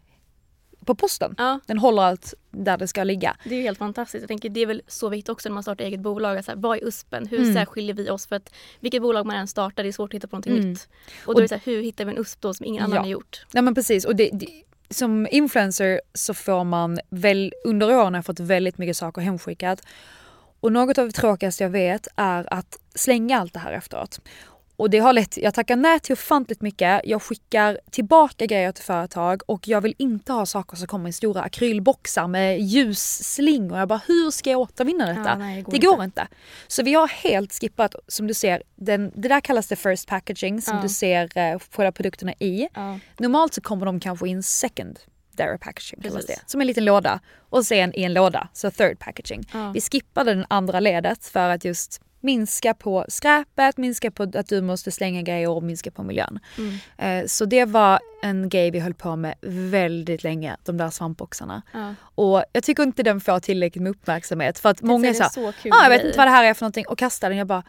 på 0.86 0.94
posten. 0.94 1.34
Ja. 1.38 1.60
Den 1.66 1.78
håller 1.78 2.02
allt 2.02 2.34
där 2.50 2.76
det 2.78 2.88
ska 2.88 3.04
ligga. 3.04 3.36
Det 3.44 3.54
är 3.54 3.56
ju 3.58 3.62
helt 3.62 3.78
fantastiskt. 3.78 4.22
Jag 4.22 4.28
tänker 4.28 4.48
det 4.48 4.60
är 4.60 4.66
väl 4.66 4.82
så 4.86 5.08
viktigt 5.08 5.28
också 5.28 5.48
när 5.48 5.54
man 5.54 5.62
startar 5.62 5.84
eget 5.84 6.00
bolag. 6.00 6.38
att 6.38 6.44
Så 6.44 6.50
här, 6.50 6.58
vad 6.58 6.78
är 6.78 6.84
USPen? 6.84 7.26
Hur 7.26 7.40
Mm. 7.40 7.54
särskiljer 7.54 7.94
vi 7.94 8.10
oss? 8.10 8.26
För 8.26 8.36
att 8.36 8.52
vilket 8.80 9.02
bolag 9.02 9.26
man 9.26 9.36
än 9.36 9.48
startar 9.48 9.82
det 9.82 9.88
är 9.88 9.92
svårt 9.92 10.10
att 10.10 10.14
hitta 10.14 10.26
på 10.28 10.36
någonting 10.36 10.52
Mm. 10.56 10.70
nytt. 10.70 10.88
Och 11.26 11.34
då 11.34 11.38
är 11.40 11.42
det 11.42 11.48
så 11.48 11.54
här, 11.54 11.62
hur 11.64 11.82
hittar 11.82 12.04
vi 12.04 12.10
en 12.12 12.18
USP 12.18 12.40
då 12.42 12.54
som 12.54 12.66
ingen 12.66 12.82
annan 12.84 12.96
Ja. 12.96 13.02
har 13.02 13.08
gjort? 13.08 13.46
Ja 13.52 13.62
men 13.62 13.74
precis 13.74 14.04
och 14.04 14.16
det, 14.16 14.30
det, 14.32 14.46
som 14.92 15.28
influencer 15.30 16.00
så 16.14 16.34
får 16.34 16.64
man 16.64 16.98
väl, 17.10 17.52
under 17.64 17.86
åren 17.96 18.14
har 18.14 18.18
jag 18.18 18.26
fått 18.26 18.40
väldigt 18.40 18.78
mycket 18.78 18.96
saker 18.96 19.22
hemskickat. 19.22 19.82
Och 20.60 20.72
något 20.72 20.98
av 20.98 21.06
det 21.06 21.12
tråkigaste 21.12 21.64
jag 21.64 21.70
vet 21.70 22.08
är 22.16 22.54
att 22.54 22.78
slänga 22.94 23.38
allt 23.40 23.52
det 23.52 23.58
här 23.58 23.72
efteråt. 23.72 24.20
Och 24.82 24.90
det 24.90 24.98
har 24.98 25.12
lett, 25.12 25.36
jag 25.36 25.54
tackar 25.54 25.76
nej 25.76 26.00
till 26.00 26.12
ofantligt 26.12 26.60
mycket. 26.62 27.00
Jag 27.04 27.22
skickar 27.22 27.80
tillbaka 27.90 28.46
grejer 28.46 28.72
till 28.72 28.84
företag 28.84 29.42
och 29.46 29.68
jag 29.68 29.80
vill 29.80 29.94
inte 29.98 30.32
ha 30.32 30.46
saker 30.46 30.76
som 30.76 30.86
kommer 30.86 31.08
i 31.08 31.12
stora 31.12 31.42
akrylboxar 31.42 32.26
med 32.26 32.60
ljusslingor. 32.60 33.78
Jag 33.78 33.88
bara, 33.88 34.00
hur 34.06 34.30
ska 34.30 34.50
jag 34.50 34.60
återvinna 34.60 35.06
detta? 35.06 35.20
Ja, 35.30 35.36
nej, 35.36 35.56
det 35.56 35.62
går 35.62 35.72
det 35.72 35.78
går 35.86 36.04
inte. 36.04 36.28
Så 36.66 36.82
vi 36.82 36.94
har 36.94 37.08
helt 37.08 37.52
skippat, 37.52 37.94
som 38.08 38.26
du 38.26 38.34
ser, 38.34 38.62
den, 38.76 39.12
det 39.14 39.28
där 39.28 39.40
kallas 39.40 39.66
det 39.68 39.76
first 39.76 40.08
packaging 40.08 40.62
som 40.62 40.76
Ja. 40.76 40.82
du 40.82 40.88
ser 40.88 41.38
eh, 41.38 41.58
själva 41.76 41.92
produkterna 41.92 42.32
i. 42.32 42.68
Ja. 42.74 42.98
Normalt 43.18 43.54
så 43.54 43.60
kommer 43.60 43.86
de 43.86 44.00
kanske 44.00 44.28
i 44.28 44.30
en 44.32 44.42
second 44.42 44.98
dairy 45.36 45.58
packaging 45.58 46.02
kallas 46.02 46.26
det. 46.26 46.38
Som 46.46 46.60
en 46.60 46.66
liten 46.66 46.84
låda. 46.84 47.20
Och 47.50 47.66
sen 47.66 47.94
i 47.94 48.02
en 48.02 48.12
låda, 48.14 48.48
så 48.52 48.70
third 48.70 48.98
packaging. 48.98 49.48
Ja. 49.52 49.70
Vi 49.74 49.80
skippade 49.80 50.34
den 50.34 50.46
andra 50.48 50.80
ledet 50.80 51.26
för 51.26 51.48
att 51.48 51.64
just 51.64 52.00
minska 52.22 52.74
på 52.74 53.04
skräpet, 53.08 53.76
minska 53.76 54.10
på 54.10 54.22
att 54.22 54.48
du 54.48 54.60
måste 54.60 54.90
slänga 54.90 55.22
grejer 55.22 55.48
och 55.50 55.62
minska 55.62 55.90
på 55.90 56.02
miljön. 56.02 56.38
Mm. 56.58 57.22
Eh, 57.22 57.26
Så 57.26 57.44
det 57.44 57.64
var 57.64 58.00
en 58.22 58.48
grej 58.48 58.70
vi 58.70 58.80
höll 58.80 58.94
på 58.94 59.16
med 59.16 59.34
väldigt 59.70 60.24
länge, 60.24 60.56
de 60.64 60.76
där 60.76 60.90
svampboxarna. 60.90 61.62
Ja. 61.72 61.94
Och 62.14 62.44
jag 62.52 62.62
tycker 62.64 62.82
inte 62.82 63.02
den 63.02 63.20
får 63.20 63.40
tillräckligt 63.40 63.82
med 63.82 63.90
uppmärksamhet 63.90 64.58
för 64.58 64.68
att 64.68 64.82
många 64.82 65.08
är 65.08 65.10
är 65.10 65.28
så, 65.28 65.48
ah, 65.48 65.52
jag 65.82 65.90
vet 65.90 66.00
grej." 66.00 66.06
inte 66.06 66.18
vad 66.18 66.26
det 66.26 66.30
här 66.30 66.44
är 66.44 66.54
för 66.54 66.62
någonting 66.64 66.86
och 66.86 66.98
kastar 66.98 67.28
den. 67.28 67.38
Jag 67.38 67.46
bara 67.46 67.62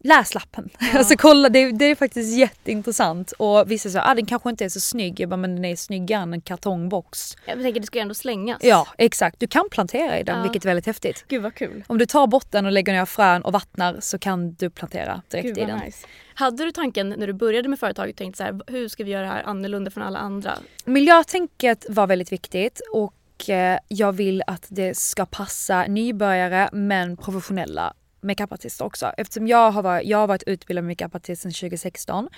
Läs 0.00 0.34
lappen. 0.34 0.70
alltså 0.94 1.14
kolla, 1.16 1.48
det, 1.48 1.72
det 1.72 1.84
är 1.84 1.94
faktiskt 1.94 2.36
jätteintressant. 2.38 3.32
Och 3.32 3.70
vissa 3.70 3.90
säger 3.90 4.10
ah, 4.10 4.14
den 4.14 4.26
kanske 4.26 4.50
inte 4.50 4.64
är 4.64 4.68
så 4.68 4.80
snygg. 4.80 5.20
Jag 5.20 5.28
bara, 5.28 5.36
men 5.36 5.54
den 5.56 5.64
är 5.64 5.76
snyggare 5.76 6.22
än 6.22 6.32
en 6.32 6.40
kartongbox. 6.40 7.36
Jag 7.46 7.62
tänker 7.62 7.80
det 7.80 7.86
ska 7.86 7.98
ju 7.98 8.02
ändå 8.02 8.14
slängas. 8.14 8.58
Ja, 8.62 8.86
exakt. 8.98 9.40
Du 9.40 9.46
kan 9.46 9.68
plantera 9.70 10.18
i 10.18 10.22
den, 10.22 10.36
Ja. 10.36 10.42
vilket 10.42 10.64
är 10.64 10.68
väldigt 10.68 10.86
häftigt. 10.86 11.24
Gud 11.28 11.42
vad 11.42 11.54
kul. 11.54 11.84
Om 11.86 11.98
du 11.98 12.06
tar 12.06 12.26
botten 12.26 12.66
och 12.66 12.72
lägger 12.72 12.92
ner 12.92 13.04
frön 13.04 13.42
och 13.42 13.52
vattnar 13.52 13.96
så 14.00 14.18
kan 14.18 14.52
du 14.52 14.70
plantera 14.70 15.22
direkt 15.28 15.46
Gud 15.46 15.58
i 15.58 15.64
den. 15.64 15.78
nice. 15.78 16.06
Hade 16.34 16.64
du 16.64 16.72
tanken 16.72 17.08
när 17.08 17.26
du 17.26 17.32
började 17.32 17.68
med 17.68 17.78
företaget 17.78 18.16
tänkt 18.16 18.36
så 18.36 18.42
här, 18.44 18.60
hur 18.66 18.88
ska 18.88 19.04
vi 19.04 19.10
göra 19.10 19.22
det 19.22 19.28
här 19.32 19.42
annorlunda 19.42 19.90
från 19.90 20.04
alla 20.04 20.18
andra? 20.18 20.58
Miljötänket 20.84 21.86
var 21.88 22.06
väldigt 22.06 22.32
viktigt 22.32 22.80
och 22.92 23.48
eh, 23.50 23.78
jag 23.88 24.12
vill 24.12 24.42
att 24.46 24.66
det 24.68 24.96
ska 24.96 25.26
passa 25.26 25.84
nybörjare 25.86 26.68
men 26.72 27.16
professionella 27.16 27.94
makeupartister 28.20 28.84
också. 28.84 29.12
Eftersom 29.16 29.46
jag 29.46 29.70
har 29.70 29.82
varit, 29.82 30.06
jag 30.06 30.18
har 30.18 30.26
varit 30.26 30.42
utbildad 30.42 30.84
makeupartist 30.84 31.42
sedan 31.42 31.52
2016 31.52 32.28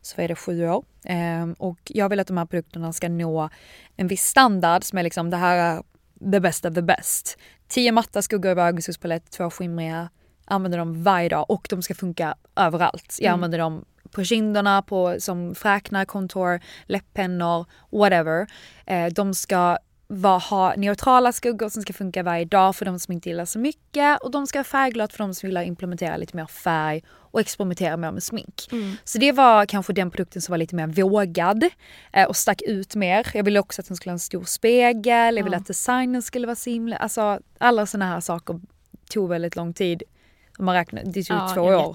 så 0.00 0.20
är 0.20 0.28
det 0.28 0.34
sju 0.34 0.68
år. 0.68 0.84
Ehm, 1.04 1.52
och 1.52 1.78
jag 1.84 2.08
vill 2.08 2.20
att 2.20 2.26
de 2.26 2.38
här 2.38 2.46
produkterna 2.46 2.92
ska 2.92 3.08
nå 3.08 3.48
en 3.96 4.08
viss 4.08 4.24
standard 4.24 4.84
som 4.84 4.98
är 4.98 5.02
liksom 5.02 5.30
det 5.30 5.36
här 5.36 5.56
är 5.56 5.82
the 6.32 6.40
best 6.40 6.64
of 6.64 6.74
the 6.74 6.82
best. 6.82 7.38
Tio 7.68 7.92
matta 7.92 8.22
skuggor 8.22 8.58
i 8.58 8.60
ögonskuggspalett, 8.60 9.30
två 9.30 9.50
skimriga. 9.50 10.08
Använder 10.44 10.78
dem 10.78 11.02
varje 11.02 11.28
dag 11.28 11.50
och 11.50 11.66
de 11.70 11.82
ska 11.82 11.94
funka 11.94 12.34
överallt. 12.56 13.16
Jag 13.20 13.32
använder 13.32 13.58
dem 13.58 13.84
på 14.10 14.24
kinderna, 14.24 14.82
på, 14.82 15.16
som 15.18 15.54
fräknar, 15.54 16.04
contour, 16.04 16.60
läpppennor, 16.86 17.66
whatever. 17.90 18.46
Eh, 18.86 19.06
de 19.06 19.34
ska 19.34 19.78
var, 20.12 20.40
ha 20.40 20.74
neutrala 20.76 21.32
skuggor 21.32 21.68
som 21.68 21.82
ska 21.82 21.92
funka 21.92 22.22
varje 22.22 22.44
dag 22.44 22.76
för 22.76 22.84
de 22.84 22.98
som 22.98 23.12
inte 23.12 23.28
gillar 23.28 23.44
så 23.44 23.58
mycket 23.58 24.22
och 24.22 24.30
de 24.30 24.46
ska 24.46 24.58
ha 24.58 24.64
färgglatt 24.64 25.12
för 25.12 25.18
de 25.18 25.34
som 25.34 25.46
vill 25.46 25.56
implementera 25.56 26.16
lite 26.16 26.36
mer 26.36 26.46
färg 26.46 27.02
och 27.08 27.40
experimentera 27.40 27.96
mer 27.96 28.12
med 28.12 28.22
smink. 28.22 28.68
Så 29.04 29.18
det 29.18 29.32
var 29.32 29.66
kanske 29.66 29.92
den 29.92 30.10
produkten 30.10 30.42
som 30.42 30.52
var 30.52 30.58
lite 30.58 30.74
mer 30.74 30.86
vågad 30.86 31.64
eh, 32.12 32.28
och 32.28 32.36
stack 32.36 32.62
ut 32.62 32.94
mer. 32.94 33.26
Jag 33.34 33.44
ville 33.44 33.60
också 33.60 33.82
att 33.82 33.88
den 33.88 33.96
skulle 33.96 34.10
ha 34.10 34.14
en 34.14 34.18
stor 34.18 34.44
spegel, 34.44 35.36
jag 35.36 35.44
ville 35.44 35.56
att 35.56 35.66
designen 35.66 36.22
skulle 36.22 36.46
vara 36.46 36.56
simlig. 36.56 36.96
Alltså 37.00 37.40
alla 37.58 37.86
sådana 37.86 38.06
här 38.06 38.20
saker 38.20 38.60
tog 39.10 39.28
väldigt 39.28 39.56
lång 39.56 39.72
tid. 39.74 40.02
Om 40.60 40.66
man 40.66 40.74
räknar, 40.74 41.02
det 41.04 41.22
tog 41.24 41.36
Ja, 41.36 41.50
två 41.54 41.60
år. 41.60 41.94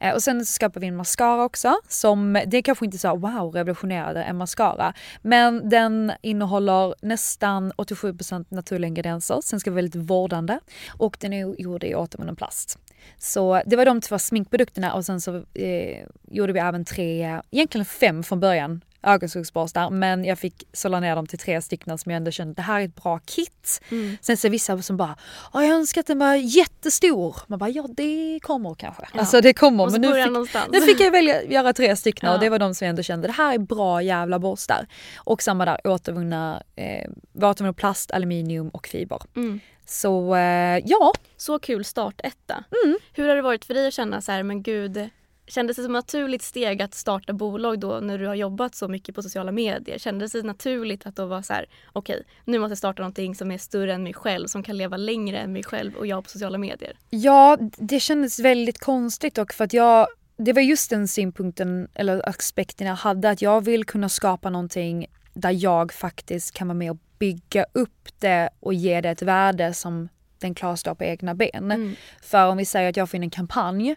Eh, 0.00 0.14
Och 0.14 0.22
sen 0.22 0.46
så 0.46 0.52
skapade 0.52 0.80
vi 0.80 0.86
en 0.86 0.96
mascara 0.96 1.44
också 1.44 1.74
som, 1.88 2.32
det 2.46 2.56
är 2.56 2.62
kanske 2.62 2.84
inte 2.84 2.98
så 2.98 3.16
wow 3.16 3.52
revolutionerade 3.54 4.22
en 4.22 4.36
mascara. 4.36 4.94
Men 5.22 5.68
den 5.68 6.12
innehåller 6.22 6.94
nästan 7.02 7.72
87% 7.72 8.44
naturliga 8.48 8.88
ingredienser. 8.88 9.40
Sen 9.44 9.60
ska 9.60 9.70
vara 9.70 9.76
väldigt 9.76 9.94
vårdande. 10.10 10.58
Och 10.98 11.16
den 11.20 11.32
är 11.32 11.60
gjord 11.60 11.84
i 11.84 11.94
återvunnen 11.94 12.36
plast. 12.36 12.78
Så 13.18 13.62
det 13.66 13.76
var 13.76 13.84
de 13.84 14.00
två 14.00 14.18
sminkprodukterna 14.18 14.94
och 14.94 15.04
sen 15.04 15.20
så 15.20 15.36
eh, 15.54 16.06
gjorde 16.30 16.52
vi 16.52 16.60
även 16.60 16.84
tre, 16.84 17.40
egentligen 17.50 17.84
fem 17.84 18.22
från 18.22 18.40
början 18.40 18.80
ögonskuggsborstar 19.02 19.90
men 19.90 20.24
jag 20.24 20.38
fick 20.38 20.64
sålla 20.72 21.00
ner 21.00 21.16
dem 21.16 21.26
till 21.26 21.38
tre 21.38 21.62
stycken 21.62 21.98
som 21.98 22.12
jag 22.12 22.16
ändå 22.16 22.30
kände 22.30 22.54
det 22.54 22.62
här 22.62 22.80
är 22.80 22.84
ett 22.84 22.94
bra 23.02 23.18
kit. 23.18 23.80
Mm. 23.90 24.16
Sen 24.20 24.36
så 24.36 24.46
är 24.46 24.50
vissa 24.50 24.82
som 24.82 24.96
bara 24.96 25.16
"Åh, 25.52 25.64
jag 25.66 25.74
önskar 25.76 26.00
att 26.00 26.06
den 26.06 26.18
var 26.18 26.34
jättestor. 26.34 27.36
Man 27.46 27.58
bara 27.58 27.70
ja 27.70 27.86
det 27.96 28.40
kommer 28.42 28.74
kanske. 28.74 29.02
Alltså 29.12 29.40
det 29.40 29.52
kommer 29.54 29.90
men 29.90 30.00
nu 30.00 30.46
fick, 30.46 30.72
nu 30.72 30.80
fick 30.80 31.00
jag 31.00 31.10
välja 31.10 31.42
göra 31.42 31.72
tre 31.72 31.96
stycken 31.96 32.28
Ja. 32.28 32.34
och 32.34 32.40
det 32.40 32.48
var 32.48 32.58
de 32.58 32.74
som 32.74 32.84
jag 32.84 32.90
ändå 32.90 33.02
kände 33.02 33.26
det 33.28 33.32
här 33.32 33.54
är 33.54 33.58
bra 33.58 34.02
jävla 34.02 34.38
borstar. 34.38 34.86
Och 35.16 35.42
samma 35.42 35.64
där 35.64 35.80
återvunna, 35.86 36.62
eh, 36.76 37.10
återvunna 37.42 37.72
plast, 37.72 38.10
aluminium 38.10 38.68
och 38.68 38.86
fiber. 38.86 39.22
Mm. 39.36 39.60
Så 39.86 40.34
eh, 40.34 40.78
ja, 40.84 41.12
Så 41.36 41.58
kul 41.58 41.84
startetta. 41.84 42.64
Mm. 42.84 42.98
Hur 43.12 43.28
har 43.28 43.36
det 43.36 43.42
varit 43.42 43.64
för 43.64 43.74
dig 43.74 43.86
att 43.88 43.94
känna 43.94 44.20
så 44.20 44.32
här, 44.32 44.42
men 44.42 44.62
gud, 44.62 45.08
kändes 45.50 45.76
det 45.76 45.82
som 45.82 45.96
ett 45.96 46.04
naturligt 46.04 46.42
steg 46.42 46.82
att 46.82 46.94
starta 46.94 47.32
bolag 47.32 47.80
då 47.80 48.00
när 48.00 48.18
du 48.18 48.26
har 48.26 48.34
jobbat 48.34 48.74
så 48.74 48.88
mycket 48.88 49.14
på 49.14 49.22
sociala 49.22 49.52
medier? 49.52 49.98
Kändes 49.98 50.32
det 50.32 50.42
naturligt 50.42 51.06
att 51.06 51.16
då 51.16 51.26
vara 51.26 51.42
så 51.42 51.52
här, 51.52 51.66
okej, 51.92 52.22
nu 52.44 52.58
måste 52.58 52.70
jag 52.70 52.78
starta 52.78 53.02
någonting 53.02 53.34
som 53.34 53.50
är 53.50 53.58
större 53.58 53.94
än 53.94 54.02
mig 54.02 54.14
själv, 54.14 54.46
som 54.46 54.62
kan 54.62 54.76
leva 54.76 54.96
längre 54.96 55.38
än 55.38 55.52
mig 55.52 55.62
själv 55.62 55.94
och 55.94 56.06
jag 56.06 56.24
på 56.24 56.30
sociala 56.30 56.58
medier? 56.58 56.96
Ja, 57.10 57.58
det 57.60 58.00
kändes 58.00 58.38
väldigt 58.38 58.78
konstigt 58.78 59.38
och 59.38 59.52
för 59.52 59.64
att 59.64 59.72
jag 59.72 60.06
det 60.36 60.52
var 60.52 60.62
just 60.62 60.90
den 60.90 61.08
synpunkten 61.08 61.88
eller 61.94 62.28
aspekten 62.28 62.86
jag 62.86 62.94
hade 62.94 63.30
att 63.30 63.42
jag 63.42 63.64
vill 63.64 63.84
kunna 63.84 64.08
skapa 64.08 64.50
någonting 64.50 65.06
där 65.34 65.50
jag 65.50 65.92
faktiskt 65.92 66.54
kan 66.54 66.68
vara 66.68 66.78
med 66.78 66.90
och 66.90 66.98
bygga 67.18 67.66
upp 67.72 68.08
det 68.18 68.50
och 68.60 68.74
ge 68.74 69.00
det 69.00 69.10
ett 69.10 69.22
värde 69.22 69.74
som 69.74 70.08
den 70.38 70.54
klarar 70.54 70.76
stå 70.76 70.94
på 70.94 71.04
egna 71.04 71.34
ben. 71.34 71.96
För 72.22 72.46
om 72.46 72.56
vi 72.56 72.64
säger 72.64 72.90
att 72.90 72.96
jag 72.96 73.10
får 73.10 73.16
in 73.16 73.22
en 73.22 73.30
kampanj 73.30 73.96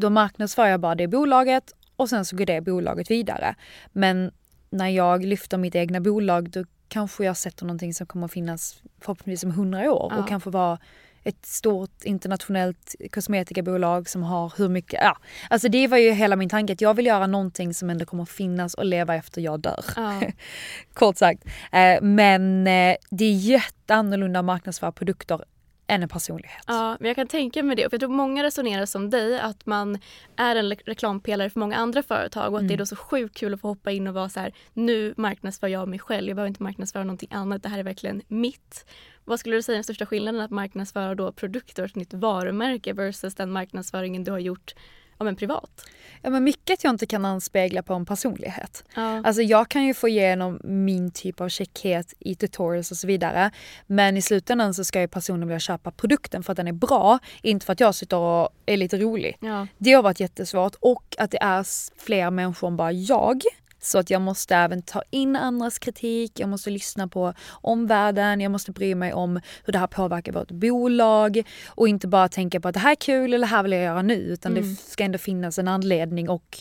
då 0.00 0.10
marknadsför 0.10 0.66
jag 0.66 0.80
bara 0.80 0.94
det 0.94 1.08
bolaget 1.08 1.74
och 1.96 2.08
sen 2.08 2.24
så 2.24 2.36
går 2.36 2.46
det 2.46 2.60
bolaget 2.60 3.10
vidare. 3.10 3.54
Men 3.92 4.30
när 4.70 4.88
jag 4.88 5.24
lyfter 5.24 5.58
mitt 5.58 5.74
egna 5.74 6.00
bolag 6.00 6.50
då 6.50 6.64
kanske 6.88 7.24
jag 7.24 7.36
sätter 7.36 7.64
någonting 7.64 7.94
som 7.94 8.06
kommer 8.06 8.24
att 8.24 8.32
finnas 8.32 8.82
förhoppningsvis 9.00 9.44
om 9.44 9.50
hundra 9.50 9.92
år 9.92 10.08
Ja. 10.10 10.18
och 10.18 10.28
kanske 10.28 10.50
vara 10.50 10.78
ett 11.24 11.46
stort 11.46 12.04
internationellt 12.04 12.94
kosmetikabolag 13.12 14.08
som 14.08 14.22
har 14.22 14.52
hur 14.56 14.68
mycket, 14.68 15.00
ja. 15.02 15.16
Alltså 15.50 15.68
det 15.68 15.86
var 15.86 15.98
ju 15.98 16.10
hela 16.10 16.36
min 16.36 16.48
tanke 16.48 16.72
att 16.72 16.80
jag 16.80 16.94
vill 16.94 17.06
göra 17.06 17.26
någonting 17.26 17.74
som 17.74 17.90
ändå 17.90 18.04
kommer 18.04 18.22
att 18.22 18.28
finnas 18.30 18.74
och 18.74 18.84
leva 18.84 19.14
efter 19.14 19.40
jag 19.40 19.60
dör. 19.60 19.84
Ja. 19.96 20.20
Kort 20.94 21.16
sagt. 21.16 21.44
Eh, 21.72 22.02
men 22.02 22.66
eh, 22.66 22.96
det 23.10 23.24
är 23.24 23.32
jätteannorlunda 23.32 24.38
att 24.38 24.44
marknadsföra 24.44 24.92
produkter 24.92 25.44
än 25.90 26.02
en 26.02 26.08
personlighet. 26.08 26.64
Ja, 26.66 26.96
men 27.00 27.08
jag 27.08 27.16
kan 27.16 27.26
tänka 27.26 27.62
mig 27.62 27.76
det. 27.76 27.82
För 27.82 27.94
jag 27.94 28.00
tror 28.00 28.10
många 28.10 28.42
resonerar 28.42 28.86
som 28.86 29.10
dig, 29.10 29.40
att 29.40 29.66
man 29.66 29.98
är 30.36 30.56
en 30.56 30.68
reklampelare 30.70 31.50
för 31.50 31.60
många 31.60 31.76
andra 31.76 32.02
företag 32.02 32.52
och 32.52 32.60
att 32.60 32.68
det 32.68 32.74
är 32.74 32.78
då 32.78 32.86
så 32.86 32.96
sjukt 32.96 33.36
kul 33.36 33.54
att 33.54 33.60
få 33.60 33.68
hoppa 33.68 33.90
in 33.90 34.06
och 34.06 34.14
vara 34.14 34.28
så 34.28 34.40
här, 34.40 34.52
nu 34.72 35.14
marknadsför 35.16 35.68
jag 35.68 35.88
mig 35.88 35.98
själv, 35.98 36.28
jag 36.28 36.36
behöver 36.36 36.48
inte 36.48 36.62
marknadsföra 36.62 37.04
någonting 37.04 37.28
annat, 37.32 37.62
det 37.62 37.68
här 37.68 37.78
är 37.78 37.82
verkligen 37.82 38.22
mitt. 38.28 38.84
Vad 39.24 39.40
skulle 39.40 39.56
du 39.56 39.62
säga 39.62 39.74
är 39.74 39.76
den 39.76 39.84
största 39.84 40.06
skillnaden 40.06 40.40
att 40.40 40.50
marknadsföra 40.50 41.14
då 41.14 41.32
produkter 41.32 41.82
och 41.82 41.88
ett 41.88 41.96
nytt 41.96 42.14
varumärke 42.14 42.92
versus 42.92 43.34
den 43.34 43.50
marknadsföringen 43.50 44.24
du 44.24 44.30
har 44.30 44.38
gjort 44.38 44.74
ja, 45.20 45.24
men 45.24 45.36
privat? 45.36 45.86
Ja, 46.22 46.30
men 46.30 46.44
mycket 46.44 46.84
jag 46.84 46.90
inte 46.90 47.06
kan 47.06 47.24
anspegla 47.24 47.82
på 47.82 47.94
en 47.94 48.06
personlighet. 48.06 48.84
Ja. 48.94 49.22
Alltså 49.26 49.42
jag 49.42 49.68
kan 49.68 49.84
ju 49.84 49.94
få 49.94 50.08
igenom 50.08 50.60
min 50.64 51.10
typ 51.10 51.40
av 51.40 51.48
checkhet 51.48 52.14
i 52.18 52.34
tutorials 52.34 52.90
och 52.90 52.96
så 52.96 53.06
vidare. 53.06 53.50
Men 53.86 54.16
i 54.16 54.22
slutändan 54.22 54.74
så 54.74 54.84
ska 54.84 55.00
ju 55.00 55.08
personen 55.08 55.48
vilja 55.48 55.60
köpa 55.60 55.90
produkten 55.90 56.42
för 56.42 56.52
att 56.52 56.56
den 56.56 56.68
är 56.68 56.72
bra, 56.72 57.18
inte 57.42 57.66
för 57.66 57.72
att 57.72 57.80
jag 57.80 57.94
sitter 57.94 58.16
och 58.16 58.48
är 58.66 58.76
lite 58.76 58.98
rolig. 58.98 59.36
Ja. 59.40 59.66
Det 59.78 59.92
har 59.92 60.02
varit 60.02 60.20
jättesvårt 60.20 60.74
och 60.80 61.16
att 61.18 61.30
det 61.30 61.42
är 61.42 61.66
fler 62.00 62.30
människor 62.30 62.68
än 62.68 62.76
bara 62.76 62.92
jag. 62.92 63.42
Så 63.80 63.98
att 63.98 64.10
jag 64.10 64.22
måste 64.22 64.56
även 64.56 64.82
ta 64.82 65.02
in 65.10 65.36
andras 65.36 65.78
kritik, 65.78 66.40
jag 66.40 66.48
måste 66.48 66.70
lyssna 66.70 67.08
på 67.08 67.34
omvärlden, 67.50 68.40
jag 68.40 68.52
måste 68.52 68.72
bry 68.72 68.94
mig 68.94 69.12
om 69.12 69.40
hur 69.64 69.72
det 69.72 69.78
här 69.78 69.86
påverkar 69.86 70.32
vårt 70.32 70.50
bolag 70.50 71.42
och 71.68 71.88
inte 71.88 72.08
bara 72.08 72.28
tänka 72.28 72.60
på 72.60 72.68
att 72.68 72.74
det 72.74 72.80
här 72.80 72.90
är 72.90 72.96
kul 72.96 73.34
eller 73.34 73.46
det 73.46 73.54
här 73.54 73.62
vill 73.62 73.72
jag 73.72 73.82
göra 73.82 74.02
nu 74.02 74.14
utan 74.14 74.54
det 74.54 74.64
ska 74.64 75.04
ändå 75.04 75.18
finnas 75.18 75.58
en 75.58 75.68
anledning 75.68 76.28
och 76.28 76.58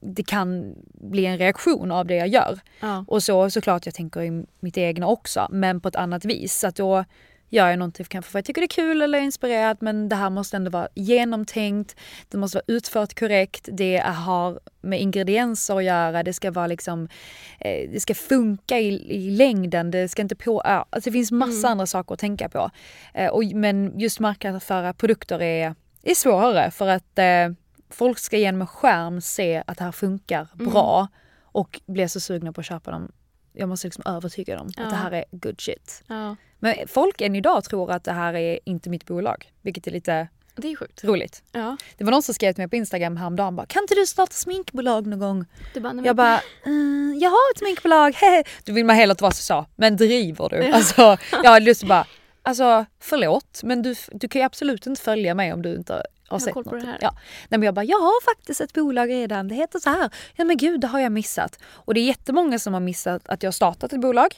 det 0.00 0.22
kan 0.22 0.74
bli 0.94 1.26
en 1.26 1.38
reaktion 1.38 1.92
av 1.92 2.06
det 2.06 2.14
jag 2.14 2.28
gör. 2.28 2.60
Ja. 2.80 3.04
Och 3.08 3.22
så 3.22 3.50
såklart 3.50 3.86
jag 3.86 3.94
tänker 3.94 4.22
i 4.22 4.44
mitt 4.60 4.78
egna 4.78 5.06
också 5.06 5.48
men 5.50 5.80
på 5.80 5.88
ett 5.88 5.96
annat 5.96 6.24
vis. 6.24 6.58
Så 6.58 6.66
att 6.66 6.76
då 6.76 7.04
gör 7.50 7.68
jag 7.68 7.78
någonting 7.78 8.06
kanske 8.08 8.30
för 8.30 8.38
att 8.38 8.42
jag 8.42 8.46
tycker 8.46 8.60
det 8.60 8.64
är 8.64 8.84
kul 8.84 9.02
eller 9.02 9.18
är 9.18 9.22
inspirerad 9.22 9.76
men 9.80 10.08
det 10.08 10.16
här 10.16 10.30
måste 10.30 10.56
ändå 10.56 10.70
vara 10.70 10.88
genomtänkt. 10.94 11.96
Det 12.28 12.38
måste 12.38 12.56
vara 12.56 12.64
utfört 12.66 13.18
korrekt. 13.18 13.68
Det 13.72 13.98
har 13.98 14.60
med 14.80 15.00
ingredienser 15.00 15.76
att 15.76 15.84
göra. 15.84 16.22
Det 16.22 16.32
ska 16.32 16.50
vara 16.50 16.66
liksom 16.66 17.08
eh, 17.60 17.90
Det 17.90 18.00
ska 18.00 18.14
funka 18.14 18.78
i, 18.78 19.16
i 19.16 19.30
längden. 19.30 19.90
Det 19.90 20.08
ska 20.08 20.22
inte 20.22 20.36
på... 20.36 20.62
Ja, 20.64 20.86
alltså 20.90 21.10
det 21.10 21.12
finns 21.12 21.32
massa 21.32 21.68
andra 21.68 21.86
saker 21.86 22.14
att 22.14 22.20
tänka 22.20 22.48
på. 22.48 22.70
Eh, 23.14 23.30
och, 23.30 23.44
men 23.44 23.98
just 23.98 24.20
marknadsföra 24.20 24.92
produkter 24.94 25.42
är, 25.42 25.74
är 26.02 26.14
svårare 26.14 26.70
för 26.70 26.88
att 26.88 27.18
eh, 27.18 27.48
folk 27.90 28.18
ska 28.18 28.36
genom 28.36 28.60
en 28.60 28.66
skärm 28.66 29.20
se 29.20 29.62
att 29.66 29.78
det 29.78 29.84
här 29.84 29.92
funkar 29.92 30.48
bra 30.54 31.08
och 31.42 31.80
blir 31.86 32.06
så 32.06 32.20
sugna 32.20 32.52
på 32.52 32.60
att 32.60 32.66
köpa 32.66 32.90
dem. 32.90 33.12
Jag 33.60 33.68
måste 33.68 33.86
liksom 33.86 34.02
övertyga 34.06 34.56
dem 34.56 34.68
Ja. 34.76 34.82
att 34.82 34.90
det 34.90 34.96
här 34.96 35.12
är 35.12 35.24
good 35.30 35.60
shit. 35.60 36.02
ja, 36.06 36.36
Men 36.58 36.74
folk 36.88 37.20
än 37.20 37.36
idag 37.36 37.64
tror 37.64 37.90
att 37.92 38.04
det 38.04 38.12
här 38.12 38.34
är 38.34 38.58
inte 38.64 38.90
mitt 38.90 39.06
bolag, 39.06 39.50
vilket 39.62 39.86
är 39.86 39.90
lite 39.90 40.28
det 40.56 40.72
är 40.72 40.76
sjukt. 40.76 41.04
roligt. 41.04 41.42
Ja. 41.52 41.76
Det 41.96 42.04
var 42.04 42.10
någon 42.10 42.22
som 42.22 42.34
skrev 42.34 42.52
till 42.52 42.60
mig 42.62 42.68
på 42.68 42.76
Instagram 42.76 43.16
häromdagen 43.16 43.56
bara 43.56 43.66
“Kan 43.66 43.82
inte 43.82 43.94
du 43.94 44.06
starta 44.06 44.32
sminkbolag 44.32 45.06
någon 45.06 45.18
gång?” 45.18 45.44
Bara, 45.80 45.94
Jag 46.04 46.16
bara 46.16 46.40
mm, 46.66 47.18
“Jag 47.20 47.30
har 47.30 47.52
ett 47.54 47.58
sminkbolag, 47.58 48.12
hehe." 48.14 48.44
Då 48.64 48.72
vill 48.72 48.84
man 48.84 48.96
hellre 48.96 49.10
inte 49.12 49.22
vara 49.24 49.32
så 49.32 49.42
så, 49.42 49.66
men 49.76 49.96
driver 49.96 50.48
du? 50.48 50.70
Alltså, 50.72 51.02
jag 51.42 51.50
hade 51.50 51.66
lust 51.66 51.82
att 51.82 51.88
bara 51.88 52.06
“Alltså 52.42 52.86
förlåt, 53.00 53.60
men 53.62 53.82
du, 53.82 53.94
du 54.12 54.28
kan 54.28 54.40
ju 54.40 54.46
absolut 54.46 54.86
inte 54.86 55.02
följa 55.02 55.34
mig 55.34 55.52
om 55.52 55.62
du 55.62 55.74
inte 55.74 56.02
har 56.30 56.38
har 56.40 56.44
sett 56.44 56.54
koll 56.54 56.64
på 56.64 56.74
det 56.74 56.86
här. 56.86 56.98
Ja. 57.00 57.10
Nej, 57.48 57.58
men 57.58 57.62
jag 57.62 57.74
bara 57.74 57.84
“Jag 57.84 57.98
har 57.98 58.24
faktiskt 58.24 58.60
ett 58.60 58.72
bolag 58.72 59.10
redan, 59.10 59.48
det 59.48 59.54
heter 59.54 59.78
så 59.78 59.90
här”. 59.90 60.10
Ja 60.36 60.44
men 60.44 60.56
gud, 60.56 60.80
det 60.80 60.86
har 60.86 61.00
jag 61.00 61.12
missat. 61.12 61.58
Och 61.72 61.94
det 61.94 62.00
är 62.00 62.04
jättemånga 62.04 62.58
som 62.58 62.72
har 62.74 62.80
missat 62.80 63.28
att 63.28 63.42
jag 63.42 63.48
har 63.48 63.52
startat 63.52 63.92
ett 63.92 64.00
bolag. 64.00 64.34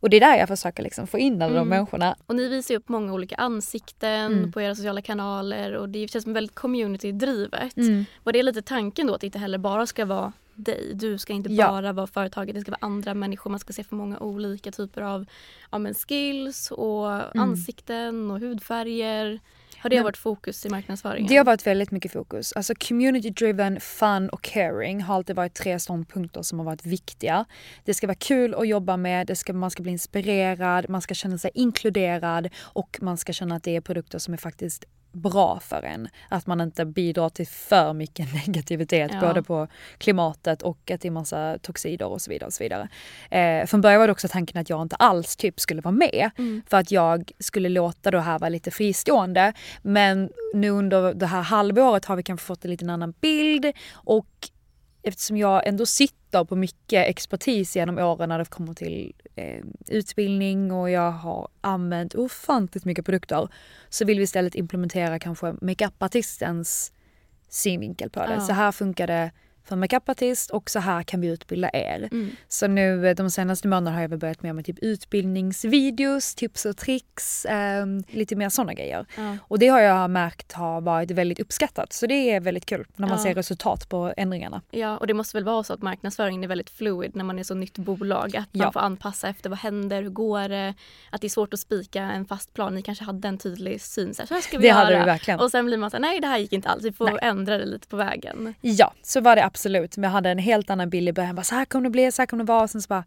Och 0.00 0.10
det 0.10 0.16
är 0.16 0.20
där 0.20 0.36
jag 0.36 0.48
försöker 0.48 0.82
liksom 0.82 1.06
få 1.06 1.18
in 1.18 1.42
alla 1.42 1.54
de 1.54 1.68
människorna. 1.68 2.16
Och 2.26 2.36
ni 2.36 2.48
visar 2.48 2.74
upp 2.74 2.88
många 2.88 3.12
olika 3.12 3.34
ansikten 3.36 4.32
Mm. 4.32 4.52
på 4.52 4.60
era 4.60 4.74
sociala 4.74 5.02
kanaler 5.02 5.72
och 5.72 5.88
det 5.88 6.08
känns 6.08 6.24
som 6.24 6.32
väldigt 6.32 6.54
community-drivet. 6.54 7.76
Mm. 7.76 8.04
Var 8.22 8.32
det 8.32 8.42
lite 8.42 8.62
tanken 8.62 9.06
då 9.06 9.14
att 9.14 9.20
det 9.20 9.26
inte 9.26 9.38
heller 9.38 9.58
bara 9.58 9.86
ska 9.86 10.04
vara 10.04 10.32
dig? 10.54 10.90
Du 10.94 11.18
ska 11.18 11.32
inte 11.32 11.52
Ja. 11.52 11.68
bara 11.68 11.92
vara 11.92 12.06
företaget, 12.06 12.54
det 12.54 12.60
ska 12.60 12.70
vara 12.70 12.78
andra 12.80 13.14
människor. 13.14 13.50
Man 13.50 13.60
ska 13.60 13.72
se 13.72 13.84
för 13.84 13.96
många 13.96 14.18
olika 14.18 14.72
typer 14.72 15.02
av 15.02 15.26
ja, 15.72 15.78
skills 16.08 16.70
och 16.70 17.36
ansikten 17.40 18.30
och 18.30 18.40
hudfärger. 18.40 19.40
Har 19.86 19.90
det. 19.90 19.96
Men- 19.96 20.04
varit 20.04 20.16
fokus 20.16 20.66
i 20.66 20.68
marknadsföringen? 20.68 21.28
Det 21.28 21.36
har 21.36 21.44
varit 21.44 21.66
väldigt 21.66 21.90
mycket 21.90 22.12
fokus. 22.12 22.52
Alltså 22.52 22.74
community 22.74 23.30
driven, 23.30 23.80
fun 23.80 24.28
och 24.28 24.42
caring 24.42 25.02
har 25.02 25.14
alltid 25.14 25.36
varit 25.36 25.54
tre 25.54 25.78
ståndpunkter 25.78 26.42
som 26.42 26.58
har 26.58 26.66
varit 26.66 26.86
viktiga. 26.86 27.44
Det 27.84 27.94
ska 27.94 28.06
vara 28.06 28.14
kul 28.14 28.54
att 28.54 28.68
jobba 28.68 28.96
med, 28.96 29.26
det 29.26 29.36
ska, 29.36 29.52
man 29.52 29.70
ska 29.70 29.82
bli 29.82 29.92
inspirerad, 29.92 30.88
man 30.88 31.02
ska 31.02 31.14
känna 31.14 31.38
sig 31.38 31.50
inkluderad 31.54 32.48
och 32.58 32.98
man 33.02 33.16
ska 33.16 33.32
känna 33.32 33.56
att 33.56 33.62
det 33.62 33.76
är 33.76 33.80
produkter 33.80 34.18
som 34.18 34.34
är 34.34 34.38
faktiskt 34.38 34.84
bra 35.12 35.60
för 35.60 35.82
en. 35.82 36.08
Att 36.28 36.46
man 36.46 36.60
inte 36.60 36.84
bidrar 36.84 37.28
till 37.28 37.46
för 37.46 37.92
mycket 37.92 38.28
negativitet 38.46 39.10
Ja. 39.14 39.20
både 39.20 39.42
på 39.42 39.68
klimatet 39.98 40.62
och 40.62 40.90
att 40.90 41.00
det 41.00 41.08
är 41.08 41.10
massa 41.10 41.58
toxider 41.62 42.06
och 42.06 42.22
så 42.22 42.30
vidare. 42.30 42.46
Och 42.46 42.52
så 42.52 42.64
vidare. 42.64 42.88
Eh, 43.30 43.66
från 43.66 43.80
början 43.80 44.00
var 44.00 44.06
det 44.06 44.12
också 44.12 44.28
tanken 44.28 44.60
att 44.60 44.70
jag 44.70 44.82
inte 44.82 44.96
alls 44.96 45.36
typ 45.36 45.60
skulle 45.60 45.80
vara 45.82 45.92
med 45.94 46.30
för 46.66 46.76
att 46.76 46.90
jag 46.90 47.30
skulle 47.38 47.68
låta 47.68 48.10
det 48.10 48.20
här 48.20 48.38
vara 48.38 48.48
lite 48.48 48.70
fristående. 48.70 49.52
Men 49.82 50.30
nu 50.54 50.70
under 50.70 51.14
det 51.14 51.26
här 51.26 51.42
halvåret 51.42 52.04
har 52.04 52.16
vi 52.16 52.22
kanske 52.22 52.46
fått 52.46 52.64
en 52.64 52.70
liten 52.70 52.90
annan 52.90 53.14
bild 53.20 53.72
och 53.92 54.26
eftersom 55.06 55.36
jag 55.36 55.66
ändå 55.66 55.86
sitter 55.86 56.44
på 56.44 56.56
mycket 56.56 57.06
expertis 57.06 57.76
genom 57.76 57.98
åren 57.98 58.28
när 58.28 58.38
det 58.38 58.44
kommer 58.44 58.74
till 58.74 59.12
eh, 59.34 59.64
utbildning 59.88 60.72
och 60.72 60.90
jag 60.90 61.10
har 61.10 61.48
använt 61.60 62.14
ofantligt 62.14 62.84
mycket 62.84 63.06
produkter 63.06 63.48
så 63.88 64.04
vill 64.04 64.18
vi 64.18 64.24
istället 64.24 64.54
implementera 64.54 65.18
kanske 65.18 65.54
makeupartistens 65.60 66.92
synvinkel 67.48 68.10
på 68.10 68.20
det. 68.20 68.34
Ja. 68.34 68.40
Så 68.40 68.52
här 68.52 68.72
funkar 68.72 69.06
det 69.06 69.30
för 69.68 69.76
makeupartist 69.76 70.50
och 70.50 70.70
så 70.70 70.78
här 70.78 71.02
kan 71.02 71.20
vi 71.20 71.28
utbilda 71.28 71.70
er. 71.72 72.08
Mm. 72.12 72.30
Så 72.48 72.66
nu 72.66 73.08
eh, 73.08 73.14
de 73.14 73.30
senaste 73.30 73.68
månaderna 73.68 73.94
har 73.96 74.02
jag 74.02 74.08
väl 74.08 74.18
börjat 74.18 74.42
med, 74.42 74.54
med 74.54 74.64
typ 74.64 74.78
utbildningsvideos, 75.46 76.34
tips 76.34 76.66
och 76.66 76.76
tricks, 76.76 77.44
eh, 77.44 77.86
lite 78.08 78.36
mer 78.36 78.48
sådana 78.48 78.74
grejer. 78.74 79.06
Ja. 79.16 79.36
Och 79.42 79.58
det 79.58 79.68
har 79.68 79.80
jag 79.80 80.10
märkt 80.10 80.52
har 80.52 80.80
varit 80.80 81.10
väldigt 81.10 81.40
uppskattat. 81.40 81.92
Så 81.92 82.06
det 82.06 82.14
är 82.30 82.40
väldigt 82.40 82.66
kul 82.66 82.86
när 82.96 83.08
man 83.08 83.18
Ja. 83.18 83.24
ser 83.24 83.34
resultat 83.34 83.88
på 83.88 84.12
ändringarna. 84.16 84.62
Ja, 84.70 84.96
och 84.96 85.06
det 85.06 85.14
måste 85.14 85.36
väl 85.36 85.44
vara 85.44 85.64
så 85.64 85.72
att 85.72 85.82
marknadsföringen 85.82 86.44
är 86.44 86.48
väldigt 86.48 86.70
fluid 86.70 87.16
när 87.16 87.24
man 87.24 87.38
är 87.38 87.42
så 87.42 87.54
nytt 87.54 87.78
bolag. 87.78 88.26
Att 88.36 88.54
man 88.54 88.64
Ja. 88.66 88.72
får 88.72 88.80
anpassa 88.80 89.28
efter 89.28 89.50
vad 89.50 89.58
händer, 89.58 90.02
hur 90.02 90.10
går 90.10 90.48
det? 90.48 90.74
Att 91.10 91.20
det 91.20 91.26
är 91.26 91.28
svårt 91.28 91.54
att 91.54 91.60
spika 91.60 92.02
en 92.02 92.24
fast 92.26 92.54
plan. 92.54 92.74
Ni 92.74 92.82
kanske 92.82 93.04
hade 93.04 93.28
en 93.28 93.38
tydlig 93.38 93.80
syn. 93.80 94.14
Så 94.14 94.22
här, 94.22 94.26
så 94.26 94.34
här 94.34 94.40
ska 94.40 94.56
vi 94.58 94.62
Det 94.62 94.68
göra. 94.68 94.78
hade 94.78 94.98
vi 94.98 95.04
verkligen. 95.04 95.40
Och 95.40 95.50
sen 95.50 95.66
blir 95.66 95.76
man 95.76 95.90
så 95.90 95.96
här, 95.96 96.02
nej 96.02 96.20
det 96.20 96.26
här 96.26 96.38
gick 96.38 96.52
inte 96.52 96.68
alls. 96.68 96.84
Vi 96.84 96.92
får 96.92 97.04
Nej. 97.10 97.18
ändra 97.22 97.58
det 97.58 97.64
lite 97.66 97.88
på 97.88 97.96
vägen. 97.96 98.54
Ja, 98.60 98.92
så 99.02 99.20
var 99.20 99.36
det 99.36 99.44
absolut. 99.56 99.96
Men 99.96 100.04
jag 100.08 100.12
hade 100.12 100.30
en 100.30 100.38
helt 100.38 100.70
annan 100.70 100.90
bild 100.90 101.08
i 101.08 101.12
början. 101.12 101.34
Bara, 101.34 101.42
så 101.42 101.54
här 101.54 101.64
kommer 101.64 101.84
det 101.84 101.90
bli, 101.90 102.12
så 102.12 102.22
här 102.22 102.26
kommer 102.26 102.44
det 102.44 102.48
vara. 102.48 102.62
Och 102.62 102.70
sen 102.70 102.82
så 102.82 102.88
bara, 102.88 103.04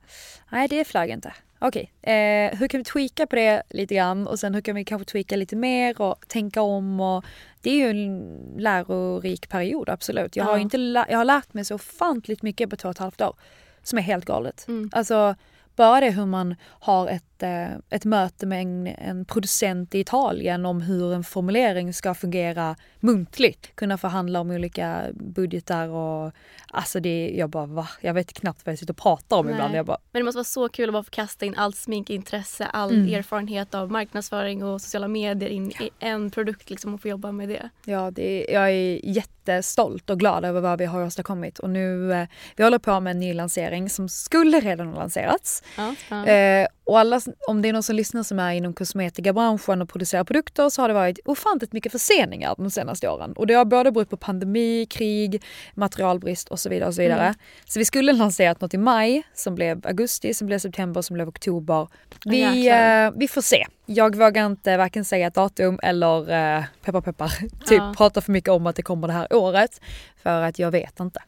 nej 0.52 0.68
det 0.68 0.86
flög 0.88 1.10
inte. 1.10 1.34
Okej, 1.60 1.92
eh, 2.02 2.58
hur 2.60 2.68
kan 2.68 2.78
vi 2.80 2.84
tweaka 2.84 3.28
på 3.28 3.36
det 3.36 3.64
lite 3.70 3.96
grann? 3.96 4.28
Och 4.28 4.40
sen 4.40 4.54
hur 4.56 4.62
kan 4.62 4.76
vi 4.76 4.86
kanske 4.86 5.06
tweaka 5.12 5.36
lite 5.36 5.56
mer 5.56 6.02
och 6.02 6.16
tänka 6.28 6.62
om? 6.62 7.00
Och 7.00 7.26
det 7.62 7.70
är 7.70 7.76
ju 7.76 7.90
en 7.90 8.24
lärorik 8.58 9.50
period, 9.50 9.90
absolut. 9.90 10.36
Jag 10.36 10.46
har, 10.46 10.52
Ja. 10.58 10.60
inte 10.60 10.78
jag 11.10 11.18
har 11.18 11.26
lärt 11.26 11.54
mig 11.54 11.66
så 11.66 11.76
ofantligt 11.76 12.42
mycket 12.42 12.70
på 12.70 12.76
två 12.76 12.88
och 12.90 12.96
ett 12.96 13.00
halvt 13.00 13.22
år. 13.22 13.36
Som 13.84 13.98
är 13.98 14.02
helt 14.04 14.26
galet. 14.26 14.66
Mm. 14.68 14.90
Alltså, 14.94 15.36
bara 15.76 16.00
det 16.02 16.10
hur 16.12 16.26
man 16.26 16.56
har 16.64 17.08
ett, 17.08 17.24
eh, 17.44 17.68
ett 17.90 18.06
möte 18.06 18.46
med 18.46 18.62
en, 18.62 18.88
en 18.88 19.26
producent 19.26 19.96
i 19.96 20.00
Italien 20.00 20.66
om 20.66 20.82
hur 20.82 21.14
en 21.14 21.24
formulering 21.24 21.94
ska 21.94 22.14
fungera 22.14 22.76
muntligt. 23.00 23.76
Kunna 23.76 23.98
förhandla 23.98 24.40
om 24.40 24.52
olika 24.52 25.04
budgetar 25.14 25.88
och 25.88 26.32
alltså 26.72 27.00
det, 27.00 27.30
jag 27.38 27.50
bara 27.50 27.66
va? 27.66 27.88
Jag 28.02 28.14
vet 28.14 28.34
knappt 28.34 28.66
vad 28.66 28.72
jag 28.74 28.80
sitter 28.80 28.94
och 28.94 28.98
pratar 28.98 29.38
om 29.38 29.46
Nej. 29.46 29.54
ibland. 29.56 29.76
Jag 29.76 29.86
bara, 29.86 29.98
Men 30.12 30.20
det 30.20 30.24
måste 30.24 30.38
vara 30.38 30.44
så 30.44 30.70
kul 30.70 30.90
att 30.90 30.94
bara 30.94 31.04
få 31.04 31.10
kasta 31.12 31.46
in 31.46 31.56
allt 31.56 31.76
sminkintresse, 31.76 32.66
all 32.66 32.90
Mm. 33.00 33.14
erfarenhet 33.16 33.76
av 33.76 33.92
marknadsföring 33.92 34.64
och 34.64 34.82
sociala 34.82 35.08
medier 35.08 35.50
in 35.50 35.72
i 35.72 35.90
en 36.00 36.32
produkt 36.32 36.70
liksom, 36.70 36.94
och 36.94 37.02
få 37.02 37.08
jobba 37.08 37.32
med 37.32 37.50
det. 37.50 37.70
ja, 37.86 38.12
det, 38.12 38.46
jag 38.50 38.70
är 38.72 39.06
jättestolt 39.06 40.10
och 40.10 40.20
glad 40.20 40.46
över 40.46 40.62
vad 40.62 40.80
vi 40.80 40.86
har 40.86 41.06
åstadkommit 41.06 41.60
och 41.60 41.70
nu, 41.70 42.14
eh, 42.14 42.28
vi 42.56 42.64
håller 42.64 42.80
på 42.80 43.00
med 43.00 43.12
en 43.12 43.20
ny 43.20 43.34
lansering 43.34 43.90
som 43.90 44.10
skulle 44.10 44.60
redan 44.60 44.88
ha 44.88 44.96
lanserats. 45.00 45.64
Ja. 45.78 46.26
Eh, 46.26 46.68
Och 46.90 47.00
alla, 47.00 47.22
om 47.48 47.62
det 47.62 47.70
är 47.70 47.74
någon 47.74 47.84
som 47.84 47.96
lyssnar 47.96 48.24
som 48.24 48.40
är 48.40 48.54
inom 48.54 48.74
kosmetikabranschen 48.74 49.82
och 49.82 49.90
producerar 49.90 50.24
produkter 50.24 50.70
så 50.70 50.82
har 50.82 50.88
det 50.88 50.94
varit 50.94 51.20
ofantligt 51.26 51.74
mycket 51.74 51.92
förseningar 51.92 52.56
de 52.58 52.72
senaste 52.72 53.10
åren. 53.10 53.34
Och 53.34 53.48
det 53.48 53.54
har 53.54 53.66
både 53.66 53.92
berott 53.92 54.10
på 54.10 54.18
pandemi, 54.18 54.86
krig, 54.90 55.44
materialbrist 55.74 56.50
och 56.50 56.60
så 56.60 56.70
vidare. 56.70 56.88
och 56.88 56.96
Så 56.96 57.02
vidare. 57.02 57.22
Mm. 57.22 57.36
Så 57.66 57.80
vi 57.80 57.86
skulle 57.86 58.14
lanserat 58.14 58.62
något 58.62 58.74
i 58.74 58.78
maj 58.78 59.24
som 59.34 59.56
blev 59.56 59.88
augusti, 59.88 60.34
som 60.34 60.48
blev 60.48 60.60
september, 60.60 61.02
som 61.02 61.14
blev 61.14 61.28
oktober. 61.28 61.88
Vi, 62.26 62.68
eh, 62.68 63.12
vi 63.16 63.28
får 63.28 63.42
se. 63.42 63.66
Jag 63.86 64.16
vågar 64.16 64.46
inte 64.46 64.78
varken 64.78 65.06
säga 65.06 65.28
ett 65.28 65.34
datum 65.34 65.80
eller 65.84 66.32
eh, 66.58 66.64
peppar 66.82 67.02
peppar, 67.02 67.30
typ 67.66 67.80
ja. 67.80 67.94
prata 67.98 68.22
för 68.22 68.32
mycket 68.32 68.50
om 68.50 68.68
att 68.68 68.76
det 68.76 68.82
kommer 68.82 69.08
det 69.08 69.14
här 69.14 69.34
året. 69.34 69.82
För 70.24 70.42
att 70.42 70.60
jag 70.60 70.72
vet 70.72 71.00
inte. 71.00 71.20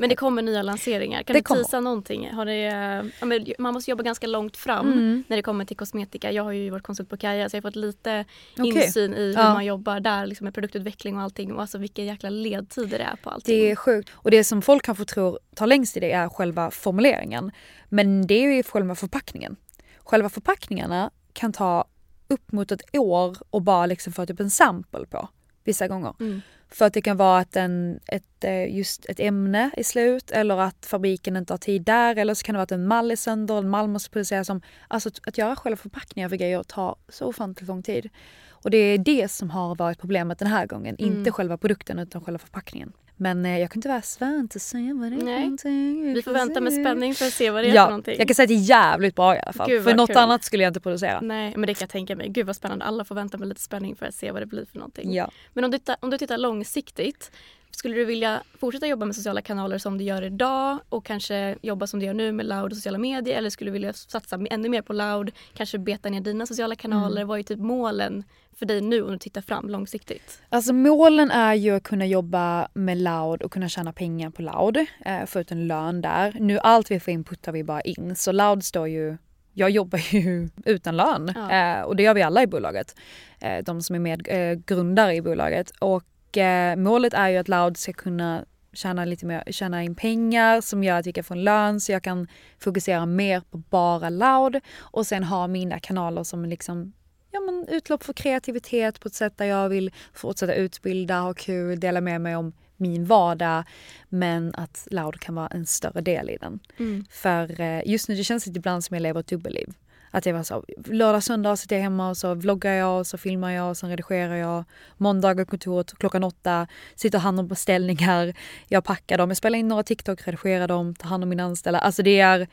Men 0.00 0.08
det 0.08 0.16
kommer 0.16 0.42
nya 0.42 0.62
lanseringar. 0.62 1.22
Kan 1.22 1.34
det 1.34 1.48
du 1.48 1.54
tisa 1.54 1.80
någonting? 1.80 2.30
Har 2.30 2.46
det, 2.46 3.58
man 3.58 3.74
måste 3.74 3.90
jobba 3.90 4.02
ganska 4.02 4.26
långt 4.26 4.56
fram 4.56 4.92
mm. 4.92 5.24
när 5.28 5.36
det 5.36 5.42
kommer 5.42 5.64
till 5.64 5.76
kosmetika. 5.76 6.32
Jag 6.32 6.44
har 6.44 6.52
ju 6.52 6.70
varit 6.70 6.82
konsult 6.82 7.08
på 7.08 7.16
Kaja 7.16 7.48
så 7.48 7.56
jag 7.56 7.62
har 7.62 7.70
fått 7.70 7.76
lite 7.76 8.24
okay. 8.58 8.66
insyn 8.66 9.14
i 9.14 9.26
hur 9.26 9.34
ja. 9.34 9.52
man 9.52 9.64
jobbar 9.64 10.00
där 10.00 10.26
liksom 10.26 10.44
med 10.44 10.54
produktutveckling 10.54 11.16
och 11.16 11.22
allting 11.22 11.52
och 11.52 11.60
alltså 11.60 11.78
vilka 11.78 12.02
jäkla 12.02 12.30
ledtider 12.30 12.98
det 12.98 13.04
är 13.04 13.16
på 13.16 13.30
allting. 13.30 13.56
Det 13.56 13.70
är 13.70 13.76
sjukt. 13.76 14.10
Och 14.12 14.30
det 14.30 14.44
som 14.44 14.62
folk 14.62 14.84
kanske 14.84 15.04
tror 15.04 15.38
tar 15.54 15.66
längst 15.66 15.96
i 15.96 16.00
det 16.00 16.12
är 16.12 16.28
själva 16.28 16.70
formuleringen. 16.70 17.50
Men 17.88 18.26
det 18.26 18.34
är 18.34 18.56
ju 18.56 18.62
själva 18.62 18.94
förpackningen. 18.94 19.56
Själva 19.98 20.28
förpackningarna 20.28 21.10
kan 21.32 21.52
ta 21.52 21.84
upp 22.28 22.52
mot 22.52 22.72
ett 22.72 22.96
år 22.96 23.36
och 23.50 23.62
bara 23.62 23.86
liksom 23.86 24.12
få 24.12 24.26
typ 24.26 24.40
en 24.40 24.50
sample 24.50 25.06
på 25.06 25.28
vissa 25.64 25.88
gånger. 25.88 26.14
Mm. 26.20 26.40
För 26.72 26.84
att 26.84 26.94
det 26.94 27.02
kan 27.02 27.16
vara 27.16 27.38
att 27.38 27.56
en, 27.56 28.00
ett, 28.06 28.44
eh, 28.44 28.76
just 28.76 29.06
ett 29.08 29.20
ämne 29.20 29.70
är 29.76 29.82
slut 29.82 30.30
eller 30.30 30.60
att 30.60 30.86
fabriken 30.86 31.36
inte 31.36 31.52
har 31.52 31.58
tid 31.58 31.82
där 31.82 32.16
eller 32.16 32.34
så 32.34 32.42
kan 32.42 32.52
det 32.52 32.56
vara 32.56 32.62
att 32.62 32.72
en 32.72 32.86
mall 32.86 33.10
är 33.10 33.16
sönder, 33.16 33.58
en 33.58 33.68
mall 33.68 33.88
måste 33.88 34.10
produceras 34.10 34.50
om. 34.50 34.62
Alltså 34.88 35.10
att 35.26 35.38
göra 35.38 35.56
själva 35.56 35.76
förpackningar 35.76 36.28
för 36.28 36.36
grejer 36.36 36.62
tar 36.62 36.96
så 37.08 37.26
ofantligt 37.26 37.68
lång 37.68 37.82
tid. 37.82 38.10
Och 38.50 38.70
det 38.70 38.78
är 38.78 38.98
det 38.98 39.30
som 39.30 39.50
har 39.50 39.74
varit 39.74 39.98
problemet 39.98 40.38
den 40.38 40.48
här 40.48 40.66
gången. 40.66 40.96
Mm. 40.98 41.16
Inte 41.16 41.32
själva 41.32 41.58
produkten 41.58 41.98
utan 41.98 42.24
själva 42.24 42.38
förpackningen. 42.38 42.92
Men 43.22 43.46
eh, 43.46 43.58
jag 43.58 43.70
kan 43.70 43.82
tyvärr 43.82 44.00
svär 44.00 44.38
inte 44.38 44.60
säga 44.60 44.94
vad 44.94 45.12
det 45.12 45.16
är 45.16 45.24
Nej. 45.24 45.40
någonting. 45.40 46.02
Vi, 46.06 46.12
Vi 46.14 46.22
får 46.22 46.32
vänta 46.32 46.54
se. 46.54 46.60
med 46.60 46.72
spänning 46.72 47.14
för 47.14 47.26
att 47.26 47.32
se 47.32 47.50
vad 47.50 47.64
det 47.64 47.70
är 47.70 47.74
ja, 47.74 47.84
för 47.84 47.90
någonting. 47.90 48.14
Jag 48.18 48.28
kan 48.28 48.34
säga 48.34 48.44
att 48.44 48.48
det 48.48 48.54
är 48.54 48.68
jävligt 48.68 49.14
bra 49.14 49.36
i 49.36 49.38
alla 49.38 49.52
fall. 49.52 49.68
Gud, 49.68 49.84
för 49.84 49.94
något 49.94 50.08
kul. 50.08 50.16
annat 50.16 50.44
skulle 50.44 50.62
jag 50.62 50.70
inte 50.70 50.80
producera. 50.80 51.20
Nej 51.20 51.52
men 51.56 51.66
det 51.66 51.74
kan 51.74 51.84
jag 51.84 51.90
tänka 51.90 52.16
mig. 52.16 52.28
Gud 52.28 52.46
vad 52.46 52.56
spännande. 52.56 52.84
Alla 52.84 53.04
får 53.04 53.14
vänta 53.14 53.38
med 53.38 53.48
lite 53.48 53.60
spänning 53.60 53.96
för 53.96 54.06
att 54.06 54.14
se 54.14 54.32
vad 54.32 54.42
det 54.42 54.46
blir 54.46 54.64
för 54.64 54.78
någonting. 54.78 55.14
Ja. 55.14 55.30
Men 55.52 55.64
om 55.64 55.70
du, 55.70 55.78
om 56.00 56.10
du 56.10 56.18
tittar 56.18 56.38
långsiktigt. 56.60 57.30
Skulle 57.70 57.94
du 57.94 58.04
vilja 58.04 58.42
fortsätta 58.58 58.86
jobba 58.86 59.06
med 59.06 59.16
sociala 59.16 59.42
kanaler 59.42 59.78
som 59.78 59.98
du 59.98 60.04
gör 60.04 60.22
idag 60.22 60.78
och 60.88 61.04
kanske 61.04 61.56
jobba 61.62 61.86
som 61.86 62.00
du 62.00 62.06
gör 62.06 62.14
nu 62.14 62.32
med 62.32 62.46
Loud 62.46 62.72
och 62.72 62.76
sociala 62.76 62.98
medier 62.98 63.38
eller 63.38 63.50
skulle 63.50 63.70
du 63.70 63.72
vilja 63.72 63.92
satsa 63.92 64.38
ännu 64.50 64.68
mer 64.68 64.82
på 64.82 64.92
Loud, 64.92 65.32
kanske 65.54 65.78
beta 65.78 66.08
ner 66.08 66.20
dina 66.20 66.46
sociala 66.46 66.76
kanaler? 66.76 67.16
Mm. 67.16 67.28
Vad 67.28 67.38
är 67.38 67.42
typ 67.42 67.58
målen 67.58 68.24
för 68.58 68.66
dig 68.66 68.80
nu 68.80 69.02
om 69.02 69.12
du 69.12 69.18
tittar 69.18 69.40
fram 69.40 69.68
långsiktigt? 69.68 70.42
Alltså 70.48 70.72
målen 70.72 71.30
är 71.30 71.54
ju 71.54 71.76
att 71.76 71.82
kunna 71.82 72.06
jobba 72.06 72.68
med 72.74 72.98
Loud 72.98 73.42
och 73.42 73.52
kunna 73.52 73.68
tjäna 73.68 73.92
pengar 73.92 74.30
på 74.30 74.42
Loud, 74.42 74.76
eh, 75.04 75.26
få 75.26 75.40
ut 75.40 75.50
en 75.50 75.66
lön 75.66 76.00
där. 76.00 76.36
Nu 76.40 76.58
allt 76.58 76.90
vi 76.90 77.00
får 77.00 77.12
in 77.12 77.24
puttar 77.24 77.52
vi 77.52 77.64
bara 77.64 77.80
in 77.80 78.16
så 78.16 78.32
Loud 78.32 78.64
står 78.64 78.88
ju 78.88 79.16
jag 79.52 79.70
jobbar 79.70 79.98
ju 79.98 80.48
utan 80.64 80.96
lön 80.96 81.32
ja. 81.34 81.78
eh, 81.78 81.82
och 81.82 81.96
det 81.96 82.02
gör 82.02 82.14
vi 82.14 82.22
alla 82.22 82.42
i 82.42 82.46
bolaget. 82.46 82.96
Eh, 83.40 83.64
de 83.64 83.82
som 83.82 83.96
är 83.96 84.00
medgrundare 84.00 85.10
eh, 85.10 85.16
i 85.16 85.22
bolaget. 85.22 85.70
Och 85.78 86.04
eh, 86.36 86.76
målet 86.76 87.14
är 87.14 87.28
ju 87.28 87.36
att 87.36 87.48
Loud 87.48 87.76
ska 87.76 87.92
kunna 87.92 88.44
tjäna 88.72 89.04
lite 89.04 89.26
mer, 89.26 89.44
tjäna 89.46 89.82
in 89.82 89.94
pengar 89.94 90.60
som 90.60 90.84
gör 90.84 90.98
att 90.98 91.06
vi 91.06 91.12
kan 91.12 91.24
få 91.24 91.34
en 91.34 91.44
lön 91.44 91.80
så 91.80 91.92
jag 91.92 92.02
kan 92.02 92.28
fokusera 92.58 93.06
mer 93.06 93.42
på 93.50 93.58
bara 93.58 94.10
Loud 94.10 94.60
och 94.78 95.06
sen 95.06 95.24
ha 95.24 95.46
mina 95.46 95.80
kanaler 95.80 96.24
som 96.24 96.44
liksom 96.44 96.92
ja, 97.30 97.40
men 97.40 97.66
utlopp 97.68 98.02
för 98.02 98.12
kreativitet 98.12 99.00
på 99.00 99.08
ett 99.08 99.14
sätt 99.14 99.38
där 99.38 99.44
jag 99.44 99.68
vill 99.68 99.90
fortsätta 100.12 100.54
utbilda, 100.54 101.20
ha 101.20 101.34
kul, 101.34 101.80
dela 101.80 102.00
med 102.00 102.20
mig 102.20 102.36
om 102.36 102.52
min 102.76 103.04
vardag. 103.04 103.64
Men 104.08 104.54
att 104.54 104.88
Loud 104.90 105.20
kan 105.20 105.34
vara 105.34 105.46
en 105.46 105.66
större 105.66 106.00
del 106.00 106.30
i 106.30 106.36
den. 106.36 106.60
Mm. 106.78 107.04
För 107.10 107.60
eh, 107.60 107.82
just 107.86 108.08
nu 108.08 108.14
det 108.14 108.24
känns 108.24 108.44
det 108.44 108.56
ibland 108.56 108.84
som 108.84 108.94
jag 108.94 109.02
lever 109.02 109.20
ett 109.20 109.26
dubbelliv. 109.26 109.74
Att 110.10 110.26
jag 110.26 110.34
var 110.34 110.42
så, 110.42 110.64
lördag, 110.86 111.22
söndag 111.22 111.56
sitter 111.56 111.76
jag 111.76 111.82
hemma 111.82 112.10
och 112.10 112.16
så 112.16 112.34
vloggar 112.34 112.72
jag 112.72 112.98
och 112.98 113.06
så 113.06 113.18
filmar 113.18 113.50
jag 113.50 113.70
och 113.70 113.76
sen 113.76 113.90
redigerar 113.90 114.36
jag. 114.36 114.64
Måndagar 114.96 115.44
kontoret 115.44 115.94
klockan 115.98 116.24
åtta, 116.24 116.66
sitter 116.94 117.18
och 117.18 117.22
hand 117.22 117.40
om 117.40 117.48
beställningar. 117.48 118.34
Jag 118.68 118.84
packar 118.84 119.18
dem, 119.18 119.30
jag 119.30 119.36
spelar 119.36 119.58
in 119.58 119.68
några 119.68 119.82
TikTok, 119.82 120.28
redigerar 120.28 120.68
dem, 120.68 120.94
tar 120.94 121.08
hand 121.08 121.22
om 121.22 121.28
mina 121.28 121.44
anställda. 121.44 121.78
Alltså 121.78 122.02
det 122.02 122.20
är 122.20 122.48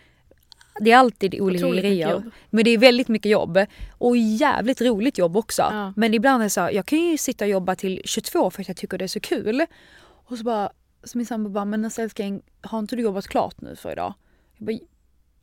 det 0.79 0.91
är 0.91 0.97
alltid 0.97 1.41
olika 1.41 1.67
grejer. 1.69 2.23
Men 2.49 2.63
det 2.63 2.71
är 2.71 2.77
väldigt 2.77 3.07
mycket 3.07 3.31
jobb. 3.31 3.59
Och 3.91 4.17
jävligt 4.17 4.81
roligt 4.81 5.17
jobb 5.17 5.37
också. 5.37 5.61
Ja. 5.61 5.93
Men 5.95 6.13
ibland 6.13 6.41
är 6.41 6.45
det 6.45 6.49
så 6.49 6.69
jag 6.73 6.85
kan 6.85 6.99
ju 6.99 7.17
sitta 7.17 7.45
och 7.45 7.51
jobba 7.51 7.75
till 7.75 8.01
22 8.05 8.51
för 8.51 8.61
att 8.61 8.67
jag 8.67 8.77
tycker 8.77 8.97
det 8.97 9.05
är 9.05 9.07
så 9.07 9.19
kul. 9.19 9.65
Och 9.99 10.37
så 10.37 10.43
bara, 10.43 10.69
så 11.03 11.17
min 11.17 11.25
sambo 11.25 11.49
bara, 11.49 11.65
men 11.65 11.85
alltså 11.85 12.01
älskling, 12.01 12.41
har 12.61 12.79
inte 12.79 12.95
du 12.95 13.01
jobbat 13.01 13.27
klart 13.27 13.61
nu 13.61 13.75
för 13.75 13.91
idag? 13.91 14.13
Jag, 14.57 14.65
bara, 14.65 14.77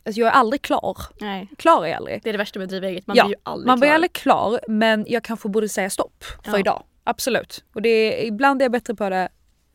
alltså 0.04 0.20
jag 0.20 0.28
är 0.28 0.32
aldrig 0.32 0.62
klar. 0.62 0.96
Nej. 1.20 1.48
Klar 1.58 1.84
är 1.84 1.88
jag 1.88 1.96
aldrig. 1.96 2.22
Det 2.22 2.28
är 2.28 2.32
det 2.32 2.38
värsta 2.38 2.58
med 2.58 2.64
att 2.64 2.70
driva 2.70 2.88
eget, 2.88 3.06
man 3.06 3.16
ja, 3.16 3.24
blir 3.24 3.36
ju 3.36 3.40
aldrig 3.42 3.66
man 3.66 3.76
klar. 3.76 3.76
Man 3.76 3.80
blir 3.80 3.90
aldrig 3.90 4.12
klar 4.12 4.60
men 4.68 5.04
jag 5.08 5.22
kanske 5.24 5.48
borde 5.48 5.68
säga 5.68 5.90
stopp 5.90 6.24
för 6.44 6.52
ja. 6.52 6.58
idag. 6.58 6.82
Absolut. 7.04 7.64
Och 7.74 7.82
det 7.82 7.88
är, 7.88 8.26
ibland 8.26 8.62
är 8.62 8.64
jag 8.64 8.72
bättre 8.72 8.94
på 8.94 9.08
det, 9.08 9.28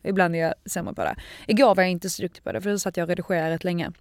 ibland 0.04 0.36
är 0.36 0.40
jag 0.40 0.54
sämre 0.66 0.94
på 0.94 1.04
det. 1.04 1.16
Igår 1.48 1.76
var 1.76 1.84
jag 1.84 1.92
inte 1.92 2.10
så 2.10 2.22
duktig 2.22 2.44
på 2.44 2.52
det 2.52 2.62
för 2.62 2.70
då 2.70 2.80
satt 2.80 2.98
jag 2.98 3.04
och 3.04 3.10
redigerade 3.10 3.50
rätt 3.52 3.64
länge. 3.64 3.92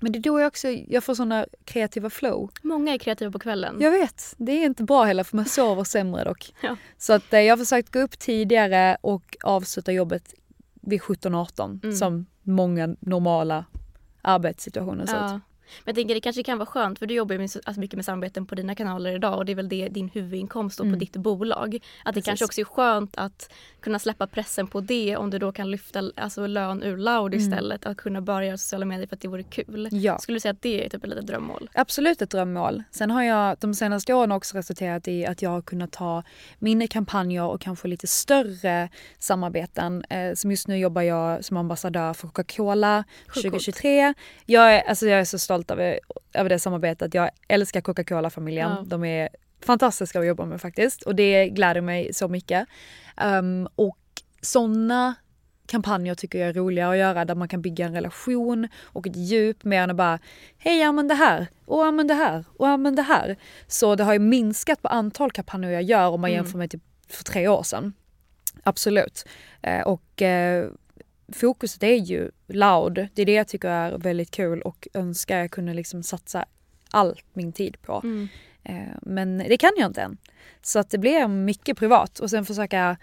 Men 0.00 0.12
det 0.12 0.18
är 0.18 0.20
då 0.20 0.40
jag 0.40 0.46
också 0.46 0.68
jag 0.68 1.04
får 1.04 1.14
såna 1.14 1.46
kreativa 1.64 2.10
flow. 2.10 2.50
Många 2.62 2.94
är 2.94 2.98
kreativa 2.98 3.30
på 3.30 3.38
kvällen. 3.38 3.76
Jag 3.80 3.90
vet. 3.90 4.34
Det 4.36 4.52
är 4.52 4.66
inte 4.66 4.82
bra 4.82 5.04
heller 5.04 5.24
för 5.24 5.36
man 5.36 5.44
sover 5.44 5.84
sämre 5.84 6.24
dock. 6.24 6.54
Ja. 6.62 6.76
Så 6.98 7.12
att 7.12 7.32
eh, 7.32 7.40
jag 7.40 7.52
har 7.52 7.58
försökt 7.64 7.92
gå 7.92 7.98
upp 7.98 8.18
tidigare 8.18 8.96
och 9.00 9.36
avsluta 9.42 9.92
jobbet 9.92 10.34
vid 10.82 11.00
17-18 11.00 11.80
mm. 11.82 11.96
som 11.96 12.26
många 12.42 12.96
normala 13.00 13.64
arbetssituationer 14.22 15.06
ser 15.06 15.16
ja. 15.16 15.36
ut. 15.36 15.42
Men 15.84 15.92
jag 15.92 15.94
tänker 15.94 16.14
det 16.14 16.20
kanske 16.20 16.42
kan 16.42 16.58
vara 16.58 16.66
skönt 16.66 16.98
för 16.98 17.06
du 17.06 17.14
jobbar 17.14 17.34
ju 17.34 17.42
alltså 17.42 17.80
mycket 17.80 17.96
med 17.96 18.04
samarbeten 18.04 18.46
på 18.46 18.54
dina 18.54 18.74
kanaler 18.74 19.14
idag 19.14 19.38
och 19.38 19.44
det 19.44 19.52
är 19.52 19.56
väl 19.56 19.68
det 19.68 19.88
din 19.88 20.08
huvudinkomst 20.08 20.80
mm. 20.80 20.92
på 20.92 20.98
ditt 20.98 21.16
bolag. 21.16 21.74
Att 21.74 21.80
det 22.04 22.12
Precis. 22.12 22.24
kanske 22.24 22.44
också 22.44 22.60
är 22.60 22.64
skönt 22.64 23.16
att 23.16 23.52
kunna 23.80 23.98
släppa 23.98 24.26
pressen 24.26 24.66
på 24.66 24.80
det 24.80 25.16
om 25.16 25.30
du 25.30 25.38
då 25.38 25.52
kan 25.52 25.70
lyfta 25.70 26.10
alltså, 26.16 26.46
lön 26.46 26.82
ur 26.82 26.96
Loud 26.96 27.34
mm. 27.34 27.46
istället. 27.46 27.86
Att 27.86 27.96
kunna 27.96 28.20
börja 28.20 28.58
sociala 28.58 28.86
medier 28.86 29.06
för 29.06 29.16
att 29.16 29.20
det 29.20 29.28
vore 29.28 29.42
kul. 29.42 29.88
Ja. 29.92 30.18
Skulle 30.18 30.36
du 30.36 30.40
säga 30.40 30.52
att 30.52 30.62
det 30.62 30.84
är 30.84 30.88
typ 30.88 31.04
ett 31.04 31.10
litet 31.10 31.26
drömmål? 31.26 31.70
Absolut 31.74 32.22
ett 32.22 32.30
drömmål. 32.30 32.82
Sen 32.90 33.10
har 33.10 33.22
jag 33.22 33.56
de 33.60 33.74
senaste 33.74 34.14
åren 34.14 34.32
också 34.32 34.56
resulterat 34.56 35.08
i 35.08 35.26
att 35.26 35.42
jag 35.42 35.50
har 35.50 35.62
kunnat 35.62 35.92
ta 35.92 36.22
mina 36.58 36.86
kampanjer 36.86 37.44
och 37.44 37.60
kanske 37.60 37.88
lite 37.88 38.06
större 38.06 38.88
samarbeten. 39.18 40.04
Eh, 40.10 40.34
som 40.34 40.50
just 40.50 40.68
nu 40.68 40.78
jobbar 40.78 41.02
jag 41.02 41.44
som 41.44 41.56
ambassadör 41.56 42.14
för 42.14 42.28
Coca-Cola 42.28 43.04
2023. 43.34 44.14
Jag 44.46 44.74
är, 44.74 44.88
alltså 44.88 45.06
jag 45.06 45.20
är 45.20 45.24
så 45.24 45.38
stolt 45.38 45.59
stolt 45.60 45.70
över, 45.70 46.00
över 46.34 46.50
det 46.50 46.58
samarbetet. 46.58 47.14
Jag 47.14 47.30
älskar 47.48 47.80
Coca-Cola-familjen. 47.80 48.70
Ja. 48.70 48.84
De 48.86 49.04
är 49.04 49.28
fantastiska 49.62 50.20
att 50.20 50.26
jobba 50.26 50.44
med 50.44 50.60
faktiskt 50.60 51.02
och 51.02 51.14
det 51.14 51.48
gläder 51.48 51.80
mig 51.80 52.12
så 52.12 52.28
mycket. 52.28 52.68
Um, 53.24 53.68
och 53.76 53.98
sådana 54.42 55.14
kampanjer 55.66 56.14
tycker 56.14 56.38
jag 56.38 56.48
är 56.48 56.52
roliga 56.52 56.88
att 56.88 56.96
göra 56.96 57.24
där 57.24 57.34
man 57.34 57.48
kan 57.48 57.62
bygga 57.62 57.86
en 57.86 57.94
relation 57.94 58.68
och 58.82 59.06
ett 59.06 59.16
djup 59.16 59.64
mer 59.64 59.82
än 59.82 59.90
att 59.90 59.96
bara 59.96 60.18
hej 60.58 60.82
använd 60.82 61.08
det 61.08 61.14
här 61.14 61.46
och 61.66 61.84
använd 61.86 62.08
det 62.08 62.14
här 62.14 62.44
och 62.58 62.68
använd 62.68 62.96
det 62.96 63.02
här. 63.02 63.36
Så 63.66 63.94
det 63.94 64.04
har 64.04 64.12
ju 64.12 64.18
minskat 64.18 64.82
på 64.82 64.88
antal 64.88 65.30
kampanjer 65.30 65.70
jag 65.70 65.82
gör 65.82 66.08
om 66.08 66.20
man 66.20 66.30
mm. 66.30 66.44
jämför 66.44 66.58
med 66.58 66.70
typ 66.70 66.82
för 67.08 67.24
tre 67.24 67.48
år 67.48 67.62
sedan. 67.62 67.92
Absolut. 68.64 69.24
Eh, 69.62 69.80
och 69.80 70.22
eh, 70.22 70.68
fokuset 71.32 71.82
är 71.82 71.94
ju 71.94 72.30
loud. 72.46 73.08
Det 73.14 73.22
är 73.22 73.26
det 73.26 73.34
jag 73.34 73.48
tycker 73.48 73.68
är 73.68 73.98
väldigt 73.98 74.30
kul 74.30 74.62
och 74.62 74.88
önskar 74.94 75.38
jag 75.38 75.50
kunde 75.50 75.74
liksom 75.74 76.02
satsa 76.02 76.44
all 76.90 77.20
min 77.32 77.52
tid 77.52 77.82
på. 77.82 78.00
Mm. 78.04 78.28
Eh, 78.64 78.96
men 79.02 79.38
det 79.38 79.56
kan 79.56 79.72
jag 79.76 79.86
inte 79.86 80.02
än. 80.02 80.16
Så 80.62 80.78
att 80.78 80.90
det 80.90 80.98
blir 80.98 81.28
mycket 81.28 81.78
privat 81.78 82.18
och 82.18 82.30
sen 82.30 82.44
försöka 82.44 82.96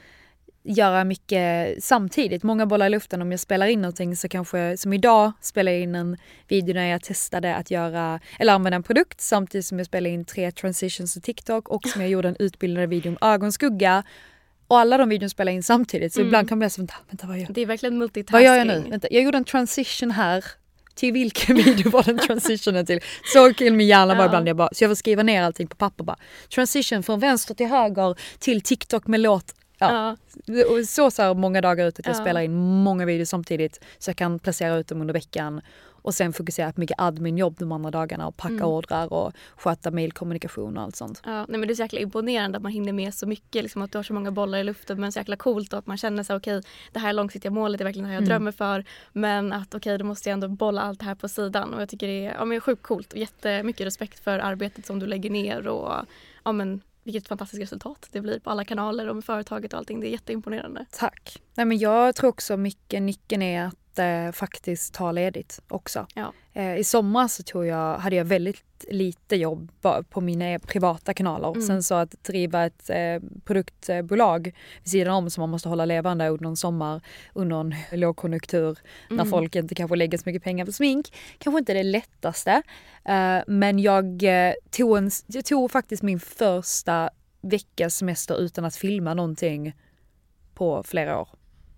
göra 0.67 1.03
mycket 1.03 1.83
samtidigt. 1.83 2.43
Många 2.43 2.65
bollar 2.65 2.85
i 2.85 2.89
luften. 2.89 3.21
Om 3.21 3.31
jag 3.31 3.39
spelar 3.39 3.67
in 3.67 3.81
någonting 3.81 4.15
så 4.15 4.29
kanske, 4.29 4.77
som 4.77 4.93
idag, 4.93 5.31
spelar 5.41 5.71
jag 5.71 5.81
in 5.81 5.95
en 5.95 6.17
video 6.47 6.73
när 6.73 6.87
jag 6.87 7.03
testade 7.03 7.55
att 7.55 7.71
göra, 7.71 8.19
eller 8.39 8.53
använda 8.53 8.75
en 8.75 8.83
produkt 8.83 9.21
samtidigt 9.21 9.65
som 9.65 9.77
jag 9.77 9.87
spelade 9.87 10.09
in 10.09 10.25
tre 10.25 10.51
transitions 10.51 11.13
till 11.13 11.21
TikTok 11.21 11.69
och 11.69 11.87
som 11.87 12.01
jag 12.01 12.09
gjorde 12.09 12.27
en 12.27 12.35
utbildande 12.39 12.87
video 12.87 13.09
om 13.09 13.17
ögonskugga 13.21 14.03
och 14.67 14.79
alla 14.79 14.97
de 14.97 15.09
videorna 15.09 15.29
spelar 15.29 15.51
in 15.51 15.63
samtidigt 15.63 16.13
så 16.13 16.19
mm. 16.19 16.27
ibland 16.27 16.49
kan 16.49 16.57
man 16.57 16.59
bli 16.59 16.69
så 16.69 16.81
vänta, 16.81 16.93
vänta 17.09 17.27
vad 17.27 17.37
gör 17.37 17.43
jag? 17.43 17.53
Det 17.53 17.61
är 17.61 17.65
verkligen 17.65 17.97
multitasking. 17.97 18.33
Vad 18.33 18.43
gör 18.43 18.55
jag 18.55 18.67
nu? 18.67 18.89
Vänta, 18.89 19.07
jag 19.11 19.23
gjorde 19.23 19.37
en 19.37 19.43
transition 19.43 20.11
här. 20.11 20.45
Till 20.95 21.13
vilken 21.13 21.55
video 21.55 21.91
var 21.91 22.03
den 22.03 22.17
transitionen 22.17 22.85
till? 22.85 22.99
Så 23.33 23.53
kill 23.53 23.73
min 23.73 23.87
hjärna 23.87 24.15
var 24.15 24.21
ja. 24.21 24.25
ibland 24.25 24.47
jag 24.47 24.55
bara, 24.55 24.69
så 24.71 24.83
jag 24.83 24.89
får 24.89 24.95
skriva 24.95 25.23
ner 25.23 25.43
allting 25.43 25.67
på 25.67 25.75
papper 25.75 26.03
bara. 26.03 26.17
Transition 26.55 27.03
från 27.03 27.19
vänster 27.19 27.55
till 27.55 27.67
höger 27.67 28.15
till 28.39 28.61
TikTok 28.61 29.07
med 29.07 29.19
låt. 29.19 29.53
Ja. 29.77 30.15
ja. 30.45 30.83
Så 30.87 31.11
så 31.11 31.33
många 31.33 31.61
dagar 31.61 31.87
ut 31.87 31.99
att 31.99 32.05
jag 32.05 32.15
ja. 32.15 32.19
spelar 32.19 32.41
in 32.41 32.55
många 32.55 33.05
videos 33.05 33.29
samtidigt 33.29 33.83
så 33.99 34.09
jag 34.09 34.17
kan 34.17 34.39
placera 34.39 34.75
ut 34.75 34.87
dem 34.87 35.01
under 35.01 35.13
veckan 35.13 35.61
och 36.07 36.13
sen 36.15 36.33
fokusera 36.33 36.71
på 36.73 36.79
mycket 36.79 36.99
adminjobb 36.99 37.55
de 37.59 37.71
andra 37.71 37.91
dagarna 37.91 38.27
och 38.27 38.37
packa 38.37 38.53
Mm. 38.53 38.65
ordrar 38.67 39.13
och 39.13 39.33
sköta 39.55 39.91
mailkommunikation 39.91 40.77
och 40.77 40.83
allt 40.83 40.95
sånt. 40.95 41.21
Ja, 41.25 41.31
nej 41.49 41.59
men 41.59 41.61
det 41.67 41.73
är 41.73 41.75
så 41.75 41.81
jäkla 41.81 41.99
imponerande 41.99 42.57
att 42.57 42.63
man 42.63 42.71
hinner 42.71 42.93
med 42.93 43.13
så 43.13 43.27
mycket. 43.27 43.63
Liksom 43.63 43.81
att 43.81 43.91
du 43.91 43.97
har 43.97 44.03
så 44.03 44.13
många 44.13 44.31
bollar 44.31 44.57
i 44.59 44.63
luften 44.63 45.01
men 45.01 45.11
så 45.11 45.19
jäkla 45.19 45.35
coolt 45.35 45.73
och 45.73 45.79
att 45.79 45.87
man 45.87 45.97
känner 45.97 46.23
sig 46.23 46.35
okej 46.35 46.61
det 46.91 46.99
här 46.99 47.09
är 47.09 47.13
långsiktiga 47.13 47.51
målet, 47.51 47.81
är 47.81 47.85
verkligen 47.85 48.03
det 48.03 48.07
här 48.09 48.15
jag 48.15 48.21
Mm. 48.23 48.29
drömmer 48.29 48.51
för. 48.51 48.85
Men 49.13 49.53
att 49.53 49.75
okej 49.75 49.97
då 49.97 50.05
måste 50.05 50.29
jag 50.29 50.33
ändå 50.33 50.47
bolla 50.47 50.81
allt 50.81 50.99
det 50.99 51.05
här 51.05 51.15
på 51.15 51.27
sidan 51.29 51.73
och 51.73 51.81
jag 51.81 51.89
tycker 51.89 52.07
det 52.07 52.25
är 52.25 52.33
ja, 52.33 52.45
men 52.45 52.59
sjukt 52.61 52.83
coolt 52.83 53.13
och 53.13 53.19
jättemycket 53.19 53.85
respekt 53.87 54.19
för 54.19 54.39
arbetet 54.39 54.85
som 54.85 54.99
du 54.99 55.05
lägger 55.07 55.29
ner 55.29 55.67
och 55.67 56.05
ja 56.43 56.51
men 56.51 56.81
vilket 57.03 57.27
fantastiskt 57.27 57.61
resultat 57.61 58.07
det 58.11 58.21
blir 58.21 58.39
på 58.39 58.49
alla 58.49 58.65
kanaler 58.65 59.07
och 59.09 59.15
med 59.15 59.25
företaget 59.25 59.73
och 59.73 59.79
allting. 59.79 59.99
Det 59.99 60.07
är 60.07 60.11
jätteimponerande. 60.11 60.85
Tack. 60.91 61.41
Nej, 61.55 61.65
men 61.65 61.77
jag 61.77 62.15
tror 62.15 62.29
också 62.29 62.57
mycket 62.57 63.01
nyckeln 63.01 63.41
är 63.41 63.63
att 63.65 63.75
eh, 63.99 64.31
faktiskt 64.31 64.93
ta 64.93 65.11
ledigt 65.11 65.61
också. 65.67 66.07
Ja. 66.15 66.33
Eh, 66.53 66.77
I 66.77 66.83
sommar 66.83 67.27
så 67.27 67.43
tror 67.43 67.65
jag, 67.65 67.97
hade 67.97 68.15
jag 68.15 68.25
väldigt 68.25 68.63
lite 68.89 69.35
jobb 69.35 69.71
på 70.09 70.21
mina 70.21 70.59
privata 70.59 71.13
kanaler. 71.13 71.47
Mm. 71.47 71.61
Sen 71.61 71.83
så 71.83 71.95
att 71.95 72.23
driva 72.23 72.65
ett 72.65 72.89
eh, 72.89 73.29
produktbolag 73.45 74.55
vid 74.83 74.91
sidan 74.91 75.13
om 75.13 75.29
som 75.29 75.41
man 75.41 75.49
måste 75.49 75.69
hålla 75.69 75.85
levande 75.85 76.27
under 76.29 76.49
en 76.49 76.55
sommar, 76.57 77.01
under 77.33 77.59
en 77.59 77.99
lågkonjunktur 77.99 78.77
när 79.09 79.15
Mm. 79.15 79.29
folk 79.29 79.55
inte 79.55 79.75
kanske 79.75 79.95
lägger 79.95 80.17
så 80.17 80.23
mycket 80.25 80.43
pengar 80.43 80.65
på 80.65 80.71
smink. 80.71 81.13
Kanske 81.37 81.59
inte 81.59 81.73
det 81.73 81.83
lättaste. 81.83 82.61
Men 83.47 83.79
jag, 83.79 84.23
tog 84.71 84.97
en, 84.97 85.11
jag 85.27 85.45
tog 85.45 85.71
faktiskt 85.71 86.03
min 86.03 86.19
första 86.19 87.09
veckas 87.41 87.95
semester 87.95 88.39
utan 88.39 88.65
att 88.65 88.75
filma 88.75 89.13
någonting 89.13 89.73
på 90.53 90.83
flera 90.83 91.19
år. 91.19 91.29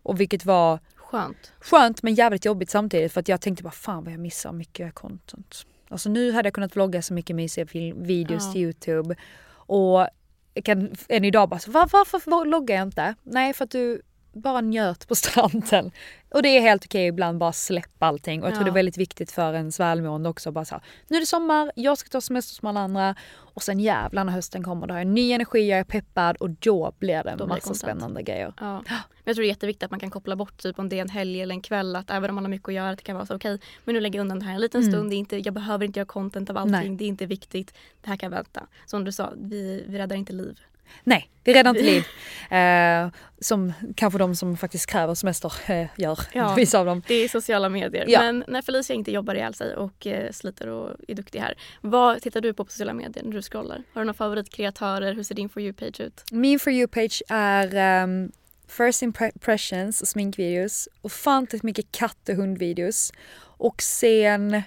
Och 0.03 0.19
vilket 0.19 0.45
var 0.45 0.79
Skönt. 1.11 1.53
skönt 1.59 2.03
men 2.03 2.13
jävligt 2.15 2.45
jobbigt 2.45 2.69
samtidigt 2.69 3.13
för 3.13 3.19
att 3.19 3.27
jag 3.27 3.41
tänkte 3.41 3.63
bara 3.63 3.71
fan 3.71 4.03
vad 4.03 4.13
jag 4.13 4.19
missar 4.19 4.51
mycket 4.51 4.95
content. 4.95 5.65
Alltså 5.89 6.09
nu 6.09 6.31
hade 6.31 6.47
jag 6.47 6.53
kunnat 6.53 6.75
vlogga 6.75 7.01
så 7.01 7.13
mycket 7.13 7.35
mysiga 7.35 7.65
film, 7.67 8.03
videos 8.03 8.45
Ja. 8.45 8.51
till 8.51 8.61
Youtube 8.61 9.15
och 9.51 10.07
jag 10.53 10.65
kan 10.65 10.95
än 11.09 11.25
idag 11.25 11.49
bara 11.49 11.59
så, 11.59 11.71
var, 11.71 11.89
varför 11.91 12.45
vloggar 12.45 12.75
jag 12.75 12.87
inte? 12.87 13.15
Nej 13.23 13.53
för 13.53 13.63
att 13.63 13.71
du 13.71 14.01
bara 14.33 14.61
njöt 14.61 15.07
på 15.07 15.15
stranden. 15.15 15.91
Och 16.31 16.41
det 16.43 16.49
är 16.57 16.61
helt 16.61 16.85
okej 16.85 17.07
ibland 17.07 17.37
bara 17.37 17.51
släppa 17.53 18.05
allting 18.05 18.41
och 18.43 18.47
jag 18.47 18.53
tror 18.55 18.61
Ja. 18.61 18.71
det 18.71 18.71
är 18.71 18.79
väldigt 18.79 18.97
viktigt 18.97 19.31
för 19.31 19.53
ens 19.53 19.79
välmående 19.79 20.29
också 20.29 20.51
bara 20.51 20.65
så 20.65 20.75
här, 20.75 20.83
nu 21.07 21.17
är 21.17 21.21
det 21.21 21.25
sommar, 21.25 21.71
jag 21.75 21.97
ska 21.97 22.09
ta 22.09 22.21
semester 22.21 22.55
som 22.55 22.67
alla 22.67 22.79
andra 22.79 23.15
och 23.35 23.63
sen 23.63 23.79
jävlar 23.79 24.23
när 24.23 24.33
hösten 24.33 24.63
kommer 24.63 24.87
då 24.87 24.93
har 24.93 24.99
jag 24.99 25.07
ny 25.07 25.31
energi, 25.31 25.69
jag 25.69 25.79
är 25.79 25.83
peppad 25.83 26.35
och 26.37 26.49
då 26.49 26.93
blir 26.99 27.23
det 27.23 27.29
en 27.29 27.47
massa 27.47 27.73
spännande 27.73 28.23
grejer. 28.23 28.53
Ja. 28.59 28.83
Men 29.23 29.31
jag 29.31 29.35
tror 29.35 29.43
det 29.43 29.47
är 29.47 29.49
jätteviktigt 29.49 29.83
att 29.83 29.91
man 29.91 29.99
kan 29.99 30.09
koppla 30.11 30.35
bort 30.35 30.57
typ 30.57 30.79
om 30.79 30.89
det 30.89 30.97
är 30.97 31.01
en 31.01 31.09
helg 31.09 31.41
eller 31.41 31.55
en 31.55 31.61
kväll 31.61 31.95
att 31.95 32.09
även 32.09 32.29
om 32.29 32.35
man 32.35 32.43
har 32.43 32.49
mycket 32.49 32.67
att 32.67 32.73
göra 32.73 32.89
att 32.89 32.97
det 32.97 33.03
kan 33.03 33.15
vara 33.15 33.25
så 33.25 33.35
okej 33.35 33.59
men 33.85 33.95
nu 33.95 34.01
lägger 34.01 34.19
jag 34.19 34.23
undan 34.23 34.39
det 34.39 34.45
här 34.45 34.53
en 34.55 34.61
liten 34.61 34.81
Mm. 34.81 34.91
stund. 34.91 35.09
Det 35.09 35.15
är 35.15 35.17
inte, 35.17 35.37
jag 35.37 35.53
behöver 35.53 35.85
inte 35.85 35.99
göra 35.99 36.05
content 36.07 36.49
av 36.49 36.57
allting. 36.57 36.71
Nej. 36.71 36.89
Det 36.97 37.03
är 37.03 37.07
inte 37.07 37.25
viktigt. 37.25 37.73
Det 38.01 38.09
här 38.09 38.17
kan 38.17 38.31
vänta. 38.31 38.67
Som 38.85 39.03
du 39.03 39.11
sa, 39.11 39.33
vi, 39.37 39.83
vi 39.87 39.97
räddar 39.97 40.15
inte 40.15 40.33
liv. 40.33 40.59
Nej, 41.03 41.29
vi 41.43 41.53
räddar 41.53 41.69
inte 41.69 41.81
liv. 41.81 42.03
Eh, 42.51 43.09
som 43.41 43.73
kanske 43.95 44.19
de 44.19 44.35
som 44.35 44.57
faktiskt 44.57 44.85
kräver 44.85 45.15
semester 45.15 45.53
eh, 45.67 45.87
gör, 45.97 46.19
Ja. 46.33 46.53
vissa 46.57 46.79
av 46.79 46.85
dem. 46.85 47.01
Det 47.07 47.15
är 47.15 47.27
sociala 47.29 47.69
medier. 47.69 48.05
Ja. 48.07 48.19
Men 48.19 48.43
när 48.47 48.61
Felicia 48.61 48.95
inte 48.95 49.11
jobbar 49.11 49.35
ihjäl 49.35 49.53
sig 49.53 49.75
och 49.75 50.07
eh, 50.07 50.31
sliter 50.31 50.67
och 50.67 50.95
är 51.07 51.15
duktig 51.15 51.39
här. 51.39 51.53
Vad 51.81 52.21
tittar 52.21 52.41
du 52.41 52.53
på 52.53 52.65
på 52.65 52.71
sociala 52.71 52.93
medier 52.93 53.23
när 53.23 53.31
du 53.31 53.41
scrollar? 53.41 53.83
Har 53.93 54.01
du 54.01 54.05
några 54.05 54.13
favoritkreatörer? 54.13 55.13
Hur 55.13 55.23
ser 55.23 55.35
din 55.35 55.49
For 55.49 55.61
You-page 55.61 56.01
ut? 56.01 56.23
Min 56.31 56.59
For 56.59 56.73
You-page 56.73 57.21
är 57.29 58.03
um, 58.03 58.31
first 58.67 59.01
impressions 59.01 60.01
och 60.01 60.07
sminkvideos. 60.07 60.87
Ofantligt 61.01 61.63
mycket 61.63 61.91
katt 61.91 62.29
och 62.29 62.35
hundvideos. 62.35 63.13
Och 63.41 63.81
sen, 63.81 64.61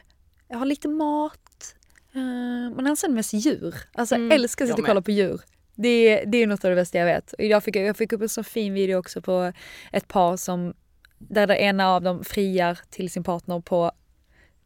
jag 0.48 0.58
har 0.58 0.66
lite 0.66 0.88
mat. 0.88 1.74
Uh, 2.16 2.82
men 2.82 2.96
sen 2.96 3.14
mest 3.14 3.32
djur. 3.32 3.74
Alltså 3.94 4.14
Mm, 4.14 4.30
jag 4.30 4.34
älskar 4.34 4.64
att 4.64 4.70
sitta 4.70 4.82
och 4.82 4.86
kolla 4.86 5.02
på 5.02 5.10
djur. 5.10 5.40
Det, 5.74 6.24
det 6.26 6.38
är 6.38 6.46
något 6.46 6.64
av 6.64 6.70
det 6.70 6.76
bästa 6.76 6.98
jag 6.98 7.06
vet. 7.06 7.32
Och 7.32 7.40
Idag 7.40 7.64
fick 7.64 7.76
jag, 7.76 7.84
jag 7.84 7.96
fick 7.96 8.12
upp 8.12 8.22
en 8.22 8.28
så 8.28 8.42
fin 8.42 8.74
video 8.74 8.98
också 8.98 9.20
på 9.20 9.52
ett 9.92 10.08
par 10.08 10.36
som 10.36 10.74
där 11.18 11.46
det 11.46 11.56
ena 11.56 11.90
av 11.90 12.02
dem 12.02 12.24
friar 12.24 12.78
till 12.90 13.10
sin 13.10 13.24
partner 13.24 13.60
på 13.60 13.92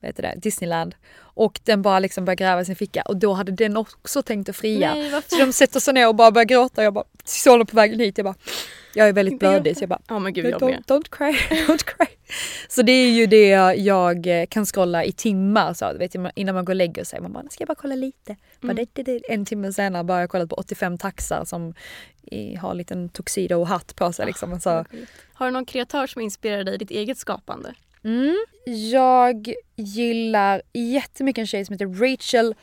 heter 0.07 0.22
det, 0.22 0.34
Disneyland. 0.36 0.94
Och 1.18 1.61
den 1.64 1.82
bara 1.82 1.98
liksom 1.98 2.24
börjar 2.24 2.36
gräva 2.36 2.61
i 2.61 2.64
sin 2.64 2.76
ficka 2.76 3.02
och 3.02 3.16
då 3.16 3.32
hade 3.32 3.52
den 3.52 3.76
också 3.76 4.22
tänkt 4.22 4.48
att 4.48 4.57
fria. 4.57 4.94
Nej, 4.94 5.22
Så 5.26 5.36
de 5.36 5.52
sätter 5.52 5.80
sig 5.80 5.94
ner 5.94 6.09
och 6.09 6.14
bara 6.14 6.30
börjar 6.30 6.46
gråta. 6.46 6.82
Jag 6.82 6.94
bara 6.94 7.04
dem 7.44 7.66
på 7.66 7.76
vägen 7.76 8.00
hit. 8.00 8.18
Jag 8.18 8.24
bara, 8.24 8.34
jag 8.97 9.09
är 9.09 9.12
väldigt 9.12 9.38
blödig 9.38 9.76
så 9.76 9.82
jag 9.82 9.88
bara, 9.88 10.01
Ja 10.09 10.18
men 10.18 10.32
gud 10.32 10.47
jag 10.47 10.61
don't, 10.61 10.84
don't 10.84 11.09
cry, 11.11 11.32
don't 11.66 11.84
cry. 11.84 12.07
Så 12.68 12.82
det 12.82 12.92
är 12.92 13.11
ju 13.11 13.26
det 13.26 13.49
jag 13.76 14.26
eh, 14.26 14.47
kan 14.47 14.66
scrolla 14.66 15.05
i 15.05 15.12
timmar 15.12 15.74
så, 15.74 15.92
vet 15.99 16.14
jag, 16.14 16.30
innan 16.34 16.55
man 16.55 16.64
går 16.64 16.72
och 16.72 16.76
lägger 16.76 17.05
sig. 17.05 17.20
Man 17.20 17.32
bara, 17.32 17.44
ska 17.51 17.62
jag 17.62 17.68
bara 17.68 17.74
kolla 17.74 17.94
lite. 17.94 18.36
Bara, 18.61 18.72
Mm. 18.72 18.76
det, 18.76 19.03
det, 19.05 19.18
det. 19.18 19.32
En 19.32 19.44
timme 19.44 19.72
senare 19.72 20.05
bara 20.05 20.20
jag 20.20 20.30
kollat 20.30 20.49
på 20.49 20.57
85 20.57 20.99
taxar 20.99 21.44
som 21.44 21.74
i, 22.22 22.55
har 22.57 22.70
en 22.70 22.76
liten 22.78 23.09
tuxedo 23.09 23.57
och 23.61 23.66
hatt 23.68 23.97
på 23.97 24.12
sig. 24.12 24.26
Liksom. 24.26 24.61
Så, 24.61 24.84
Har 25.34 25.47
du 25.47 25.51
någon 25.53 25.64
kreatör 25.64 26.07
som 26.07 26.22
inspirerar 26.22 26.64
dig 26.64 26.74
i 26.74 26.78
ditt 26.78 26.90
eget 26.90 27.18
skapande? 27.18 27.74
Mm. 28.05 28.36
Jag 28.92 29.53
gillar 29.76 30.62
jättemycket 30.72 31.40
en 31.42 31.47
tjej 31.47 31.64
som 31.64 31.72
heter 31.72 31.86
Rachel 32.11 32.55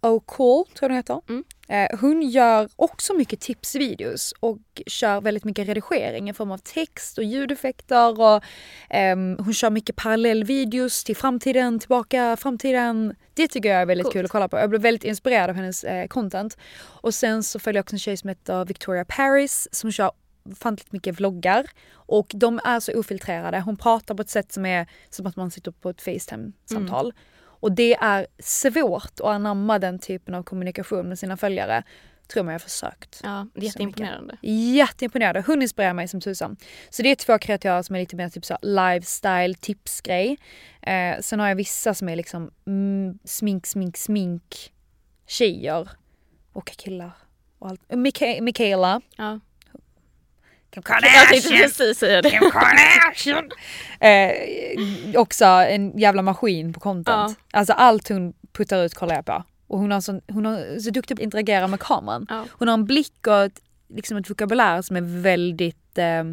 O'Call, 0.00 0.64
tror 0.64 0.68
jag 0.80 0.88
hon 0.88 0.96
heter. 0.96 1.20
Mm. 1.28 1.44
Eh, 1.68 1.98
hon 2.00 2.22
gör 2.22 2.68
också 2.76 3.14
mycket 3.14 3.40
tipsvideos 3.40 4.34
och 4.40 4.82
kör 4.86 5.20
väldigt 5.20 5.44
mycket 5.44 5.68
redigering 5.68 6.30
i 6.30 6.32
form 6.32 6.50
av 6.50 6.58
text 6.58 7.18
och 7.18 7.24
ljudeffekter. 7.24 8.20
Och, 8.20 8.44
ehm, 8.90 9.36
hon 9.38 9.54
kör 9.54 9.70
mycket 9.70 9.96
parallellvideos 9.96 11.04
till 11.04 11.16
framtiden, 11.16 11.78
tillbaka, 11.78 12.36
framtiden. 12.36 13.14
Det 13.34 13.48
tycker 13.48 13.68
jag 13.68 13.80
är 13.80 13.86
väldigt 13.86 14.04
Coolt. 14.04 14.12
kul 14.12 14.24
att 14.24 14.30
kolla 14.30 14.48
på. 14.48 14.56
Jag 14.58 14.70
blev 14.70 14.82
väldigt 14.82 15.04
inspirerad 15.04 15.50
av 15.50 15.56
hennes 15.56 15.84
eh, 15.84 16.06
content. 16.06 16.56
Och 16.82 17.14
sen 17.14 17.42
så 17.42 17.58
följer 17.58 17.78
jag 17.78 17.82
också 17.82 17.94
en 17.94 18.00
tjej 18.00 18.16
som 18.16 18.28
heter 18.28 18.64
Victoria 18.64 19.04
Paris 19.04 19.68
som 19.72 19.92
kör 19.92 20.10
ofantligt 20.50 20.92
mycket 20.92 21.20
vloggar. 21.20 21.66
Och 21.94 22.30
de 22.34 22.60
är 22.64 22.80
så 22.80 22.98
ofiltrerade. 22.98 23.60
Hon 23.60 23.76
pratar 23.76 24.14
på 24.14 24.22
ett 24.22 24.30
sätt 24.30 24.52
som 24.52 24.66
är 24.66 24.86
som 25.10 25.26
att 25.26 25.36
man 25.36 25.50
sitter 25.50 25.70
på 25.70 25.90
ett 25.90 26.02
Facetime-samtal. 26.02 27.12
Och 27.64 27.72
det 27.72 27.94
är 27.94 28.26
svårt 28.38 29.04
att 29.20 29.20
anamma 29.20 29.78
den 29.78 29.98
typen 29.98 30.34
av 30.34 30.42
kommunikation 30.42 31.08
med 31.08 31.18
sina 31.18 31.36
följare. 31.36 31.82
Tror 32.32 32.46
jag 32.46 32.52
har 32.52 32.58
försökt. 32.58 33.20
Ja, 33.24 33.46
jätteimponerande. 33.54 34.36
Jätteimponerande. 34.76 35.44
Hon 35.46 35.62
inspirerar 35.62 35.92
mig 35.92 36.08
som 36.08 36.20
tusan. 36.20 36.56
Så 36.90 37.02
det 37.02 37.08
är 37.10 37.14
två 37.16 37.38
kreatörer 37.38 37.82
som 37.82 37.96
är 37.96 38.00
lite 38.00 38.16
mer 38.16 38.28
typ 38.28 38.44
så 38.44 38.58
lifestyle 38.62 39.54
tipsgrej. 39.54 40.36
Eh, 40.82 41.20
sen 41.20 41.40
har 41.40 41.48
jag 41.48 41.56
vissa 41.56 41.94
som 41.94 42.08
är 42.08 42.16
liksom 42.16 42.50
mm, 42.66 43.18
smink, 43.24 43.66
smink, 43.66 43.96
smink 43.96 44.72
tjejer 45.26 45.88
och 46.52 46.66
killar. 46.66 47.10
Och 47.58 47.68
allt. 47.68 47.80
Mika- 47.92 48.40
Michaela. 48.40 49.00
Ja. 49.16 49.40
Kim 50.74 50.82
Jag 50.86 51.28
tänkte 51.28 51.48
precis 51.50 51.98
säga 51.98 52.22
det. 52.22 52.30
Kardashian. 52.30 53.50
Eh, 54.00 54.32
också 55.20 55.44
en 55.44 55.98
jävla 55.98 56.22
maskin 56.22 56.72
på 56.72 56.80
content. 56.80 57.38
Alltså 57.52 57.72
allt 57.72 58.08
hon 58.08 58.32
puttar 58.52 58.84
ut 58.84 58.94
kollar 58.94 59.14
jag 59.14 59.24
på. 59.24 59.44
Och 59.66 59.78
hon, 59.78 59.90
har 59.90 60.00
sån, 60.00 60.20
hon 60.28 60.46
är 60.46 60.78
så 60.78 60.90
duktig 60.90 61.16
på 61.16 61.20
att 61.20 61.24
interagera 61.24 61.66
med 61.66 61.80
kameran. 61.80 62.26
Ja. 62.30 62.44
Hon 62.50 62.68
har 62.68 62.72
en 62.74 62.84
blick 62.84 63.26
och 63.26 63.42
ett, 63.44 63.60
liksom 63.88 64.16
ett 64.16 64.30
vokabulär 64.30 64.82
som 64.82 64.96
är 64.96 65.20
väldigt 65.22 65.98
eh, 65.98 66.24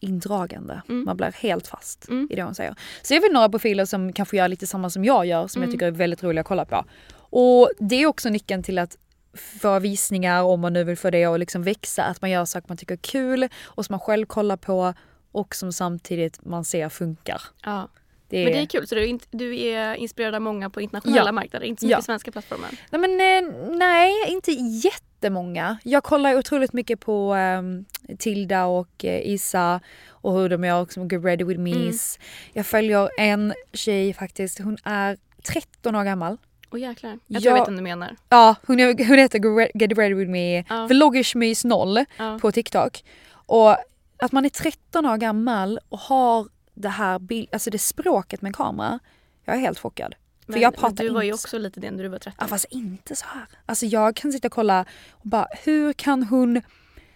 indragande. 0.00 0.82
Mm. 0.88 1.04
Man 1.04 1.16
blir 1.16 1.32
helt 1.40 1.66
fast 1.66 2.08
Mm. 2.08 2.28
i 2.30 2.36
det 2.36 2.42
hon 2.42 2.54
säger. 2.54 2.74
Så 3.02 3.14
jag 3.14 3.20
vill 3.20 3.32
några 3.32 3.48
profiler 3.48 3.84
som 3.84 4.12
kanske 4.12 4.36
gör 4.36 4.48
lite 4.48 4.66
samma 4.66 4.90
som 4.90 5.04
jag 5.04 5.26
gör 5.26 5.46
som 5.46 5.62
jag 5.62 5.66
Mm. 5.68 5.74
tycker 5.74 5.86
är 5.86 5.90
väldigt 5.90 6.22
roliga 6.22 6.40
att 6.40 6.46
kolla 6.46 6.64
på. 6.64 6.84
Och 7.16 7.70
det 7.78 8.02
är 8.02 8.06
också 8.06 8.28
nyckeln 8.28 8.62
till 8.62 8.78
att 8.78 8.96
få 9.34 9.78
visningar 9.78 10.42
om 10.42 10.60
man 10.60 10.72
nu 10.72 10.84
vill 10.84 10.96
få 10.96 11.10
det 11.10 11.24
att 11.24 11.40
liksom 11.40 11.62
växa. 11.62 12.04
Att 12.04 12.22
man 12.22 12.30
gör 12.30 12.44
saker 12.44 12.68
man 12.68 12.76
tycker 12.76 12.94
är 12.94 12.98
kul 12.98 13.48
och 13.64 13.84
som 13.86 13.92
man 13.92 14.00
själv 14.00 14.26
kollar 14.26 14.56
på 14.56 14.94
och 15.32 15.54
som 15.54 15.72
samtidigt 15.72 16.44
man 16.44 16.64
ser 16.64 16.88
funkar. 16.88 17.42
Ja. 17.64 17.88
Det 18.28 18.44
Men 18.44 18.52
det 18.52 18.58
är 18.60 18.66
kul, 18.66 18.86
så 18.86 18.94
du 18.94 19.02
är, 19.02 19.06
inte- 19.06 19.26
du 19.30 19.58
är 19.60 19.94
inspirerad 19.94 20.34
av 20.34 20.40
många 20.42 20.70
på 20.70 20.80
internationella 20.80 21.26
Ja. 21.28 21.32
marknader, 21.32 21.66
inte 21.66 21.80
så 21.80 21.86
Ja. 21.86 21.96
mycket 21.96 22.04
svenska 22.04 22.32
plattformen. 22.32 22.70
Nej 22.90 23.00
men 23.00 23.10
eh, 23.10 23.54
nej, 23.78 24.12
inte 24.28 24.50
jättemånga. 24.52 25.78
Jag 25.84 26.04
kollar 26.04 26.34
otroligt 26.38 26.72
mycket 26.72 27.00
på 27.00 27.34
ehm, 27.34 27.84
Tilda 28.18 28.64
och 28.64 29.04
eh, 29.04 29.20
Isa 29.30 29.80
och 30.08 30.32
hur 30.32 30.48
de 30.48 30.64
gör 30.64 30.82
också 30.82 31.00
Get 31.00 31.24
Ready 31.24 31.44
With 31.44 31.60
Me's. 31.60 32.18
Jag 32.52 32.66
följer 32.66 33.08
en 33.18 33.54
tjej 33.72 34.12
faktiskt, 34.14 34.58
hon 34.58 34.76
är 34.84 35.16
13 35.42 35.94
år 35.96 36.04
gammal. 36.04 36.36
Åh 36.72 36.80
jäklar. 36.80 37.18
Jag 37.26 37.42
tror 37.42 37.52
Ja. 37.52 37.56
jag 37.56 37.62
vet 37.62 37.68
vem 37.68 37.76
du 37.76 37.82
menar. 37.82 38.16
Ja, 38.28 38.56
hon, 38.66 38.80
hon 38.80 39.18
heter 39.18 39.38
Get 39.38 39.44
Re- 39.44 39.70
Get 39.74 39.98
Ready 39.98 40.14
With 40.14 40.30
Me, 40.30 40.64
Ja. 40.68 40.86
vloggersmys 40.86 41.64
0 41.64 42.04
Ja. 42.16 42.38
på 42.42 42.52
TikTok. 42.52 43.04
Och 43.32 43.76
att 44.18 44.32
man 44.32 44.44
är 44.44 44.48
13 44.48 45.06
år 45.06 45.16
gammal 45.16 45.80
och 45.88 45.98
har 45.98 46.48
det 46.74 46.88
här 46.88 47.18
bild, 47.18 47.48
alltså 47.52 47.70
det 47.70 47.78
språket 47.78 48.42
med 48.42 48.56
kamera. 48.56 48.98
Jag 49.44 49.56
är 49.56 49.60
helt 49.60 49.78
chockad. 49.78 50.14
För 50.46 50.52
Men, 50.52 50.60
jag 50.62 50.72
men 50.72 50.80
pratar 50.80 51.04
du 51.04 51.10
var 51.10 51.22
ju 51.22 51.32
också 51.32 51.58
lite 51.58 51.80
det 51.80 51.90
när 51.90 52.02
du 52.02 52.08
var 52.08 52.18
13. 52.18 52.34
Ja 52.40 52.46
fast 52.46 52.64
inte 52.70 53.16
så 53.16 53.26
här. 53.26 53.46
Alltså 53.66 53.86
jag 53.86 54.16
kan 54.16 54.32
sitta 54.32 54.48
och 54.48 54.52
kolla 54.52 54.84
och 55.10 55.28
bara 55.28 55.46
hur 55.64 55.92
kan 55.92 56.22
hon 56.22 56.62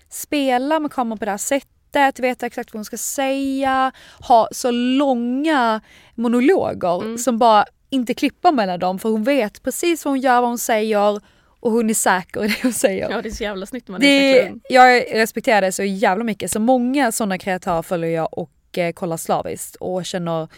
spela 0.08 0.80
med 0.80 0.92
kameran 0.92 1.18
på 1.18 1.24
det 1.24 1.30
här 1.30 1.38
sättet 1.38 1.68
sättet, 1.94 2.24
veta 2.24 2.46
exakt 2.46 2.72
vad 2.72 2.78
hon 2.78 2.84
ska 2.84 2.96
säga, 2.96 3.92
ha 4.20 4.48
så 4.52 4.70
långa 4.70 5.80
monologer 6.14 7.02
mm. 7.02 7.18
som 7.18 7.38
bara 7.38 7.64
inte 7.94 8.14
klippa 8.14 8.52
mellan 8.52 8.78
dem 8.78 8.98
för 8.98 9.08
hon 9.08 9.24
vet 9.24 9.62
precis 9.62 10.04
vad 10.04 10.12
hon 10.12 10.20
gör, 10.20 10.40
vad 10.40 10.50
hon 10.50 10.58
säger 10.58 11.20
och 11.60 11.70
hon 11.70 11.90
är 11.90 11.94
säker 11.94 12.44
i 12.44 12.48
det 12.48 12.62
hon 12.62 12.72
säger. 12.72 13.10
Ja 13.10 13.22
det 13.22 13.28
är 13.28 13.30
så 13.30 13.42
jävla 13.42 13.66
snyggt 13.66 13.88
man 13.88 14.00
det, 14.00 14.40
är 14.40 14.60
Jag 14.68 15.04
respekterar 15.12 15.60
det 15.60 15.72
så 15.72 15.82
jävla 15.82 16.24
mycket. 16.24 16.50
Så 16.50 16.60
många 16.60 17.12
sådana 17.12 17.38
kreatörer 17.38 17.82
följer 17.82 18.10
jag 18.10 18.38
och 18.38 18.78
eh, 18.78 18.92
kollar 18.92 19.16
slaviskt 19.16 19.76
och 19.76 20.04
känner 20.04 20.48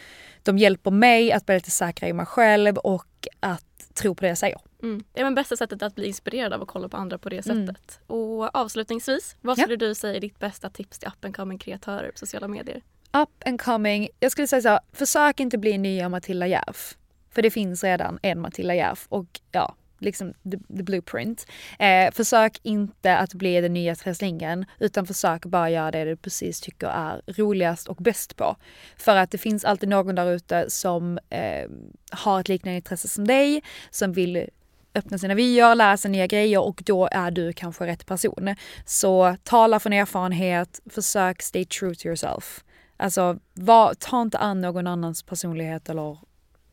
de 0.42 0.58
hjälper 0.58 0.90
mig 0.90 1.32
att 1.32 1.46
bli 1.46 1.54
lite 1.54 1.70
säkrare 1.70 2.10
i 2.10 2.12
mig 2.12 2.26
själv 2.26 2.76
och 2.76 3.28
att 3.40 3.94
tro 3.94 4.14
på 4.14 4.22
det 4.22 4.28
jag 4.28 4.38
säger. 4.38 4.60
Mm. 4.82 5.04
Det 5.12 5.20
är 5.20 5.24
men 5.24 5.34
bästa 5.34 5.56
sättet 5.56 5.82
att 5.82 5.94
bli 5.94 6.06
inspirerad 6.06 6.52
av 6.52 6.62
att 6.62 6.68
kolla 6.68 6.88
på 6.88 6.96
andra 6.96 7.18
på 7.18 7.28
det 7.28 7.46
mm. 7.46 7.66
sättet. 7.66 8.00
Och 8.06 8.56
avslutningsvis, 8.56 9.36
vad 9.40 9.58
skulle 9.58 9.74
ja. 9.74 9.88
du 9.88 9.94
säga 9.94 10.16
är 10.16 10.20
ditt 10.20 10.38
bästa 10.38 10.70
tips 10.70 10.98
till 10.98 11.08
up 11.08 11.24
and 11.24 11.36
coming 11.36 11.58
kreatörer 11.58 12.10
på 12.10 12.18
sociala 12.18 12.48
medier? 12.48 12.82
Up 13.12 13.48
and 13.48 13.60
coming, 13.60 14.08
jag 14.20 14.32
skulle 14.32 14.46
säga 14.46 14.62
så 14.62 14.68
här, 14.68 14.80
försök 14.92 15.40
inte 15.40 15.58
bli 15.58 15.78
nya 15.78 16.08
Matilda 16.08 16.46
Järf. 16.46 16.96
För 17.36 17.42
det 17.42 17.50
finns 17.50 17.84
redan 17.84 18.18
en 18.22 18.40
Matilda 18.40 18.74
Järf 18.74 19.06
och 19.08 19.26
ja, 19.52 19.74
liksom 19.98 20.32
the, 20.32 20.76
the 20.76 20.82
blueprint. 20.82 21.46
Eh, 21.78 22.10
försök 22.12 22.60
inte 22.62 23.16
att 23.16 23.34
bli 23.34 23.60
den 23.60 23.72
nya 23.72 23.94
träslingen 23.94 24.64
utan 24.78 25.06
försök 25.06 25.44
bara 25.44 25.70
göra 25.70 25.90
det 25.90 26.04
du 26.04 26.16
precis 26.16 26.60
tycker 26.60 26.86
är 26.86 27.22
roligast 27.26 27.88
och 27.88 27.96
bäst 27.96 28.36
på. 28.36 28.56
För 28.96 29.16
att 29.16 29.30
det 29.30 29.38
finns 29.38 29.64
alltid 29.64 29.88
någon 29.88 30.14
där 30.14 30.32
ute 30.32 30.70
som 30.70 31.18
eh, 31.30 31.70
har 32.10 32.40
ett 32.40 32.48
liknande 32.48 32.76
intresse 32.76 33.08
som 33.08 33.26
dig, 33.26 33.62
som 33.90 34.12
vill 34.12 34.48
öppna 34.94 35.18
sina 35.18 35.34
vyer, 35.34 35.74
lära 35.74 35.96
sig 35.96 36.10
nya 36.10 36.26
grejer 36.26 36.60
och 36.60 36.82
då 36.86 37.08
är 37.12 37.30
du 37.30 37.52
kanske 37.52 37.86
rätt 37.86 38.06
person. 38.06 38.54
Så 38.86 39.36
tala 39.42 39.80
från 39.80 39.92
erfarenhet, 39.92 40.80
försök 40.90 41.42
stay 41.42 41.64
true 41.64 41.94
to 41.94 42.06
yourself. 42.06 42.64
Alltså 42.96 43.38
var, 43.54 43.94
ta 43.94 44.22
inte 44.22 44.38
an 44.38 44.60
någon 44.60 44.86
annans 44.86 45.22
personlighet 45.22 45.88
eller 45.88 46.18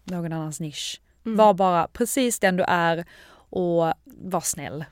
någon 0.04 0.34
annans 0.34 0.60
nisch. 0.60 1.02
Mm. 1.26 1.38
Var 1.38 1.54
bara 1.54 1.88
precis 1.88 2.40
den 2.40 2.58
du 2.58 2.64
är 2.68 3.06
och 3.50 3.94
var 4.06 4.42
snäll. 4.42 4.86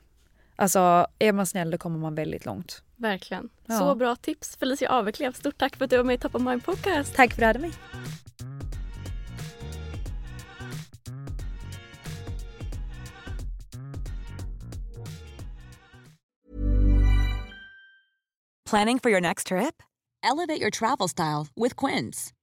Alltså 0.56 1.06
är 1.18 1.32
man 1.32 1.46
snäll 1.46 1.70
då 1.70 1.78
kommer 1.78 1.98
man 1.98 2.14
väldigt 2.14 2.44
långt. 2.44 2.82
Verkligen. 2.96 3.48
Ja. 3.66 3.78
Så 3.78 3.94
bra 3.94 4.16
tips 4.16 4.56
Felicia 4.56 4.90
Aveklev. 4.90 5.32
Stort 5.32 5.58
tack 5.58 5.76
för 5.76 5.84
att 5.84 5.90
du 5.90 5.96
var 5.96 6.04
med 6.04 6.14
i 6.14 6.18
Top 6.18 6.34
of 6.34 6.42
Mind 6.42 6.64
Podcast. 6.64 7.14
Tack 7.14 7.34
för 7.34 7.34
att 7.34 7.38
du 7.38 7.46
hade 7.46 7.58
mig. 7.58 7.72
Planning 18.70 18.98
for 19.00 19.10
your 19.10 19.20
next 19.20 19.46
trip? 19.46 19.82
Elevate 20.22 20.60
your 20.60 20.70
travel 20.70 21.08
style 21.08 21.46
with 21.56 21.74
Quince. 21.76 22.32